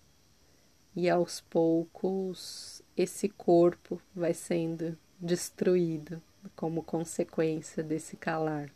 e 0.94 1.08
aos 1.08 1.40
poucos 1.40 2.82
esse 2.94 3.26
corpo 3.26 4.00
vai 4.14 4.34
sendo 4.34 4.96
destruído 5.18 6.22
como 6.54 6.82
consequência 6.82 7.82
desse 7.82 8.18
calar. 8.18 8.70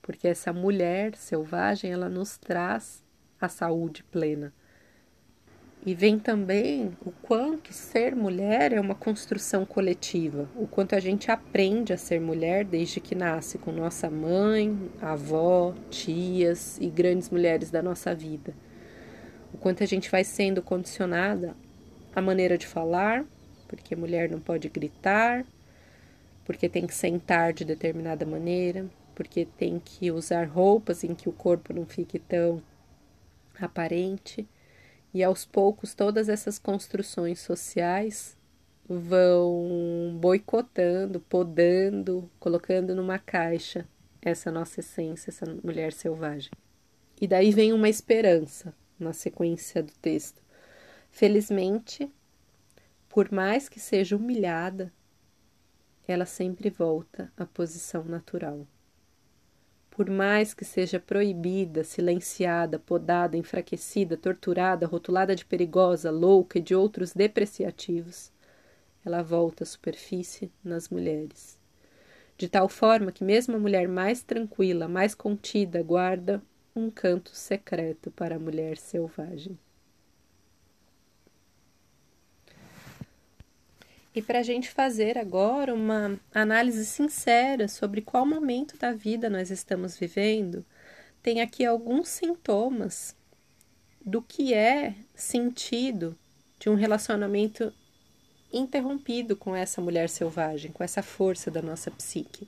Porque 0.00 0.28
essa 0.28 0.52
mulher 0.52 1.16
selvagem, 1.16 1.92
ela 1.92 2.08
nos 2.08 2.38
traz 2.38 3.02
a 3.40 3.48
saúde 3.48 4.04
plena. 4.04 4.54
E 5.84 5.94
vem 5.94 6.16
também 6.16 6.96
o 7.04 7.10
quanto 7.10 7.72
ser 7.72 8.14
mulher 8.14 8.72
é 8.72 8.80
uma 8.80 8.94
construção 8.94 9.66
coletiva, 9.66 10.48
o 10.54 10.64
quanto 10.64 10.94
a 10.94 11.00
gente 11.00 11.28
aprende 11.28 11.92
a 11.92 11.96
ser 11.96 12.20
mulher 12.20 12.64
desde 12.64 13.00
que 13.00 13.16
nasce 13.16 13.58
com 13.58 13.72
nossa 13.72 14.08
mãe, 14.08 14.78
avó, 15.00 15.74
tias 15.90 16.78
e 16.80 16.88
grandes 16.88 17.30
mulheres 17.30 17.68
da 17.68 17.82
nossa 17.82 18.14
vida. 18.14 18.54
O 19.52 19.58
quanto 19.58 19.82
a 19.82 19.86
gente 19.86 20.08
vai 20.08 20.22
sendo 20.22 20.62
condicionada 20.62 21.56
à 22.14 22.22
maneira 22.22 22.56
de 22.56 22.66
falar, 22.66 23.24
porque 23.66 23.96
mulher 23.96 24.30
não 24.30 24.38
pode 24.38 24.68
gritar, 24.68 25.44
porque 26.44 26.68
tem 26.68 26.86
que 26.86 26.94
sentar 26.94 27.52
de 27.52 27.64
determinada 27.64 28.24
maneira, 28.24 28.86
porque 29.16 29.44
tem 29.58 29.82
que 29.84 30.12
usar 30.12 30.44
roupas 30.44 31.02
em 31.02 31.12
que 31.12 31.28
o 31.28 31.32
corpo 31.32 31.72
não 31.72 31.84
fique 31.84 32.20
tão 32.20 32.62
aparente 33.60 34.46
e 35.14 35.22
aos 35.22 35.44
poucos, 35.44 35.94
todas 35.94 36.28
essas 36.28 36.58
construções 36.58 37.40
sociais 37.40 38.36
vão 38.88 40.16
boicotando, 40.18 41.20
podando, 41.20 42.30
colocando 42.38 42.94
numa 42.94 43.18
caixa 43.18 43.86
essa 44.20 44.50
nossa 44.50 44.80
essência, 44.80 45.30
essa 45.30 45.46
mulher 45.62 45.92
selvagem. 45.92 46.50
E 47.20 47.26
daí 47.26 47.50
vem 47.50 47.72
uma 47.72 47.88
esperança 47.88 48.74
na 48.98 49.12
sequência 49.12 49.82
do 49.82 49.92
texto. 50.00 50.42
Felizmente, 51.10 52.10
por 53.08 53.30
mais 53.30 53.68
que 53.68 53.78
seja 53.78 54.16
humilhada, 54.16 54.92
ela 56.06 56.26
sempre 56.26 56.70
volta 56.70 57.32
à 57.36 57.44
posição 57.44 58.04
natural 58.04 58.66
por 59.94 60.08
mais 60.08 60.54
que 60.54 60.64
seja 60.64 60.98
proibida, 60.98 61.84
silenciada, 61.84 62.78
podada, 62.78 63.36
enfraquecida, 63.36 64.16
torturada, 64.16 64.86
rotulada 64.86 65.36
de 65.36 65.44
perigosa, 65.44 66.10
louca 66.10 66.58
e 66.58 66.62
de 66.62 66.74
outros 66.74 67.12
depreciativos, 67.12 68.32
ela 69.04 69.22
volta 69.22 69.64
à 69.64 69.66
superfície 69.66 70.50
nas 70.64 70.88
mulheres. 70.88 71.58
De 72.38 72.48
tal 72.48 72.70
forma 72.70 73.12
que, 73.12 73.22
mesmo 73.22 73.54
a 73.54 73.60
mulher 73.60 73.86
mais 73.86 74.22
tranquila, 74.22 74.88
mais 74.88 75.14
contida, 75.14 75.82
guarda 75.82 76.42
um 76.74 76.90
canto 76.90 77.36
secreto 77.36 78.10
para 78.10 78.36
a 78.36 78.40
mulher 78.40 78.78
selvagem. 78.78 79.58
E 84.14 84.20
para 84.20 84.40
a 84.40 84.42
gente 84.42 84.68
fazer 84.68 85.16
agora 85.16 85.74
uma 85.74 86.18
análise 86.34 86.84
sincera 86.84 87.66
sobre 87.66 88.02
qual 88.02 88.26
momento 88.26 88.76
da 88.76 88.92
vida 88.92 89.30
nós 89.30 89.50
estamos 89.50 89.96
vivendo, 89.96 90.64
tem 91.22 91.40
aqui 91.40 91.64
alguns 91.64 92.08
sintomas 92.08 93.16
do 94.04 94.20
que 94.20 94.52
é 94.52 94.94
sentido 95.14 96.16
de 96.58 96.68
um 96.68 96.74
relacionamento 96.74 97.72
interrompido 98.52 99.34
com 99.34 99.56
essa 99.56 99.80
mulher 99.80 100.08
selvagem, 100.08 100.70
com 100.72 100.84
essa 100.84 101.02
força 101.02 101.50
da 101.50 101.62
nossa 101.62 101.90
psique. 101.90 102.46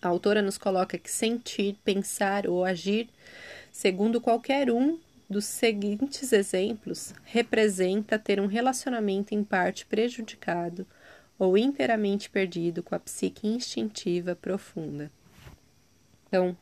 A 0.00 0.08
autora 0.08 0.40
nos 0.40 0.56
coloca 0.56 0.96
que 0.96 1.10
sentir, 1.10 1.76
pensar 1.84 2.46
ou 2.46 2.64
agir 2.64 3.08
segundo 3.70 4.20
qualquer 4.20 4.70
um 4.70 4.98
dos 5.28 5.44
seguintes 5.44 6.32
exemplos 6.32 7.12
representa 7.24 8.18
ter 8.18 8.40
um 8.40 8.46
relacionamento 8.46 9.34
em 9.34 9.42
parte 9.42 9.84
prejudicado 9.84 10.86
ou 11.38 11.58
inteiramente 11.58 12.30
perdido 12.30 12.82
com 12.82 12.94
a 12.94 12.98
psique 12.98 13.46
instintiva 13.46 14.34
profunda. 14.34 15.10
Então, 16.26 16.56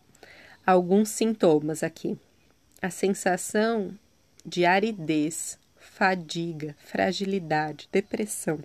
alguns 0.67 1.11
sintomas 1.11 1.83
aqui. 1.83 2.19
A 2.81 2.91
sensação 2.91 3.97
de 4.45 4.65
aridez, 4.65 5.59
fadiga, 5.77 6.75
fragilidade, 6.79 7.89
depressão, 7.91 8.61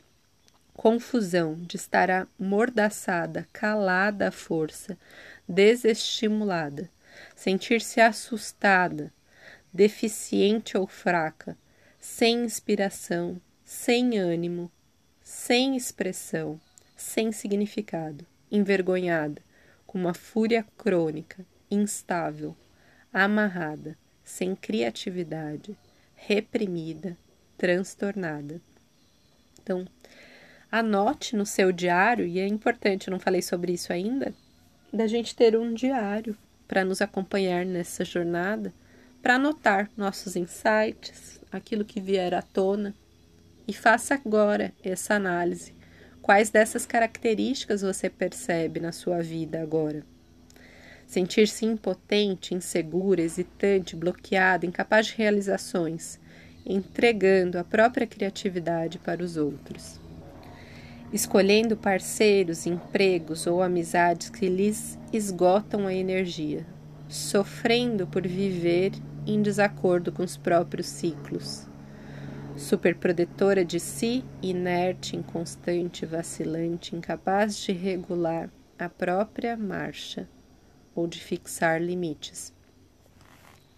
confusão 0.73 1.55
de 1.55 1.75
estar 1.75 2.09
amordaçada, 2.39 3.47
calada 3.51 4.29
à 4.29 4.31
força, 4.31 4.97
desestimulada, 5.47 6.89
sentir-se 7.35 8.01
assustada, 8.01 9.11
deficiente 9.73 10.77
ou 10.77 10.87
fraca, 10.87 11.57
sem 11.99 12.43
inspiração, 12.43 13.39
sem 13.63 14.17
ânimo, 14.17 14.71
sem 15.21 15.75
expressão, 15.75 16.59
sem 16.95 17.31
significado, 17.31 18.25
envergonhada, 18.51 19.41
com 19.85 19.97
uma 19.97 20.13
fúria 20.13 20.65
crônica, 20.77 21.45
instável, 21.69 22.55
amarrada, 23.13 23.97
sem 24.23 24.55
criatividade, 24.55 25.77
reprimida, 26.15 27.17
transtornada. 27.57 28.61
Então, 29.61 29.87
anote 30.71 31.35
no 31.35 31.45
seu 31.45 31.71
diário, 31.71 32.25
e 32.25 32.39
é 32.39 32.47
importante, 32.47 33.07
eu 33.07 33.11
não 33.11 33.19
falei 33.19 33.41
sobre 33.41 33.73
isso 33.73 33.91
ainda, 33.91 34.33
da 34.91 35.07
gente 35.07 35.35
ter 35.35 35.57
um 35.57 35.73
diário 35.73 36.37
para 36.67 36.85
nos 36.85 37.01
acompanhar 37.01 37.65
nessa 37.65 38.05
jornada, 38.05 38.73
para 39.21 39.35
anotar 39.35 39.89
nossos 39.97 40.35
insights, 40.35 41.41
aquilo 41.51 41.83
que 41.85 41.99
vier 41.99 42.33
à 42.33 42.41
tona, 42.41 42.95
e 43.67 43.73
faça 43.73 44.15
agora 44.15 44.73
essa 44.83 45.15
análise. 45.15 45.73
Quais 46.21 46.49
dessas 46.49 46.85
características 46.85 47.81
você 47.81 48.09
percebe 48.09 48.79
na 48.79 48.91
sua 48.91 49.21
vida 49.21 49.61
agora? 49.61 50.03
Sentir-se 51.05 51.65
impotente, 51.65 52.53
insegura, 52.53 53.21
hesitante, 53.21 53.95
bloqueada, 53.95 54.65
incapaz 54.65 55.07
de 55.07 55.15
realizações, 55.15 56.19
entregando 56.65 57.57
a 57.57 57.63
própria 57.63 58.05
criatividade 58.05 58.99
para 58.99 59.23
os 59.23 59.37
outros. 59.37 59.99
Escolhendo 61.11 61.75
parceiros, 61.75 62.67
empregos 62.67 63.47
ou 63.47 63.63
amizades 63.63 64.29
que 64.29 64.47
lhes 64.47 64.99
esgotam 65.11 65.87
a 65.87 65.93
energia, 65.93 66.63
sofrendo 67.07 68.05
por 68.05 68.27
viver 68.27 68.91
em 69.33 69.41
desacordo 69.41 70.11
com 70.11 70.23
os 70.23 70.35
próprios 70.35 70.87
ciclos. 70.87 71.67
Superprotetora 72.55 73.63
de 73.63 73.79
si, 73.79 74.23
inerte, 74.41 75.15
inconstante, 75.15 76.05
vacilante, 76.05 76.95
incapaz 76.95 77.57
de 77.57 77.71
regular 77.71 78.49
a 78.77 78.89
própria 78.89 79.55
marcha 79.55 80.27
ou 80.95 81.07
de 81.07 81.21
fixar 81.21 81.81
limites. 81.81 82.53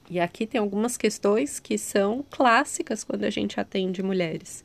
E 0.09 0.19
aqui 0.19 0.45
tem 0.45 0.59
algumas 0.59 0.97
questões 0.97 1.59
que 1.59 1.77
são 1.77 2.25
clássicas 2.29 3.03
quando 3.03 3.23
a 3.23 3.29
gente 3.29 3.59
atende 3.59 4.03
mulheres. 4.03 4.63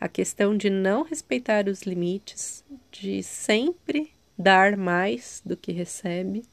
A 0.00 0.08
questão 0.08 0.56
de 0.56 0.68
não 0.68 1.02
respeitar 1.02 1.66
os 1.68 1.82
limites, 1.82 2.64
de 2.92 3.22
sempre 3.22 4.12
dar 4.38 4.76
mais 4.76 5.42
do 5.44 5.56
que 5.56 5.72
recebe. 5.72 6.44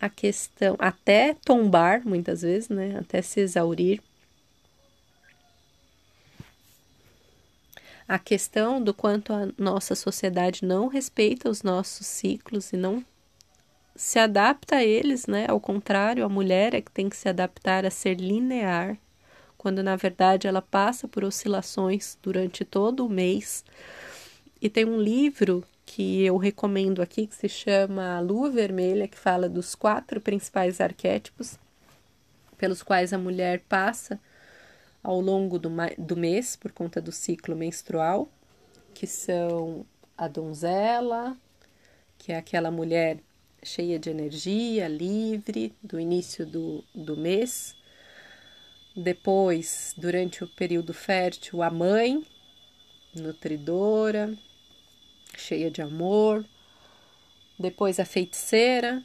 A 0.00 0.08
questão 0.08 0.76
até 0.78 1.34
tombar 1.44 2.06
muitas 2.06 2.42
vezes, 2.42 2.68
né? 2.68 2.96
Até 2.98 3.20
se 3.20 3.40
exaurir. 3.40 4.00
A 8.06 8.18
questão 8.18 8.82
do 8.82 8.94
quanto 8.94 9.34
a 9.34 9.48
nossa 9.58 9.94
sociedade 9.94 10.64
não 10.64 10.86
respeita 10.86 11.50
os 11.50 11.62
nossos 11.62 12.06
ciclos 12.06 12.72
e 12.72 12.76
não 12.76 13.04
se 13.94 14.18
adapta 14.18 14.76
a 14.76 14.84
eles, 14.84 15.26
né? 15.26 15.44
Ao 15.48 15.60
contrário, 15.60 16.24
a 16.24 16.28
mulher 16.28 16.72
é 16.72 16.80
que 16.80 16.90
tem 16.90 17.08
que 17.08 17.16
se 17.16 17.28
adaptar 17.28 17.84
a 17.84 17.90
ser 17.90 18.14
linear, 18.14 18.96
quando 19.58 19.82
na 19.82 19.96
verdade 19.96 20.46
ela 20.46 20.62
passa 20.62 21.08
por 21.08 21.24
oscilações 21.24 22.16
durante 22.22 22.64
todo 22.64 23.04
o 23.04 23.10
mês. 23.10 23.64
E 24.62 24.70
tem 24.70 24.84
um 24.84 24.98
livro 24.98 25.64
que 25.88 26.22
eu 26.22 26.36
recomendo 26.36 27.00
aqui 27.00 27.26
que 27.26 27.34
se 27.34 27.48
chama 27.48 28.20
Lua 28.20 28.50
Vermelha, 28.50 29.08
que 29.08 29.18
fala 29.18 29.48
dos 29.48 29.74
quatro 29.74 30.20
principais 30.20 30.82
arquétipos 30.82 31.58
pelos 32.58 32.82
quais 32.82 33.14
a 33.14 33.18
mulher 33.18 33.60
passa 33.66 34.20
ao 35.02 35.18
longo 35.18 35.58
do, 35.58 35.70
do 35.96 36.14
mês 36.14 36.56
por 36.56 36.72
conta 36.72 37.00
do 37.00 37.10
ciclo 37.10 37.56
menstrual, 37.56 38.28
que 38.92 39.06
são 39.06 39.86
a 40.16 40.28
donzela, 40.28 41.34
que 42.18 42.32
é 42.32 42.36
aquela 42.36 42.70
mulher 42.70 43.18
cheia 43.62 43.98
de 43.98 44.10
energia, 44.10 44.88
livre, 44.88 45.74
do 45.82 45.98
início 45.98 46.44
do, 46.44 46.84
do 46.94 47.16
mês. 47.16 47.74
Depois, 48.94 49.94
durante 49.96 50.44
o 50.44 50.48
período 50.48 50.92
fértil, 50.92 51.62
a 51.62 51.70
mãe, 51.70 52.22
nutridora, 53.14 54.36
cheia 55.38 55.70
de 55.70 55.82
amor. 55.82 56.44
Depois, 57.58 57.98
a 57.98 58.04
feiticeira, 58.04 59.02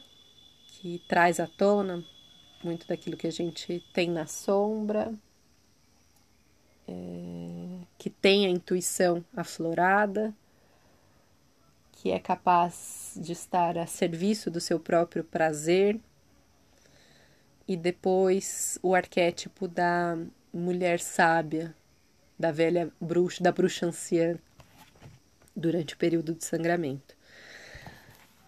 que 0.66 1.02
traz 1.08 1.40
à 1.40 1.46
tona 1.46 2.04
muito 2.62 2.86
daquilo 2.86 3.16
que 3.16 3.26
a 3.26 3.32
gente 3.32 3.84
tem 3.92 4.08
na 4.08 4.26
sombra, 4.26 5.12
é, 6.88 7.78
que 7.98 8.08
tem 8.08 8.46
a 8.46 8.50
intuição 8.50 9.24
aflorada 9.36 10.34
que 12.04 12.10
é 12.10 12.18
capaz 12.18 13.14
de 13.16 13.32
estar 13.32 13.78
a 13.78 13.86
serviço 13.86 14.50
do 14.50 14.60
seu 14.60 14.78
próprio 14.78 15.24
prazer. 15.24 15.98
E 17.66 17.78
depois 17.78 18.78
o 18.82 18.94
arquétipo 18.94 19.66
da 19.66 20.18
mulher 20.52 21.00
sábia, 21.00 21.74
da 22.38 22.52
velha 22.52 22.92
bruxa, 23.00 23.42
da 23.42 23.50
bruxa 23.50 23.86
anciã, 23.86 24.38
durante 25.54 25.94
o 25.94 25.96
período 25.96 26.34
de 26.34 26.44
sangramento. 26.44 27.16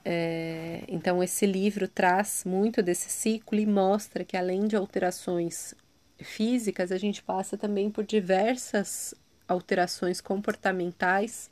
É, 0.04 0.84
então, 0.88 1.22
esse 1.22 1.46
livro 1.46 1.88
traz 1.88 2.44
muito 2.44 2.82
desse 2.82 3.10
ciclo 3.10 3.58
e 3.58 3.66
mostra 3.66 4.24
que, 4.24 4.36
além 4.36 4.66
de 4.66 4.76
alterações 4.76 5.74
físicas, 6.18 6.92
a 6.92 6.98
gente 6.98 7.22
passa 7.22 7.56
também 7.56 7.90
por 7.90 8.04
diversas 8.04 9.14
alterações 9.48 10.20
comportamentais 10.20 11.50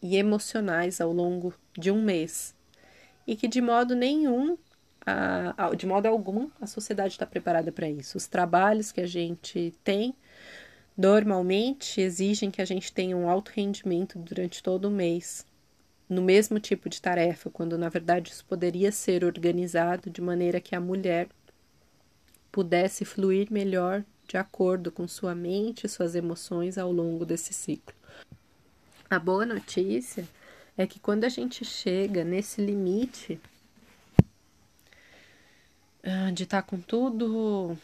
e 0.00 0.16
emocionais 0.16 1.00
ao 1.00 1.12
longo 1.12 1.52
de 1.76 1.90
um 1.90 2.00
mês 2.00 2.54
e 3.28 3.36
que 3.36 3.46
de 3.46 3.60
modo 3.60 3.94
nenhum, 3.94 4.56
a, 5.04 5.74
de 5.76 5.86
modo 5.86 6.06
algum, 6.06 6.48
a 6.58 6.66
sociedade 6.66 7.12
está 7.12 7.26
preparada 7.26 7.70
para 7.70 7.86
isso. 7.86 8.16
Os 8.16 8.26
trabalhos 8.26 8.90
que 8.90 9.02
a 9.02 9.06
gente 9.06 9.74
tem 9.84 10.14
normalmente 10.98 12.00
exigem 12.00 12.50
que 12.50 12.60
a 12.60 12.64
gente 12.64 12.92
tenha 12.92 13.16
um 13.16 13.30
alto 13.30 13.52
rendimento 13.54 14.18
durante 14.18 14.60
todo 14.60 14.86
o 14.86 14.90
mês, 14.90 15.46
no 16.08 16.20
mesmo 16.20 16.58
tipo 16.58 16.88
de 16.88 17.00
tarefa, 17.00 17.48
quando 17.48 17.78
na 17.78 17.88
verdade 17.88 18.32
isso 18.32 18.44
poderia 18.44 18.90
ser 18.90 19.22
organizado 19.24 20.10
de 20.10 20.20
maneira 20.20 20.60
que 20.60 20.74
a 20.74 20.80
mulher 20.80 21.28
pudesse 22.50 23.04
fluir 23.04 23.46
melhor 23.48 24.02
de 24.26 24.36
acordo 24.36 24.90
com 24.90 25.06
sua 25.06 25.36
mente 25.36 25.84
e 25.84 25.88
suas 25.88 26.16
emoções 26.16 26.76
ao 26.76 26.90
longo 26.90 27.24
desse 27.24 27.54
ciclo. 27.54 27.94
A 29.08 29.20
boa 29.20 29.46
notícia 29.46 30.26
é 30.76 30.84
que 30.84 30.98
quando 30.98 31.22
a 31.22 31.28
gente 31.28 31.64
chega 31.64 32.24
nesse 32.24 32.60
limite 32.60 33.40
ah, 36.02 36.32
de 36.32 36.42
estar 36.42 36.62
tá 36.62 36.68
com 36.68 36.80
tudo 36.80 37.78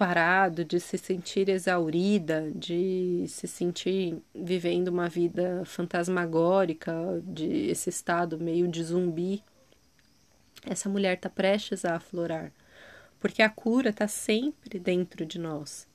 parado, 0.00 0.64
de 0.64 0.80
se 0.80 0.96
sentir 0.96 1.50
exaurida, 1.50 2.50
de 2.54 3.26
se 3.28 3.46
sentir 3.46 4.16
vivendo 4.34 4.88
uma 4.88 5.10
vida 5.10 5.62
fantasmagórica, 5.66 7.22
de 7.22 7.68
esse 7.68 7.90
estado 7.90 8.38
meio 8.38 8.66
de 8.66 8.82
zumbi, 8.82 9.44
essa 10.64 10.88
mulher 10.88 11.16
está 11.16 11.28
prestes 11.28 11.84
a 11.84 11.96
aflorar, 11.96 12.50
porque 13.20 13.42
a 13.42 13.50
cura 13.50 13.90
está 13.90 14.08
sempre 14.08 14.78
dentro 14.78 15.26
de 15.26 15.38
nós. 15.38 15.86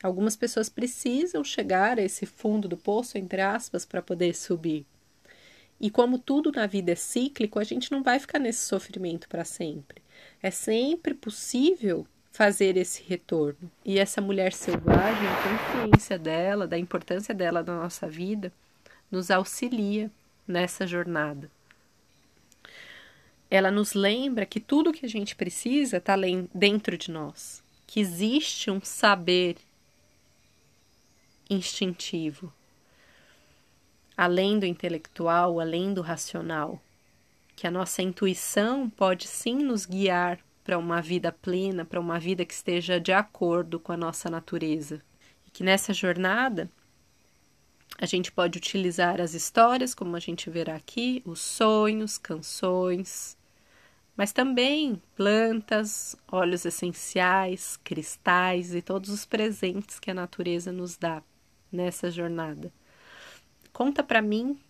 Algumas 0.00 0.36
pessoas 0.36 0.68
precisam 0.68 1.42
chegar 1.42 1.98
a 1.98 2.02
esse 2.02 2.26
fundo 2.26 2.68
do 2.68 2.76
poço, 2.76 3.18
entre 3.18 3.40
aspas, 3.40 3.84
para 3.84 4.00
poder 4.00 4.36
subir. 4.36 4.86
E 5.80 5.90
como 5.90 6.16
tudo 6.16 6.52
na 6.52 6.68
vida 6.68 6.92
é 6.92 6.94
cíclico, 6.94 7.58
a 7.58 7.64
gente 7.64 7.90
não 7.90 8.04
vai 8.04 8.20
ficar 8.20 8.38
nesse 8.38 8.64
sofrimento 8.64 9.28
para 9.28 9.44
sempre. 9.44 10.00
É 10.40 10.52
sempre 10.52 11.12
possível 11.12 12.06
fazer 12.38 12.76
esse 12.76 13.02
retorno. 13.02 13.68
E 13.84 13.98
essa 13.98 14.20
mulher 14.20 14.52
selvagem, 14.52 15.26
a 15.26 15.82
consciência 15.82 16.16
dela, 16.16 16.68
da 16.68 16.78
importância 16.78 17.34
dela 17.34 17.64
na 17.64 17.82
nossa 17.82 18.06
vida, 18.06 18.52
nos 19.10 19.28
auxilia 19.28 20.08
nessa 20.46 20.86
jornada. 20.86 21.50
Ela 23.50 23.72
nos 23.72 23.92
lembra 23.92 24.46
que 24.46 24.60
tudo 24.60 24.92
que 24.92 25.04
a 25.04 25.08
gente 25.08 25.34
precisa 25.34 25.96
está 25.96 26.14
dentro 26.54 26.96
de 26.96 27.10
nós, 27.10 27.60
que 27.88 27.98
existe 27.98 28.70
um 28.70 28.80
saber 28.80 29.56
instintivo, 31.50 32.52
além 34.16 34.60
do 34.60 34.66
intelectual, 34.66 35.58
além 35.58 35.92
do 35.92 36.02
racional, 36.02 36.80
que 37.56 37.66
a 37.66 37.70
nossa 37.70 38.00
intuição 38.00 38.88
pode 38.88 39.26
sim 39.26 39.56
nos 39.56 39.84
guiar 39.84 40.38
para 40.68 40.76
uma 40.76 41.00
vida 41.00 41.32
plena, 41.32 41.82
para 41.82 41.98
uma 41.98 42.20
vida 42.20 42.44
que 42.44 42.52
esteja 42.52 43.00
de 43.00 43.10
acordo 43.10 43.80
com 43.80 43.90
a 43.90 43.96
nossa 43.96 44.28
natureza. 44.28 45.00
E 45.46 45.50
que 45.50 45.64
nessa 45.64 45.94
jornada 45.94 46.68
a 47.96 48.04
gente 48.04 48.30
pode 48.30 48.58
utilizar 48.58 49.18
as 49.18 49.32
histórias, 49.32 49.94
como 49.94 50.14
a 50.14 50.20
gente 50.20 50.50
verá 50.50 50.76
aqui, 50.76 51.22
os 51.24 51.40
sonhos, 51.40 52.18
canções, 52.18 53.34
mas 54.14 54.30
também 54.30 55.00
plantas, 55.16 56.14
óleos 56.30 56.66
essenciais, 56.66 57.78
cristais 57.82 58.74
e 58.74 58.82
todos 58.82 59.08
os 59.08 59.24
presentes 59.24 59.98
que 59.98 60.10
a 60.10 60.14
natureza 60.14 60.70
nos 60.70 60.98
dá 60.98 61.22
nessa 61.72 62.10
jornada. 62.10 62.70
Conta 63.72 64.02
para 64.02 64.20
mim 64.20 64.60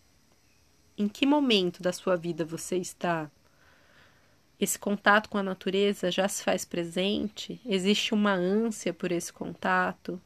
em 0.96 1.08
que 1.08 1.26
momento 1.26 1.82
da 1.82 1.92
sua 1.92 2.14
vida 2.14 2.44
você 2.44 2.76
está. 2.76 3.28
Esse 4.60 4.78
contato 4.78 5.28
com 5.28 5.38
a 5.38 5.42
natureza 5.42 6.10
já 6.10 6.26
se 6.26 6.42
faz 6.42 6.64
presente? 6.64 7.60
Existe 7.64 8.12
uma 8.12 8.32
ânsia 8.32 8.92
por 8.92 9.12
esse 9.12 9.32
contato? 9.32 10.20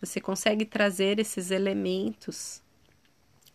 Você 0.00 0.20
consegue 0.20 0.64
trazer 0.64 1.20
esses 1.20 1.52
elementos 1.52 2.60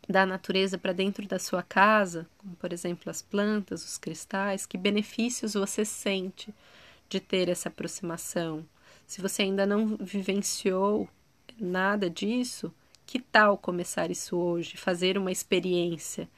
da 0.07 0.25
natureza 0.25 0.77
para 0.77 0.93
dentro 0.93 1.27
da 1.27 1.37
sua 1.37 1.61
casa, 1.61 2.25
como 2.37 2.55
por 2.55 2.71
exemplo 2.71 3.09
as 3.09 3.21
plantas, 3.21 3.83
os 3.83 3.97
cristais, 3.97 4.65
que 4.65 4.77
benefícios 4.77 5.53
você 5.53 5.83
sente 5.83 6.53
de 7.09 7.19
ter 7.19 7.49
essa 7.49 7.67
aproximação? 7.67 8.65
Se 9.05 9.21
você 9.21 9.41
ainda 9.41 9.65
não 9.65 9.97
vivenciou 9.97 11.09
nada 11.59 12.09
disso, 12.09 12.73
que 13.05 13.19
tal 13.19 13.57
começar 13.57 14.09
isso 14.09 14.37
hoje? 14.37 14.77
Fazer 14.77 15.17
uma 15.17 15.31
experiência 15.31 16.29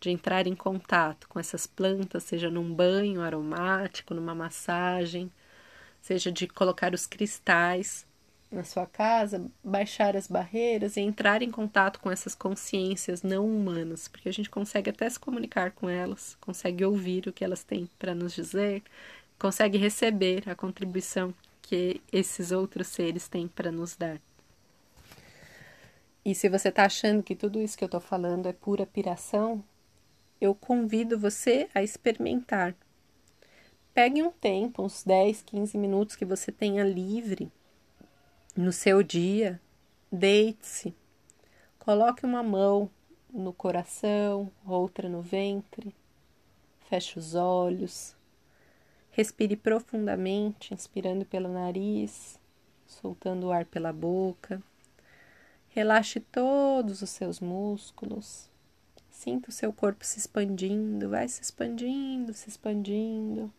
de 0.00 0.10
entrar 0.10 0.46
em 0.46 0.54
contato 0.54 1.28
com 1.28 1.38
essas 1.40 1.66
plantas, 1.66 2.24
seja 2.24 2.50
num 2.50 2.72
banho 2.72 3.20
aromático, 3.20 4.14
numa 4.14 4.34
massagem, 4.34 5.30
seja 6.00 6.30
de 6.30 6.46
colocar 6.46 6.94
os 6.94 7.06
cristais 7.06 8.06
na 8.50 8.64
sua 8.64 8.86
casa, 8.86 9.44
baixar 9.62 10.16
as 10.16 10.26
barreiras 10.26 10.96
e 10.96 11.00
entrar 11.00 11.42
em 11.42 11.50
contato 11.50 12.00
com 12.00 12.10
essas 12.10 12.34
consciências 12.34 13.22
não 13.22 13.46
humanas, 13.46 14.08
porque 14.08 14.28
a 14.28 14.32
gente 14.32 14.48
consegue 14.48 14.88
até 14.90 15.08
se 15.08 15.20
comunicar 15.20 15.72
com 15.72 15.88
elas, 15.88 16.36
consegue 16.40 16.84
ouvir 16.84 17.26
o 17.26 17.32
que 17.32 17.44
elas 17.44 17.62
têm 17.62 17.88
para 17.98 18.14
nos 18.14 18.32
dizer, 18.32 18.82
consegue 19.38 19.76
receber 19.76 20.48
a 20.48 20.54
contribuição 20.54 21.34
que 21.60 22.00
esses 22.10 22.50
outros 22.50 22.86
seres 22.86 23.28
têm 23.28 23.46
para 23.46 23.70
nos 23.70 23.94
dar. 23.94 24.18
E 26.24 26.34
se 26.34 26.48
você 26.48 26.68
está 26.68 26.84
achando 26.84 27.22
que 27.22 27.36
tudo 27.36 27.60
isso 27.60 27.76
que 27.76 27.84
eu 27.84 27.86
estou 27.86 28.00
falando 28.00 28.46
é 28.46 28.52
pura 28.52 28.86
piração, 28.86 29.62
eu 30.40 30.54
convido 30.54 31.18
você 31.18 31.68
a 31.74 31.82
experimentar. 31.82 32.74
Pegue 33.92 34.22
um 34.22 34.30
tempo, 34.30 34.82
uns 34.82 35.02
10, 35.02 35.42
15 35.42 35.76
minutos 35.76 36.16
que 36.16 36.24
você 36.24 36.52
tenha 36.52 36.84
livre 36.84 37.50
no 38.56 38.72
seu 38.72 39.02
dia, 39.02 39.60
deite-se, 40.10 40.94
coloque 41.78 42.24
uma 42.24 42.42
mão 42.42 42.90
no 43.32 43.52
coração, 43.52 44.50
outra 44.66 45.08
no 45.08 45.22
ventre, 45.22 45.94
feche 46.88 47.18
os 47.18 47.34
olhos, 47.34 48.16
respire 49.10 49.56
profundamente, 49.56 50.72
inspirando 50.72 51.24
pelo 51.24 51.48
nariz, 51.48 52.38
soltando 52.86 53.48
o 53.48 53.52
ar 53.52 53.64
pela 53.64 53.92
boca. 53.92 54.62
Relaxe 55.68 56.18
todos 56.18 57.02
os 57.02 57.10
seus 57.10 57.38
músculos. 57.38 58.50
Sinta 59.18 59.50
o 59.50 59.52
seu 59.52 59.72
corpo 59.72 60.04
se 60.04 60.18
expandindo, 60.20 61.08
vai 61.08 61.26
se 61.26 61.42
expandindo, 61.42 62.32
se 62.32 62.48
expandindo 62.48 63.52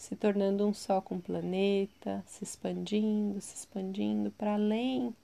se 0.00 0.16
tornando 0.16 0.66
um 0.66 0.72
só 0.72 0.98
com 0.98 1.16
o 1.16 1.20
planeta, 1.20 2.24
se 2.26 2.42
expandindo, 2.42 3.38
se 3.40 3.54
expandindo 3.54 4.30
para 4.30 4.54
além 4.54 5.14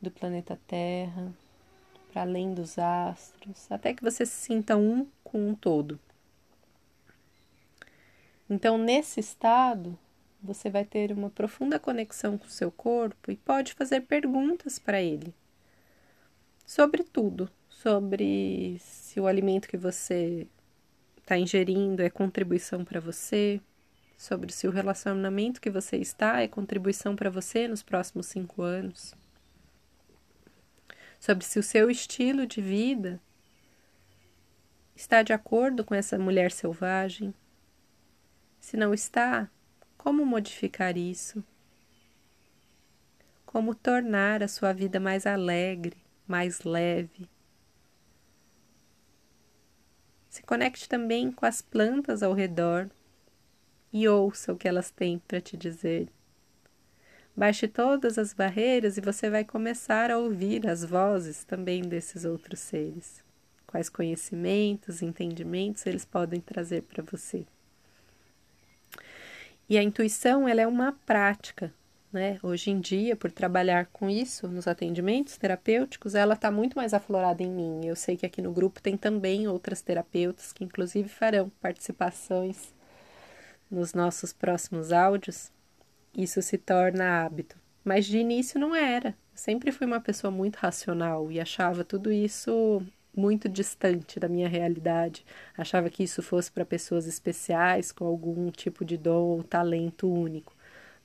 do 0.00 0.10
planeta 0.10 0.58
Terra, 0.66 1.30
para 2.10 2.22
além 2.22 2.54
dos 2.54 2.78
astros, 2.78 3.70
até 3.70 3.92
que 3.92 4.02
você 4.02 4.24
se 4.24 4.32
sinta 4.32 4.78
um 4.78 5.06
com 5.22 5.50
um 5.50 5.54
todo. 5.54 6.00
Então, 8.48 8.78
nesse 8.78 9.20
estado, 9.20 9.98
você 10.42 10.70
vai 10.70 10.86
ter 10.86 11.12
uma 11.12 11.28
profunda 11.28 11.78
conexão 11.78 12.38
com 12.38 12.46
o 12.46 12.50
seu 12.50 12.70
corpo 12.70 13.30
e 13.30 13.36
pode 13.36 13.74
fazer 13.74 14.00
perguntas 14.02 14.78
para 14.78 15.02
ele 15.02 15.34
sobre 16.64 17.02
tudo, 17.02 17.50
sobre 17.68 18.78
se 18.80 19.18
o 19.20 19.26
alimento 19.26 19.68
que 19.68 19.76
você 19.76 20.46
está 21.18 21.38
ingerindo 21.38 22.02
é 22.02 22.10
contribuição 22.10 22.84
para 22.84 23.00
você, 23.00 23.60
sobre 24.16 24.52
se 24.52 24.68
o 24.68 24.70
relacionamento 24.70 25.60
que 25.60 25.70
você 25.70 25.96
está 25.96 26.40
é 26.40 26.48
contribuição 26.48 27.16
para 27.16 27.30
você 27.30 27.66
nos 27.66 27.82
próximos 27.82 28.26
cinco 28.26 28.62
anos, 28.62 29.14
sobre 31.18 31.44
se 31.44 31.58
o 31.58 31.62
seu 31.62 31.90
estilo 31.90 32.46
de 32.46 32.60
vida 32.60 33.20
está 34.94 35.22
de 35.22 35.32
acordo 35.32 35.84
com 35.84 35.94
essa 35.94 36.18
mulher 36.18 36.50
selvagem. 36.50 37.32
Se 38.60 38.76
não 38.76 38.92
está, 38.92 39.48
como 39.96 40.26
modificar 40.26 40.96
isso? 40.96 41.44
Como 43.46 43.74
tornar 43.74 44.42
a 44.42 44.48
sua 44.48 44.72
vida 44.72 44.98
mais 44.98 45.26
alegre, 45.26 46.01
mais 46.26 46.62
leve, 46.62 47.28
se 50.32 50.42
conecte 50.42 50.88
também 50.88 51.30
com 51.30 51.44
as 51.44 51.60
plantas 51.60 52.22
ao 52.22 52.32
redor 52.32 52.88
e 53.92 54.08
ouça 54.08 54.50
o 54.50 54.56
que 54.56 54.66
elas 54.66 54.90
têm 54.90 55.18
para 55.18 55.42
te 55.42 55.58
dizer. 55.58 56.08
Baixe 57.36 57.68
todas 57.68 58.16
as 58.16 58.32
barreiras 58.32 58.96
e 58.96 59.02
você 59.02 59.28
vai 59.28 59.44
começar 59.44 60.10
a 60.10 60.16
ouvir 60.16 60.66
as 60.66 60.84
vozes 60.84 61.44
também 61.44 61.82
desses 61.82 62.24
outros 62.24 62.60
seres. 62.60 63.22
Quais 63.66 63.90
conhecimentos, 63.90 65.02
entendimentos 65.02 65.84
eles 65.84 66.06
podem 66.06 66.40
trazer 66.40 66.82
para 66.82 67.02
você. 67.02 67.46
E 69.68 69.76
a 69.76 69.82
intuição, 69.82 70.48
ela 70.48 70.62
é 70.62 70.66
uma 70.66 70.92
prática 71.04 71.72
né? 72.12 72.38
Hoje 72.42 72.70
em 72.70 72.80
dia, 72.80 73.16
por 73.16 73.30
trabalhar 73.32 73.86
com 73.86 74.10
isso 74.10 74.46
nos 74.46 74.68
atendimentos 74.68 75.36
terapêuticos, 75.36 76.14
ela 76.14 76.34
está 76.34 76.50
muito 76.50 76.76
mais 76.76 76.92
aflorada 76.92 77.42
em 77.42 77.50
mim. 77.50 77.86
Eu 77.86 77.96
sei 77.96 78.16
que 78.16 78.26
aqui 78.26 78.42
no 78.42 78.52
grupo 78.52 78.82
tem 78.82 78.96
também 78.96 79.48
outras 79.48 79.80
terapeutas 79.80 80.52
que, 80.52 80.64
inclusive, 80.64 81.08
farão 81.08 81.50
participações 81.60 82.74
nos 83.70 83.94
nossos 83.94 84.32
próximos 84.32 84.92
áudios. 84.92 85.50
Isso 86.16 86.42
se 86.42 86.58
torna 86.58 87.24
hábito. 87.24 87.56
Mas 87.82 88.04
de 88.04 88.18
início 88.18 88.60
não 88.60 88.74
era. 88.74 89.08
Eu 89.08 89.14
sempre 89.36 89.72
fui 89.72 89.86
uma 89.86 90.00
pessoa 90.00 90.30
muito 90.30 90.56
racional 90.56 91.32
e 91.32 91.40
achava 91.40 91.82
tudo 91.82 92.12
isso 92.12 92.82
muito 93.14 93.48
distante 93.48 94.20
da 94.20 94.28
minha 94.28 94.48
realidade. 94.48 95.24
Achava 95.56 95.90
que 95.90 96.02
isso 96.02 96.22
fosse 96.22 96.50
para 96.50 96.64
pessoas 96.64 97.06
especiais 97.06 97.90
com 97.90 98.06
algum 98.06 98.50
tipo 98.50 98.84
de 98.84 98.96
dom 98.96 99.24
ou 99.24 99.42
talento 99.42 100.10
único. 100.10 100.54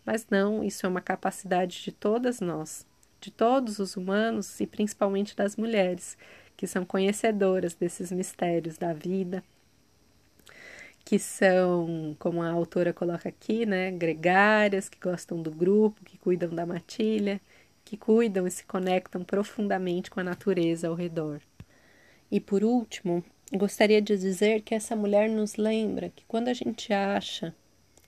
Mas 0.07 0.25
não, 0.29 0.63
isso 0.63 0.85
é 0.85 0.89
uma 0.89 1.01
capacidade 1.01 1.83
de 1.83 1.91
todas 1.91 2.39
nós, 2.39 2.87
de 3.19 3.29
todos 3.29 3.77
os 3.77 3.97
humanos 3.97 4.57
e 4.61 4.65
principalmente 4.65 5.35
das 5.35 5.57
mulheres, 5.57 6.17
que 6.55 6.65
são 6.65 6.85
conhecedoras 6.85 7.73
desses 7.73 8.09
mistérios 8.09 8.77
da 8.77 8.93
vida, 8.93 9.43
que 11.03 11.19
são, 11.19 12.15
como 12.17 12.41
a 12.41 12.49
autora 12.49 12.93
coloca 12.93 13.27
aqui, 13.27 13.65
né, 13.65 13.91
gregárias, 13.91 14.87
que 14.87 14.97
gostam 14.97 15.41
do 15.41 15.51
grupo, 15.51 16.01
que 16.05 16.17
cuidam 16.17 16.51
da 16.55 16.65
matilha, 16.65 17.41
que 17.83 17.97
cuidam 17.97 18.47
e 18.47 18.51
se 18.51 18.63
conectam 18.63 19.25
profundamente 19.25 20.09
com 20.09 20.21
a 20.21 20.23
natureza 20.23 20.87
ao 20.87 20.95
redor. 20.95 21.41
E 22.31 22.39
por 22.39 22.63
último, 22.63 23.21
gostaria 23.51 24.01
de 24.01 24.17
dizer 24.17 24.61
que 24.61 24.73
essa 24.73 24.95
mulher 24.95 25.29
nos 25.29 25.57
lembra 25.57 26.09
que 26.15 26.23
quando 26.29 26.47
a 26.47 26.53
gente 26.53 26.93
acha 26.93 27.53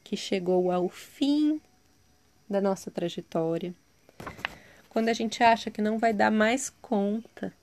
que 0.02 0.16
chegou 0.16 0.72
ao 0.72 0.88
fim 0.88 1.60
da 2.50 2.60
nossa 2.60 2.90
trajetória, 2.90 3.74
quando 4.90 5.10
a 5.10 5.14
gente 5.14 5.44
acha 5.44 5.70
que 5.70 5.82
não 5.82 6.00
vai 6.00 6.14
dar 6.14 6.32
mais 6.32 6.70
conta, 6.82 7.54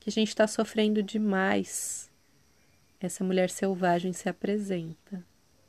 que 0.00 0.10
a 0.10 0.12
gente 0.12 0.28
está 0.28 0.46
sofrendo 0.46 1.02
demais, 1.02 2.10
essa 3.00 3.22
mulher 3.22 3.48
selvagem 3.48 4.12
se 4.12 4.28
apresenta. 4.28 5.24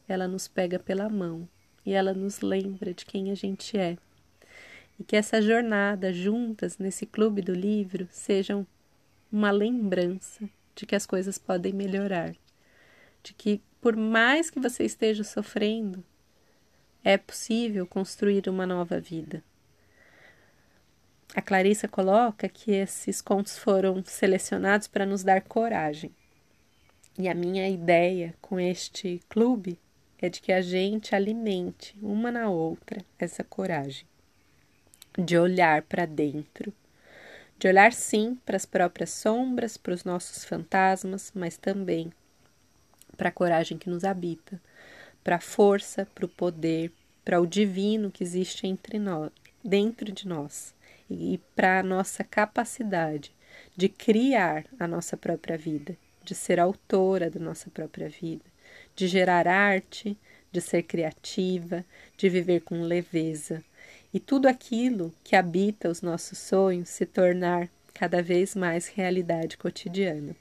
Ela 0.08 0.28
nos 0.28 0.48
pega 0.48 0.78
pela 0.78 1.08
mão 1.08 1.48
e 1.86 1.94
ela 1.94 2.14
nos 2.14 2.42
lembra 2.42 2.94
de 2.94 3.06
quem 3.06 3.32
a 3.32 3.36
gente 3.36 3.78
é. 3.78 3.98
E 5.00 5.04
que 5.04 5.16
essa 5.16 5.42
jornada 5.42 6.12
juntas 6.12 6.78
nesse 6.78 7.06
clube 7.06 7.42
do 7.42 7.54
livro 7.54 8.08
sejam 8.12 8.68
uma 9.32 9.52
lembrança 9.52 10.50
de 10.76 10.86
que 10.86 10.96
as 10.96 11.06
coisas 11.06 11.38
podem 11.38 11.72
melhorar, 11.74 12.36
de 13.24 13.34
que 13.34 13.62
por 13.80 13.96
mais 13.96 14.50
que 14.50 14.60
você 14.60 14.84
esteja 14.84 15.24
sofrendo, 15.24 16.04
é 17.04 17.18
possível 17.18 17.86
construir 17.88 18.48
uma 18.48 18.66
nova 18.66 19.00
vida. 19.00 19.44
A 21.34 21.42
Clarissa 21.42 21.88
coloca 21.88 22.50
que 22.50 22.72
esses 22.72 23.22
contos 23.22 23.58
foram 23.58 24.04
selecionados 24.06 24.88
para 24.88 25.06
nos 25.06 25.24
dar 25.24 25.42
coragem. 25.42 26.12
E 27.18 27.30
a 27.30 27.34
minha 27.34 27.70
ideia 27.70 28.34
com 28.42 28.60
este 28.60 29.22
clube 29.30 29.80
é 30.22 30.30
de 30.30 30.42
que 30.42 30.52
a 30.52 30.62
gente 30.62 31.16
alimente 31.16 31.96
uma 32.02 32.32
na 32.32 32.50
outra 32.50 33.04
essa 33.18 33.44
coragem 33.44 34.06
de 35.18 35.38
olhar 35.38 35.82
para 35.84 36.06
dentro, 36.06 36.74
de 37.58 37.68
olhar 37.68 37.92
sim 37.92 38.38
para 38.46 38.56
as 38.56 38.66
próprias 38.66 39.10
sombras, 39.12 39.78
para 39.78 39.94
os 39.94 40.04
nossos 40.04 40.46
fantasmas, 40.46 41.32
mas 41.36 41.58
também 41.58 42.12
para 43.18 43.30
a 43.30 43.32
coragem 43.32 43.78
que 43.78 43.90
nos 43.90 44.04
habita, 44.04 44.60
para 45.24 45.38
a 45.38 45.42
força, 45.42 46.08
para 46.14 46.26
o 46.26 46.30
poder, 46.30 46.92
para 47.24 47.40
o 47.40 47.48
divino 47.48 48.12
que 48.12 48.24
existe 48.24 48.68
entre 48.68 49.00
nós, 49.00 49.32
dentro 49.64 50.12
de 50.12 50.28
nós 50.28 50.74
e 51.10 51.40
para 51.56 51.80
a 51.80 51.84
nossa 51.84 52.24
capacidade 52.24 53.32
de 53.76 53.90
criar 53.90 54.66
a 54.80 54.88
nossa 54.88 55.16
própria 55.18 55.58
vida, 55.58 55.96
de 56.24 56.34
ser 56.34 56.60
autora 56.60 57.30
da 57.30 57.40
nossa 57.40 57.70
própria 57.70 58.10
vida, 58.10 58.44
de 58.96 59.08
gerar 59.08 59.48
arte, 59.48 60.18
de 60.52 60.62
ser 60.62 60.84
criativa, 60.84 61.86
de 62.18 62.30
viver 62.30 62.62
com 62.62 62.82
leveza 62.82 63.64
e 64.14 64.20
tudo 64.20 64.48
aquilo 64.48 65.14
que 65.24 65.36
habita 65.36 65.90
os 65.90 66.02
nossos 66.02 66.38
sonhos 66.38 66.90
se 66.90 67.06
tornar 67.06 67.70
cada 67.94 68.22
vez 68.22 68.56
mais 68.56 68.88
realidade 68.88 69.58
cotidiana. 69.58 70.36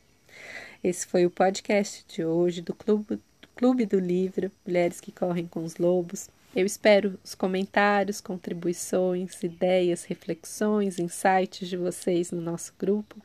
Esse 0.82 1.06
foi 1.06 1.26
o 1.26 1.30
podcast 1.30 2.04
de 2.08 2.24
hoje 2.24 2.62
do 2.62 2.74
Clube, 2.74 3.20
Clube 3.60 3.84
do 3.84 4.00
Livro 4.00 4.50
Mulheres 4.66 5.02
que 5.02 5.12
Correm 5.12 5.46
com 5.46 5.62
os 5.62 5.76
Lobos. 5.76 6.30
Eu 6.56 6.64
espero 6.64 7.18
os 7.22 7.34
comentários, 7.34 8.18
contribuições, 8.18 9.42
ideias, 9.42 10.04
reflexões, 10.04 10.98
insights 10.98 11.68
de 11.68 11.76
vocês 11.76 12.30
no 12.32 12.40
nosso 12.40 12.72
grupo. 12.78 13.16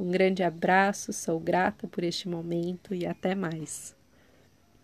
Um 0.00 0.10
grande 0.10 0.42
abraço, 0.42 1.12
sou 1.12 1.38
grata 1.38 1.86
por 1.86 2.02
este 2.04 2.26
momento 2.26 2.94
e 2.94 3.04
até 3.04 3.34
mais. 3.34 3.94